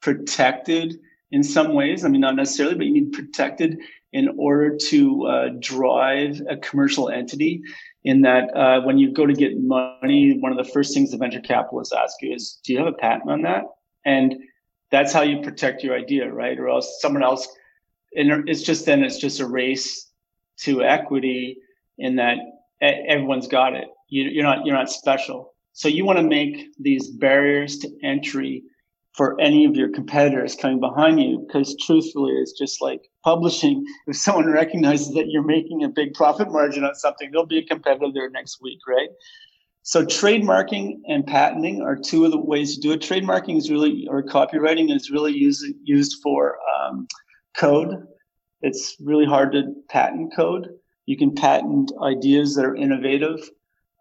protected 0.00 0.98
in 1.30 1.42
some 1.42 1.74
ways. 1.74 2.04
I 2.04 2.08
mean, 2.08 2.20
not 2.20 2.36
necessarily, 2.36 2.76
but 2.76 2.86
you 2.86 2.92
need 2.92 3.12
protected 3.12 3.78
in 4.12 4.28
order 4.38 4.76
to 4.76 5.26
uh, 5.26 5.48
drive 5.60 6.40
a 6.48 6.56
commercial 6.56 7.10
entity. 7.10 7.62
In 8.04 8.22
that, 8.22 8.56
uh, 8.56 8.80
when 8.82 8.98
you 8.98 9.12
go 9.12 9.26
to 9.26 9.34
get 9.34 9.60
money, 9.60 10.38
one 10.38 10.52
of 10.52 10.58
the 10.58 10.72
first 10.72 10.94
things 10.94 11.10
the 11.10 11.16
venture 11.16 11.40
capitalists 11.40 11.92
ask 11.92 12.22
you 12.22 12.32
is, 12.32 12.60
"Do 12.64 12.72
you 12.72 12.78
have 12.78 12.86
a 12.86 12.92
patent 12.92 13.30
on 13.30 13.42
that?" 13.42 13.64
And 14.04 14.36
that's 14.90 15.12
how 15.12 15.22
you 15.22 15.42
protect 15.42 15.82
your 15.82 15.96
idea, 15.96 16.32
right? 16.32 16.58
Or 16.58 16.68
else 16.68 17.00
someone 17.00 17.22
else 17.22 17.48
and 18.14 18.48
it's 18.48 18.62
just 18.62 18.86
then 18.86 19.04
it's 19.04 19.18
just 19.18 19.40
a 19.40 19.46
race 19.46 20.10
to 20.60 20.82
equity 20.82 21.58
in 21.98 22.16
that 22.16 22.38
everyone's 22.80 23.48
got 23.48 23.74
it. 23.74 23.88
You, 24.08 24.40
are 24.40 24.42
not 24.42 24.66
you're 24.66 24.76
not 24.76 24.90
special. 24.90 25.54
So 25.72 25.88
you 25.88 26.04
want 26.04 26.18
to 26.18 26.24
make 26.24 26.68
these 26.78 27.08
barriers 27.08 27.78
to 27.78 27.90
entry 28.02 28.64
for 29.18 29.38
any 29.40 29.64
of 29.64 29.74
your 29.74 29.88
competitors 29.88 30.54
coming 30.54 30.78
behind 30.78 31.20
you, 31.20 31.44
because 31.44 31.76
truthfully, 31.84 32.34
it's 32.34 32.52
just 32.52 32.80
like 32.80 33.02
publishing. 33.24 33.84
If 34.06 34.16
someone 34.16 34.48
recognizes 34.48 35.12
that 35.14 35.26
you're 35.26 35.42
making 35.42 35.82
a 35.82 35.88
big 35.88 36.14
profit 36.14 36.52
margin 36.52 36.84
on 36.84 36.94
something, 36.94 37.28
there'll 37.32 37.44
be 37.44 37.58
a 37.58 37.66
competitor 37.66 38.12
there 38.14 38.30
next 38.30 38.62
week, 38.62 38.78
right? 38.86 39.08
So 39.82 40.04
trademarking 40.06 41.00
and 41.08 41.26
patenting 41.26 41.82
are 41.82 41.96
two 41.96 42.26
of 42.26 42.30
the 42.30 42.38
ways 42.38 42.76
to 42.76 42.80
do 42.80 42.92
it. 42.92 43.00
Trademarking 43.00 43.58
is 43.58 43.72
really, 43.72 44.06
or 44.08 44.22
copywriting 44.22 44.94
is 44.94 45.10
really 45.10 45.32
used 45.32 45.66
used 45.82 46.18
for 46.22 46.56
um, 46.72 47.08
code. 47.56 48.06
It's 48.62 48.94
really 49.00 49.26
hard 49.26 49.50
to 49.52 49.74
patent 49.88 50.32
code. 50.36 50.68
You 51.06 51.16
can 51.16 51.34
patent 51.34 51.90
ideas 52.00 52.54
that 52.54 52.64
are 52.64 52.76
innovative. 52.76 53.40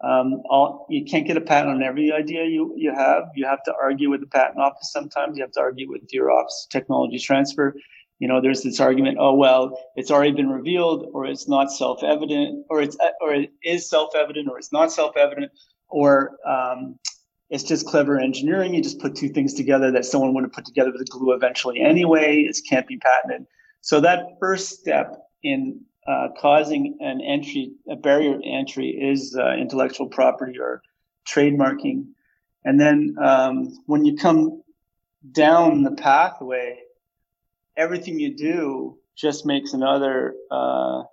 Um, 0.03 0.43
all, 0.49 0.85
you 0.89 1.05
can't 1.05 1.25
get 1.25 1.37
a 1.37 1.41
patent 1.41 1.75
on 1.75 1.83
every 1.83 2.11
idea 2.11 2.45
you, 2.45 2.73
you 2.77 2.93
have. 2.93 3.23
You 3.35 3.45
have 3.45 3.63
to 3.63 3.73
argue 3.81 4.09
with 4.09 4.21
the 4.21 4.27
patent 4.27 4.59
office 4.59 4.91
sometimes. 4.91 5.37
You 5.37 5.43
have 5.43 5.51
to 5.53 5.59
argue 5.59 5.89
with 5.89 6.03
your 6.11 6.31
office 6.31 6.67
technology 6.71 7.17
transfer. 7.17 7.73
You 8.19 8.27
know, 8.27 8.41
there's 8.41 8.61
this 8.61 8.79
argument, 8.79 9.17
oh, 9.19 9.33
well, 9.35 9.77
it's 9.95 10.09
already 10.11 10.31
been 10.31 10.49
revealed, 10.49 11.07
or 11.13 11.25
it's 11.25 11.47
not 11.47 11.71
self 11.71 12.03
evident, 12.03 12.65
or 12.69 12.81
it's 12.81 12.97
or 13.21 13.33
it 13.33 13.51
is 13.63 13.89
self 13.89 14.15
evident, 14.15 14.49
or 14.49 14.57
it's 14.57 14.71
not 14.71 14.91
self 14.91 15.15
evident, 15.17 15.51
or 15.87 16.37
um, 16.47 16.97
it's 17.49 17.63
just 17.63 17.85
clever 17.85 18.19
engineering. 18.19 18.73
You 18.73 18.81
just 18.81 18.99
put 18.99 19.15
two 19.15 19.29
things 19.29 19.53
together 19.53 19.91
that 19.91 20.05
someone 20.05 20.33
would 20.33 20.43
have 20.43 20.53
put 20.53 20.65
together 20.65 20.91
with 20.91 21.01
a 21.01 21.05
glue 21.05 21.33
eventually 21.33 21.79
anyway. 21.79 22.41
It 22.41 22.57
can't 22.69 22.87
be 22.87 22.97
patented. 22.97 23.47
So 23.81 24.01
that 24.01 24.25
first 24.39 24.79
step 24.79 25.15
in 25.43 25.81
uh, 26.07 26.29
causing 26.39 26.97
an 27.01 27.21
entry, 27.21 27.73
a 27.89 27.95
barrier 27.95 28.39
entry, 28.43 28.89
is 28.89 29.35
uh, 29.37 29.53
intellectual 29.53 30.07
property 30.07 30.57
or 30.59 30.81
trademarking. 31.27 32.07
And 32.63 32.79
then 32.79 33.15
um, 33.21 33.77
when 33.85 34.05
you 34.05 34.15
come 34.15 34.63
down 35.31 35.83
the 35.83 35.91
pathway, 35.91 36.79
everything 37.75 38.19
you 38.19 38.35
do 38.35 38.97
just 39.15 39.45
makes 39.45 39.73
another 39.73 40.35
uh, 40.49 41.03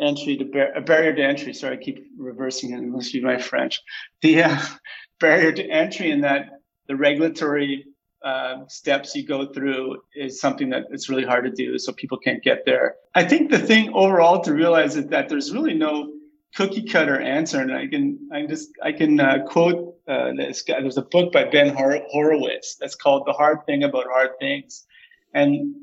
entry 0.00 0.36
to 0.38 0.44
bar- 0.44 0.72
a 0.74 0.80
barrier 0.80 1.14
to 1.14 1.22
entry. 1.22 1.52
Sorry, 1.52 1.76
I 1.76 1.82
keep 1.82 2.06
reversing 2.16 2.72
it 2.72 2.78
unless 2.78 3.12
you 3.12 3.22
my 3.22 3.38
French. 3.38 3.82
The 4.22 4.44
uh, 4.44 4.58
barrier 5.20 5.52
to 5.52 5.64
entry 5.68 6.10
in 6.10 6.22
that 6.22 6.60
the 6.86 6.96
regulatory 6.96 7.84
uh, 8.24 8.66
steps 8.66 9.14
you 9.14 9.26
go 9.26 9.46
through 9.46 9.98
is 10.14 10.40
something 10.40 10.70
that 10.70 10.84
it's 10.90 11.08
really 11.08 11.24
hard 11.24 11.44
to 11.44 11.50
do, 11.50 11.78
so 11.78 11.92
people 11.92 12.18
can't 12.18 12.42
get 12.42 12.64
there. 12.66 12.96
I 13.14 13.24
think 13.24 13.50
the 13.50 13.58
thing 13.58 13.92
overall 13.94 14.42
to 14.42 14.52
realize 14.52 14.96
is 14.96 15.06
that 15.06 15.28
there's 15.28 15.52
really 15.52 15.74
no 15.74 16.12
cookie 16.54 16.82
cutter 16.82 17.20
answer, 17.20 17.60
and 17.60 17.72
I 17.72 17.86
can 17.86 18.18
I 18.32 18.46
just 18.46 18.70
I 18.82 18.92
can 18.92 19.20
uh, 19.20 19.44
quote 19.46 19.96
uh, 20.08 20.32
this 20.36 20.62
guy. 20.62 20.80
There's 20.80 20.96
a 20.96 21.02
book 21.02 21.32
by 21.32 21.44
Ben 21.44 21.74
Hor- 21.74 22.02
Horowitz 22.10 22.76
that's 22.76 22.94
called 22.94 23.24
"The 23.26 23.32
Hard 23.32 23.64
Thing 23.66 23.84
About 23.84 24.06
Hard 24.06 24.30
Things," 24.40 24.86
and 25.34 25.74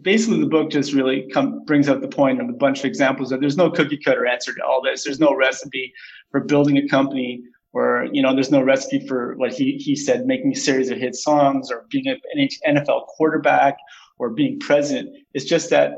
basically 0.00 0.40
the 0.40 0.46
book 0.46 0.70
just 0.70 0.92
really 0.92 1.28
come, 1.32 1.64
brings 1.64 1.88
out 1.88 2.00
the 2.00 2.08
point 2.08 2.40
of 2.40 2.48
a 2.48 2.52
bunch 2.52 2.80
of 2.80 2.84
examples 2.86 3.30
that 3.30 3.40
there's 3.40 3.56
no 3.56 3.70
cookie 3.70 3.98
cutter 3.98 4.26
answer 4.26 4.54
to 4.54 4.64
all 4.64 4.82
this. 4.82 5.04
There's 5.04 5.20
no 5.20 5.34
recipe 5.34 5.92
for 6.30 6.40
building 6.40 6.78
a 6.78 6.88
company 6.88 7.42
or 7.72 8.08
you 8.12 8.22
know 8.22 8.34
there's 8.34 8.50
no 8.50 8.62
recipe 8.62 9.06
for 9.06 9.34
what 9.36 9.52
he 9.52 9.76
he 9.76 9.96
said 9.96 10.26
making 10.26 10.52
a 10.52 10.56
series 10.56 10.90
of 10.90 10.98
hit 10.98 11.14
songs 11.14 11.70
or 11.70 11.86
being 11.90 12.06
an 12.06 12.48
NFL 12.66 13.06
quarterback 13.06 13.76
or 14.18 14.30
being 14.30 14.58
president. 14.60 15.16
It's 15.34 15.44
just 15.44 15.70
that 15.70 15.94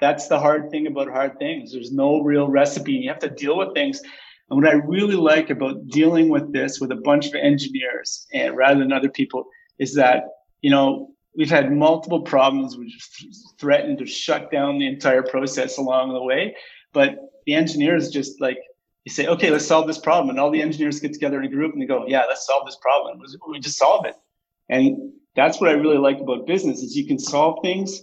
that's 0.00 0.28
the 0.28 0.38
hard 0.38 0.70
thing 0.70 0.86
about 0.86 1.08
hard 1.08 1.38
things. 1.38 1.72
There's 1.72 1.92
no 1.92 2.20
real 2.20 2.48
recipe. 2.48 2.94
And 2.94 3.04
you 3.04 3.10
have 3.10 3.18
to 3.20 3.30
deal 3.30 3.56
with 3.56 3.74
things. 3.74 4.00
And 4.50 4.62
what 4.62 4.68
I 4.68 4.74
really 4.74 5.16
like 5.16 5.50
about 5.50 5.88
dealing 5.88 6.28
with 6.28 6.52
this 6.52 6.80
with 6.80 6.92
a 6.92 6.96
bunch 6.96 7.26
of 7.26 7.34
engineers 7.34 8.26
and 8.32 8.56
rather 8.56 8.78
than 8.78 8.92
other 8.92 9.08
people 9.08 9.44
is 9.78 9.94
that, 9.94 10.24
you 10.60 10.70
know, 10.70 11.10
we've 11.36 11.50
had 11.50 11.72
multiple 11.72 12.22
problems 12.22 12.76
which 12.76 12.92
threatened 13.58 13.98
to 13.98 14.06
shut 14.06 14.50
down 14.50 14.78
the 14.78 14.86
entire 14.86 15.22
process 15.22 15.78
along 15.78 16.12
the 16.12 16.22
way. 16.22 16.54
But 16.92 17.16
the 17.46 17.54
engineers 17.54 18.10
just 18.10 18.40
like 18.40 18.58
you 19.06 19.12
say, 19.12 19.28
okay, 19.28 19.50
let's 19.50 19.64
solve 19.64 19.86
this 19.86 19.98
problem. 19.98 20.30
And 20.30 20.40
all 20.40 20.50
the 20.50 20.60
engineers 20.60 20.98
get 20.98 21.12
together 21.12 21.38
in 21.38 21.44
a 21.44 21.48
group 21.48 21.72
and 21.72 21.80
they 21.80 21.86
go, 21.86 22.04
yeah, 22.08 22.24
let's 22.28 22.44
solve 22.44 22.66
this 22.66 22.76
problem. 22.82 23.22
We 23.48 23.60
just 23.60 23.78
solve 23.78 24.04
it. 24.04 24.16
And 24.68 25.12
that's 25.36 25.60
what 25.60 25.70
I 25.70 25.74
really 25.74 25.98
like 25.98 26.18
about 26.18 26.44
business 26.44 26.82
is 26.82 26.96
you 26.96 27.06
can 27.06 27.20
solve 27.20 27.60
things 27.62 28.02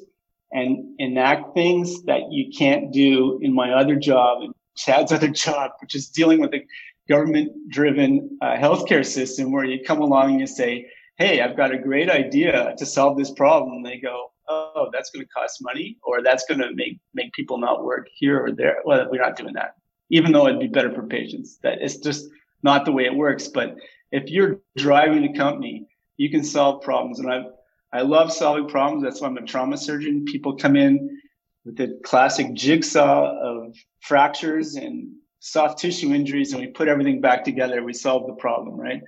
and 0.54 0.96
enact 1.00 1.54
things 1.56 2.04
that 2.04 2.32
you 2.32 2.54
can't 2.58 2.94
do 2.94 3.38
in 3.42 3.54
my 3.54 3.74
other 3.74 3.98
job 3.98 4.44
and 4.44 4.54
Chad's 4.78 5.12
other 5.12 5.28
job, 5.28 5.72
which 5.82 5.94
is 5.94 6.08
dealing 6.08 6.40
with 6.40 6.54
a 6.54 6.66
government 7.10 7.52
driven 7.70 8.38
uh, 8.42 8.56
healthcare 8.56 9.06
system 9.06 9.52
where 9.52 9.66
you 9.66 9.84
come 9.84 10.00
along 10.00 10.32
and 10.32 10.40
you 10.40 10.48
say, 10.48 10.88
Hey, 11.18 11.42
I've 11.42 11.58
got 11.58 11.74
a 11.74 11.78
great 11.78 12.10
idea 12.10 12.76
to 12.78 12.86
solve 12.86 13.18
this 13.18 13.30
problem. 13.30 13.74
And 13.74 13.86
they 13.86 13.98
go, 13.98 14.32
Oh, 14.48 14.88
that's 14.94 15.10
going 15.10 15.26
to 15.26 15.30
cost 15.34 15.58
money 15.62 15.98
or 16.02 16.24
that's 16.24 16.46
going 16.46 16.62
to 16.62 16.74
make, 16.74 17.02
make 17.14 17.34
people 17.34 17.58
not 17.58 17.84
work 17.84 18.08
here 18.16 18.42
or 18.42 18.54
there. 18.54 18.78
Well, 18.86 19.10
we're 19.12 19.22
not 19.22 19.36
doing 19.36 19.56
that, 19.56 19.76
even 20.10 20.32
though 20.32 20.48
it'd 20.48 20.60
be 20.60 20.68
better 20.68 20.94
for 20.94 21.04
patients. 21.04 21.58
That 21.64 21.80
it's 21.82 21.98
just 21.98 22.28
not 22.62 22.86
the 22.86 22.92
way 22.92 23.06
it 23.06 23.16
works. 23.16 23.48
But 23.48 23.76
if 24.12 24.30
you're 24.30 24.62
driving 24.78 25.22
the 25.22 25.38
company, 25.38 25.88
you 26.18 26.30
can 26.30 26.44
solve 26.44 26.84
problems. 26.84 27.20
And 27.20 27.32
I've, 27.32 27.46
I 27.92 28.02
love 28.02 28.32
solving 28.32 28.68
problems. 28.68 29.04
That's 29.04 29.22
why 29.22 29.28
I'm 29.28 29.38
a 29.38 29.42
trauma 29.42 29.78
surgeon. 29.78 30.26
People 30.26 30.56
come 30.56 30.76
in 30.76 31.20
with 31.66 31.78
the 31.78 32.00
classic 32.04 32.54
jigsaw 32.54 33.38
of 33.40 33.76
fractures 34.02 34.76
and 34.76 35.14
soft 35.40 35.80
tissue 35.80 36.14
injuries, 36.14 36.54
and 36.54 36.62
we 36.62 36.68
put 36.68 36.88
everything 36.88 37.22
back 37.22 37.44
together. 37.44 37.84
We 37.84 37.94
solve 37.94 38.28
the 38.28 38.34
problem, 38.34 38.80
right? 38.80 39.02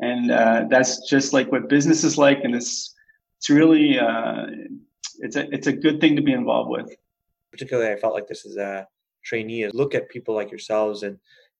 And 0.00 0.30
uh, 0.30 0.64
that's 0.68 1.08
just 1.08 1.32
like 1.32 1.50
what 1.50 1.68
business 1.68 2.04
is 2.04 2.18
like, 2.18 2.40
and 2.44 2.54
it's 2.54 2.94
it's 3.38 3.48
really 3.48 3.98
uh, 3.98 4.46
it's 5.20 5.36
a 5.36 5.52
it's 5.54 5.66
a 5.66 5.72
good 5.72 6.00
thing 6.00 6.16
to 6.16 6.22
be 6.22 6.32
involved 6.32 6.70
with. 6.70 6.94
Particularly, 7.50 7.92
I 7.92 7.96
felt 7.96 8.14
like 8.14 8.28
this 8.28 8.44
is 8.44 8.56
a 8.56 8.86
trainee 9.26 9.68
look 9.68 9.94
at 9.94 10.08
people 10.08 10.34
like 10.34 10.50
yourselves 10.50 11.02
and 11.02 11.18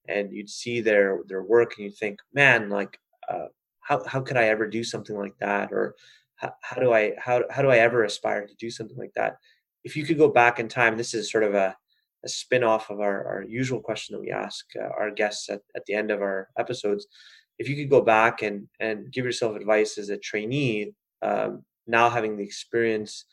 and 0.08 0.32
you'd 0.32 0.50
see 0.50 0.80
their 0.80 1.20
their 1.26 1.42
work 1.42 1.74
and 1.76 1.84
you 1.84 1.90
think, 1.90 2.20
man, 2.32 2.70
like 2.70 2.98
uh, 3.28 3.46
how 3.80 4.02
how 4.06 4.20
could 4.20 4.36
I 4.36 4.44
ever 4.44 4.66
do 4.66 4.84
something 4.84 5.16
like 5.16 5.36
that, 5.40 5.72
or 5.72 5.94
how, 6.36 6.52
how 6.62 6.80
do 6.80 6.92
I 6.92 7.12
how 7.18 7.42
how 7.50 7.62
do 7.62 7.70
I 7.70 7.78
ever 7.78 8.04
aspire 8.04 8.46
to 8.46 8.54
do 8.54 8.70
something 8.70 8.96
like 8.96 9.14
that? 9.14 9.36
If 9.84 9.96
you 9.96 10.04
could 10.04 10.18
go 10.18 10.28
back 10.28 10.58
in 10.58 10.68
time, 10.68 10.96
this 10.96 11.14
is 11.14 11.30
sort 11.30 11.44
of 11.44 11.54
a 11.54 11.76
a 12.24 12.28
spin-off 12.28 12.90
of 12.90 13.00
our, 13.00 13.24
our 13.26 13.42
usual 13.42 13.80
question 13.80 14.14
that 14.14 14.20
we 14.20 14.30
ask 14.30 14.64
uh, 14.80 14.88
our 14.98 15.10
guests 15.10 15.48
at, 15.48 15.60
at 15.76 15.84
the 15.86 15.94
end 15.94 16.10
of 16.10 16.22
our 16.22 16.48
episodes. 16.58 17.06
If 17.58 17.68
you 17.68 17.76
could 17.76 17.90
go 17.90 18.00
back 18.00 18.42
and 18.42 18.68
and 18.80 19.12
give 19.12 19.24
yourself 19.24 19.56
advice 19.56 19.98
as 19.98 20.08
a 20.08 20.16
trainee 20.16 20.92
um, 21.22 21.64
now 21.86 22.10
having 22.10 22.36
the 22.36 22.44
experience 22.44 23.24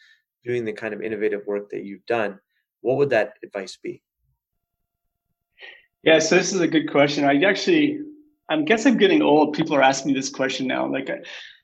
doing 0.43 0.65
the 0.65 0.73
kind 0.73 0.93
of 0.93 1.01
innovative 1.01 1.45
work 1.45 1.69
that 1.69 1.83
you've 1.83 2.05
done 2.05 2.39
what 2.81 2.97
would 2.97 3.09
that 3.09 3.33
advice 3.43 3.77
be 3.81 4.01
yeah 6.03 6.19
so 6.19 6.35
this 6.35 6.53
is 6.53 6.61
a 6.61 6.67
good 6.67 6.91
question. 6.91 7.23
I 7.23 7.41
actually 7.43 7.99
i 8.49 8.61
guess 8.61 8.85
i'm 8.85 8.97
getting 8.97 9.21
old. 9.21 9.53
People 9.53 9.75
are 9.75 9.81
asking 9.81 10.11
me 10.11 10.19
this 10.19 10.29
question 10.29 10.67
now. 10.67 10.87
Like 10.91 11.09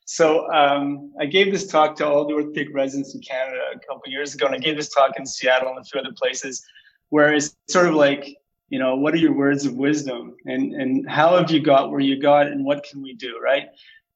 so 0.10 0.52
um, 0.52 1.14
I 1.20 1.28
gave 1.28 1.52
this 1.52 1.68
talk 1.68 1.96
to 1.98 2.08
all 2.08 2.26
the 2.26 2.34
orthopedic 2.34 2.74
residents 2.74 3.14
in 3.14 3.22
Canada 3.22 3.62
a 3.76 3.78
couple 3.78 4.12
years 4.12 4.34
ago, 4.34 4.48
and 4.48 4.56
I 4.56 4.58
gave 4.58 4.76
this 4.76 4.90
talk 4.90 5.12
in 5.20 5.24
Seattle 5.24 5.70
and 5.70 5.78
a 5.78 5.84
few 5.84 6.00
other 6.00 6.14
places, 6.14 6.66
where 7.10 7.32
it's 7.32 7.56
sort 7.70 7.86
of 7.86 7.94
like, 7.94 8.36
you 8.70 8.80
know, 8.80 8.96
what 8.96 9.14
are 9.14 9.18
your 9.18 9.34
words 9.34 9.68
of 9.68 9.76
wisdom, 9.76 10.36
and 10.48 10.74
and 10.74 11.08
how 11.08 11.38
have 11.38 11.52
you 11.52 11.62
got 11.62 11.92
where 11.92 12.00
you 12.00 12.20
got, 12.20 12.48
and 12.48 12.66
what 12.66 12.84
can 12.90 13.04
we 13.04 13.14
do, 13.14 13.40
right? 13.40 13.68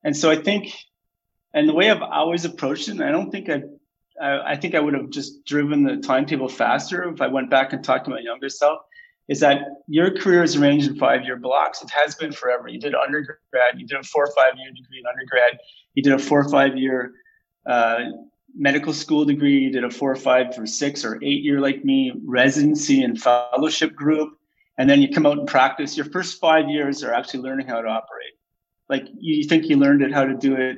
And 0.04 0.18
so 0.18 0.32
I 0.32 0.36
think, 0.36 0.74
and 1.54 1.70
the 1.70 1.76
way 1.76 1.92
I've 1.92 2.02
always 2.02 2.44
approached 2.44 2.90
it, 2.90 3.00
I 3.00 3.12
don't 3.12 3.30
think 3.30 3.52
I, 3.52 3.62
I, 4.20 4.54
I 4.54 4.56
think 4.56 4.74
I 4.74 4.80
would 4.80 4.96
have 4.96 5.12
just 5.12 5.46
driven 5.46 5.84
the 5.84 5.98
timetable 5.98 6.50
faster 6.50 7.08
if 7.08 7.22
I 7.22 7.28
went 7.28 7.52
back 7.52 7.72
and 7.72 7.84
talked 7.84 8.06
to 8.06 8.12
my 8.12 8.20
younger 8.20 8.50
self 8.50 8.80
is 9.30 9.40
that 9.40 9.60
your 9.88 10.12
career 10.12 10.44
is 10.44 10.56
arranged 10.56 10.88
in 10.90 10.98
five 10.98 11.24
year 11.24 11.38
blocks. 11.38 11.82
It 11.82 11.90
has 11.92 12.16
been 12.16 12.32
forever. 12.32 12.68
You 12.68 12.80
did 12.80 12.94
undergrad, 12.96 13.40
you 13.78 13.88
did 13.88 14.00
a 14.00 14.04
four 14.04 14.26
or 14.26 14.34
five 14.36 14.58
year 14.58 14.72
degree 14.72 15.00
in 15.00 15.06
undergrad, 15.08 15.60
you 15.94 16.04
did 16.04 16.14
a 16.14 16.20
four 16.20 16.42
or 16.42 16.50
five 16.50 16.78
year 16.78 17.14
uh, 17.66 18.06
medical 18.56 18.94
school 18.94 19.26
degree, 19.26 19.60
you 19.60 19.72
did 19.72 19.84
a 19.84 19.90
four 19.90 20.12
or 20.12 20.16
five 20.16 20.48
or 20.58 20.66
six 20.66 21.06
or 21.06 21.20
eight 21.24 21.44
year, 21.44 21.60
like 21.60 21.86
me, 21.86 22.12
residency 22.26 23.04
and 23.04 23.20
fellowship 23.22 23.96
group. 23.96 24.38
And 24.78 24.90
then 24.90 25.02
you 25.02 25.10
come 25.10 25.26
out 25.26 25.38
and 25.38 25.48
practice. 25.48 25.96
Your 25.96 26.08
first 26.08 26.40
five 26.40 26.68
years 26.68 27.04
are 27.04 27.14
actually 27.14 27.42
learning 27.42 27.68
how 27.68 27.82
to 27.82 27.88
operate. 27.88 28.34
Like 28.90 29.08
you 29.18 29.48
think 29.48 29.70
you 29.70 29.78
learned 29.78 30.02
it 30.02 30.12
how 30.12 30.26
to 30.26 30.34
do 30.34 30.56
it 30.56 30.78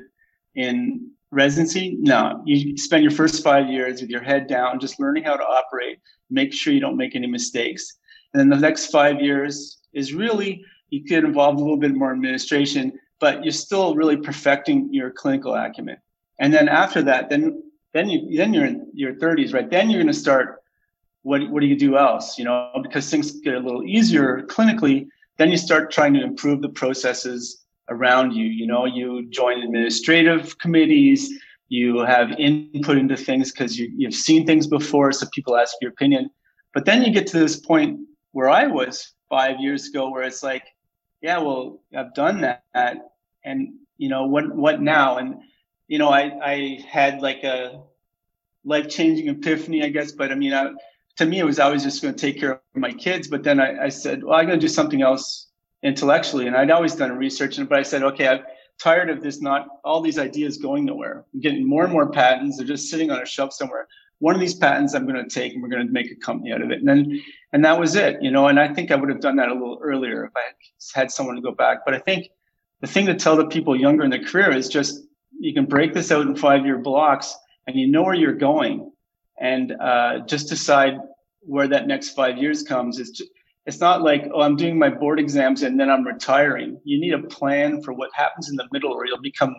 in 0.53 1.11
residency? 1.31 1.97
No, 1.99 2.43
you 2.45 2.77
spend 2.77 3.03
your 3.03 3.11
first 3.11 3.43
five 3.43 3.67
years 3.67 4.01
with 4.01 4.09
your 4.09 4.21
head 4.21 4.47
down, 4.47 4.79
just 4.79 4.99
learning 4.99 5.23
how 5.23 5.35
to 5.35 5.43
operate, 5.43 5.99
make 6.29 6.53
sure 6.53 6.71
you 6.71 6.79
don't 6.79 6.97
make 6.97 7.15
any 7.15 7.27
mistakes 7.27 7.97
and 8.35 8.51
then 8.51 8.59
the 8.59 8.67
next 8.67 8.87
five 8.87 9.21
years 9.21 9.77
is 9.93 10.13
really, 10.13 10.61
you 10.89 11.01
get 11.05 11.23
involved 11.23 11.57
a 11.57 11.61
little 11.61 11.77
bit 11.77 11.95
more 11.95 12.11
administration, 12.11 12.91
but 13.21 13.45
you're 13.45 13.53
still 13.53 13.95
really 13.95 14.17
perfecting 14.17 14.93
your 14.93 15.09
clinical 15.09 15.55
acumen. 15.55 15.95
And 16.37 16.53
then 16.53 16.67
after 16.67 17.01
that, 17.03 17.29
then 17.29 17.63
then 17.93 18.09
you 18.09 18.35
then 18.35 18.53
you're 18.53 18.65
in 18.65 18.91
your 18.93 19.13
30s, 19.13 19.53
right? 19.53 19.69
Then 19.69 19.89
you're 19.89 20.01
going 20.01 20.13
to 20.13 20.19
start. 20.19 20.61
What 21.21 21.49
what 21.49 21.61
do 21.61 21.67
you 21.67 21.79
do 21.79 21.95
else? 21.97 22.37
You 22.37 22.43
know, 22.43 22.71
because 22.83 23.09
things 23.09 23.31
get 23.39 23.53
a 23.53 23.59
little 23.59 23.85
easier 23.85 24.45
clinically. 24.49 25.07
Then 25.37 25.49
you 25.49 25.55
start 25.55 25.89
trying 25.89 26.13
to 26.15 26.21
improve 26.21 26.61
the 26.61 26.67
processes 26.67 27.63
around 27.87 28.33
you. 28.33 28.47
You 28.47 28.67
know, 28.67 28.83
you 28.83 29.29
join 29.29 29.63
administrative 29.63 30.57
committees. 30.57 31.31
You 31.69 31.99
have 31.99 32.31
input 32.37 32.97
into 32.97 33.15
things 33.15 33.53
because 33.53 33.79
you, 33.79 33.89
you've 33.95 34.13
seen 34.13 34.45
things 34.45 34.67
before, 34.67 35.13
so 35.13 35.25
people 35.33 35.55
ask 35.55 35.73
your 35.81 35.91
opinion. 35.91 36.29
But 36.73 36.83
then 36.83 37.01
you 37.01 37.13
get 37.13 37.27
to 37.27 37.39
this 37.39 37.55
point 37.55 38.01
where 38.35 38.49
I 38.49 38.67
was 38.67 39.13
five 39.29 39.61
years 39.61 39.87
ago, 39.87 40.09
where 40.09 40.23
it's 40.23 40.43
like, 40.43 40.65
yeah, 41.21 41.37
well, 41.37 41.79
I've 41.95 42.13
done 42.13 42.41
that, 42.41 42.65
and 43.45 43.75
you 43.97 44.09
know 44.09 44.27
what 44.27 44.53
what 44.53 44.81
now? 44.81 45.19
And 45.19 45.37
you 45.87 45.99
know, 45.99 46.09
I 46.09 46.37
I 46.43 46.79
had 46.85 47.21
like 47.21 47.45
a 47.45 47.81
life 48.65 48.89
changing 48.89 49.29
epiphany, 49.29 49.83
I 49.83 49.87
guess. 49.87 50.11
But 50.11 50.33
I 50.33 50.35
mean, 50.35 50.53
I, 50.53 50.71
to 51.15 51.25
me, 51.25 51.39
it 51.39 51.45
was 51.45 51.59
always 51.59 51.81
just 51.81 52.01
going 52.01 52.13
to 52.13 52.19
take 52.19 52.37
care 52.37 52.51
of 52.51 52.59
my 52.73 52.91
kids. 52.91 53.29
But 53.29 53.43
then 53.43 53.61
I, 53.61 53.85
I 53.85 53.89
said, 53.89 54.21
well, 54.21 54.37
I'm 54.37 54.47
going 54.47 54.59
to 54.59 54.67
do 54.67 54.73
something 54.73 55.01
else 55.01 55.47
intellectually, 55.81 56.47
and 56.47 56.57
I'd 56.57 56.71
always 56.71 56.93
done 56.93 57.17
research, 57.17 57.57
and 57.57 57.69
but 57.69 57.79
I 57.79 57.83
said, 57.83 58.03
okay, 58.03 58.27
I'm 58.27 58.41
tired 58.79 59.09
of 59.09 59.23
this, 59.23 59.39
not 59.39 59.65
all 59.85 60.01
these 60.01 60.19
ideas 60.19 60.57
going 60.57 60.83
nowhere. 60.83 61.23
I'm 61.33 61.39
getting 61.39 61.65
more 61.65 61.85
and 61.85 61.93
more 61.93 62.11
patents; 62.11 62.57
they're 62.57 62.67
just 62.67 62.89
sitting 62.89 63.11
on 63.11 63.21
a 63.21 63.25
shelf 63.25 63.53
somewhere 63.53 63.87
one 64.25 64.33
of 64.33 64.41
these 64.41 64.55
patents 64.55 64.95
I'm 64.95 65.05
going 65.05 65.23
to 65.23 65.29
take 65.29 65.53
and 65.53 65.61
we're 65.61 65.69
going 65.69 65.85
to 65.85 65.93
make 65.93 66.11
a 66.11 66.15
company 66.15 66.51
out 66.51 66.63
of 66.63 66.71
it. 66.71 66.79
And 66.79 66.87
then, 66.87 67.21
and 67.53 67.63
that 67.63 67.79
was 67.79 67.95
it, 67.95 68.23
you 68.23 68.31
know, 68.31 68.47
and 68.47 68.59
I 68.59 68.73
think 68.73 68.89
I 68.89 68.95
would 68.95 69.09
have 69.09 69.19
done 69.19 69.35
that 69.35 69.49
a 69.49 69.53
little 69.53 69.77
earlier 69.83 70.25
if 70.25 70.31
I 70.35 70.99
had 70.99 71.11
someone 71.11 71.35
to 71.35 71.43
go 71.43 71.51
back. 71.51 71.85
But 71.85 71.93
I 71.93 71.99
think 71.99 72.29
the 72.81 72.87
thing 72.87 73.05
to 73.05 73.13
tell 73.13 73.37
the 73.37 73.45
people 73.45 73.79
younger 73.79 74.03
in 74.03 74.09
their 74.09 74.23
career 74.23 74.51
is 74.51 74.67
just, 74.67 75.03
you 75.39 75.53
can 75.53 75.65
break 75.65 75.93
this 75.93 76.11
out 76.11 76.25
in 76.25 76.35
five 76.35 76.65
year 76.65 76.79
blocks 76.79 77.37
and 77.67 77.75
you 77.75 77.85
know 77.85 78.01
where 78.01 78.15
you're 78.15 78.33
going 78.33 78.91
and 79.39 79.73
uh, 79.79 80.21
just 80.25 80.49
decide 80.49 80.97
where 81.41 81.67
that 81.67 81.85
next 81.85 82.15
five 82.15 82.39
years 82.39 82.63
comes. 82.63 82.99
It's 82.99 83.11
just, 83.11 83.29
it's 83.67 83.79
not 83.79 84.01
like, 84.01 84.27
oh, 84.33 84.41
I'm 84.41 84.55
doing 84.55 84.79
my 84.79 84.89
board 84.89 85.19
exams 85.19 85.61
and 85.61 85.79
then 85.79 85.91
I'm 85.91 86.03
retiring. 86.03 86.81
You 86.83 86.99
need 86.99 87.13
a 87.13 87.21
plan 87.27 87.83
for 87.83 87.93
what 87.93 88.09
happens 88.15 88.49
in 88.49 88.55
the 88.55 88.67
middle 88.71 88.91
or 88.91 89.05
you'll 89.05 89.21
become 89.21 89.57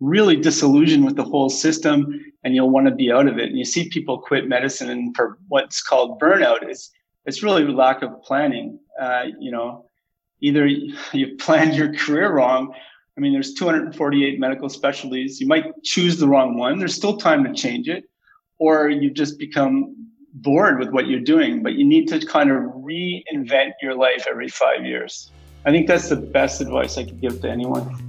really 0.00 0.36
disillusioned 0.36 1.04
with 1.04 1.16
the 1.16 1.24
whole 1.24 1.48
system 1.48 2.20
and 2.44 2.54
you'll 2.54 2.70
want 2.70 2.86
to 2.86 2.94
be 2.94 3.10
out 3.10 3.26
of 3.26 3.38
it. 3.38 3.48
And 3.48 3.58
you 3.58 3.64
see 3.64 3.88
people 3.88 4.18
quit 4.18 4.46
medicine 4.46 4.90
and 4.90 5.16
for 5.16 5.38
what's 5.48 5.82
called 5.82 6.20
burnout. 6.20 6.62
It's 6.62 6.90
it's 7.24 7.42
really 7.42 7.66
lack 7.66 8.02
of 8.02 8.22
planning. 8.22 8.78
Uh, 9.00 9.24
you 9.40 9.50
know, 9.50 9.86
either 10.40 10.66
you 11.12 11.36
planned 11.38 11.74
your 11.74 11.92
career 11.94 12.32
wrong. 12.32 12.72
I 13.16 13.20
mean, 13.20 13.32
there's 13.32 13.54
248 13.54 14.38
medical 14.38 14.68
specialties. 14.68 15.40
You 15.40 15.46
might 15.46 15.64
choose 15.82 16.18
the 16.18 16.28
wrong 16.28 16.56
one. 16.58 16.78
There's 16.78 16.94
still 16.94 17.16
time 17.16 17.44
to 17.44 17.52
change 17.52 17.88
it, 17.88 18.04
or 18.58 18.90
you've 18.90 19.14
just 19.14 19.38
become 19.38 19.94
bored 20.34 20.78
with 20.78 20.90
what 20.90 21.06
you're 21.06 21.20
doing. 21.20 21.62
But 21.62 21.72
you 21.74 21.84
need 21.84 22.08
to 22.08 22.24
kind 22.24 22.50
of 22.50 22.58
reinvent 22.58 23.72
your 23.80 23.94
life 23.94 24.26
every 24.30 24.48
five 24.48 24.84
years. 24.84 25.32
I 25.64 25.70
think 25.72 25.88
that's 25.88 26.10
the 26.10 26.16
best 26.16 26.60
advice 26.60 26.96
I 26.98 27.04
could 27.04 27.20
give 27.20 27.40
to 27.40 27.50
anyone. 27.50 28.05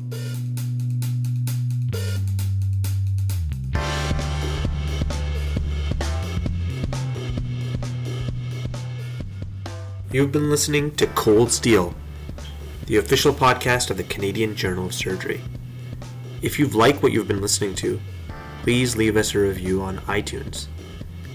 You've 10.10 10.32
been 10.32 10.50
listening 10.50 10.92
to 10.96 11.06
Cold 11.08 11.52
Steel, 11.52 11.94
the 12.86 12.96
official 12.96 13.34
podcast 13.34 13.90
of 13.90 13.98
the 13.98 14.06
Canadian 14.06 14.56
Journal 14.56 14.86
of 14.86 14.94
Surgery. 14.94 15.42
If 16.42 16.58
you've 16.58 16.76
liked 16.76 17.04
what 17.04 17.12
you've 17.12 17.28
been 17.28 17.42
listening 17.42 17.76
to, 17.76 18.00
please 18.64 18.96
leave 18.96 19.18
us 19.18 19.36
a 19.36 19.40
review 19.40 19.82
on 19.82 19.98
iTunes. 20.00 20.68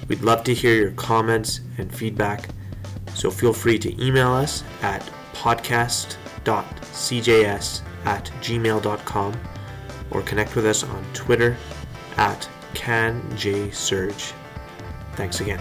We'd 0.09 0.23
love 0.23 0.43
to 0.45 0.55
hear 0.55 0.75
your 0.75 0.93
comments 0.93 1.61
and 1.77 1.95
feedback, 1.95 2.49
so 3.15 3.31
feel 3.31 3.53
free 3.53 3.79
to 3.79 4.03
email 4.03 4.33
us 4.33 4.65
at 4.81 5.03
podcast.cjs 5.35 6.17
at 8.07 8.25
gmail.com 8.41 9.41
or 10.11 10.23
connect 10.23 10.57
with 10.57 10.65
us 10.65 10.83
on 10.83 11.05
Twitter 11.13 11.59
at 12.17 12.49
CanJSurge. 12.73 14.33
Thanks 15.15 15.41
again. 15.41 15.61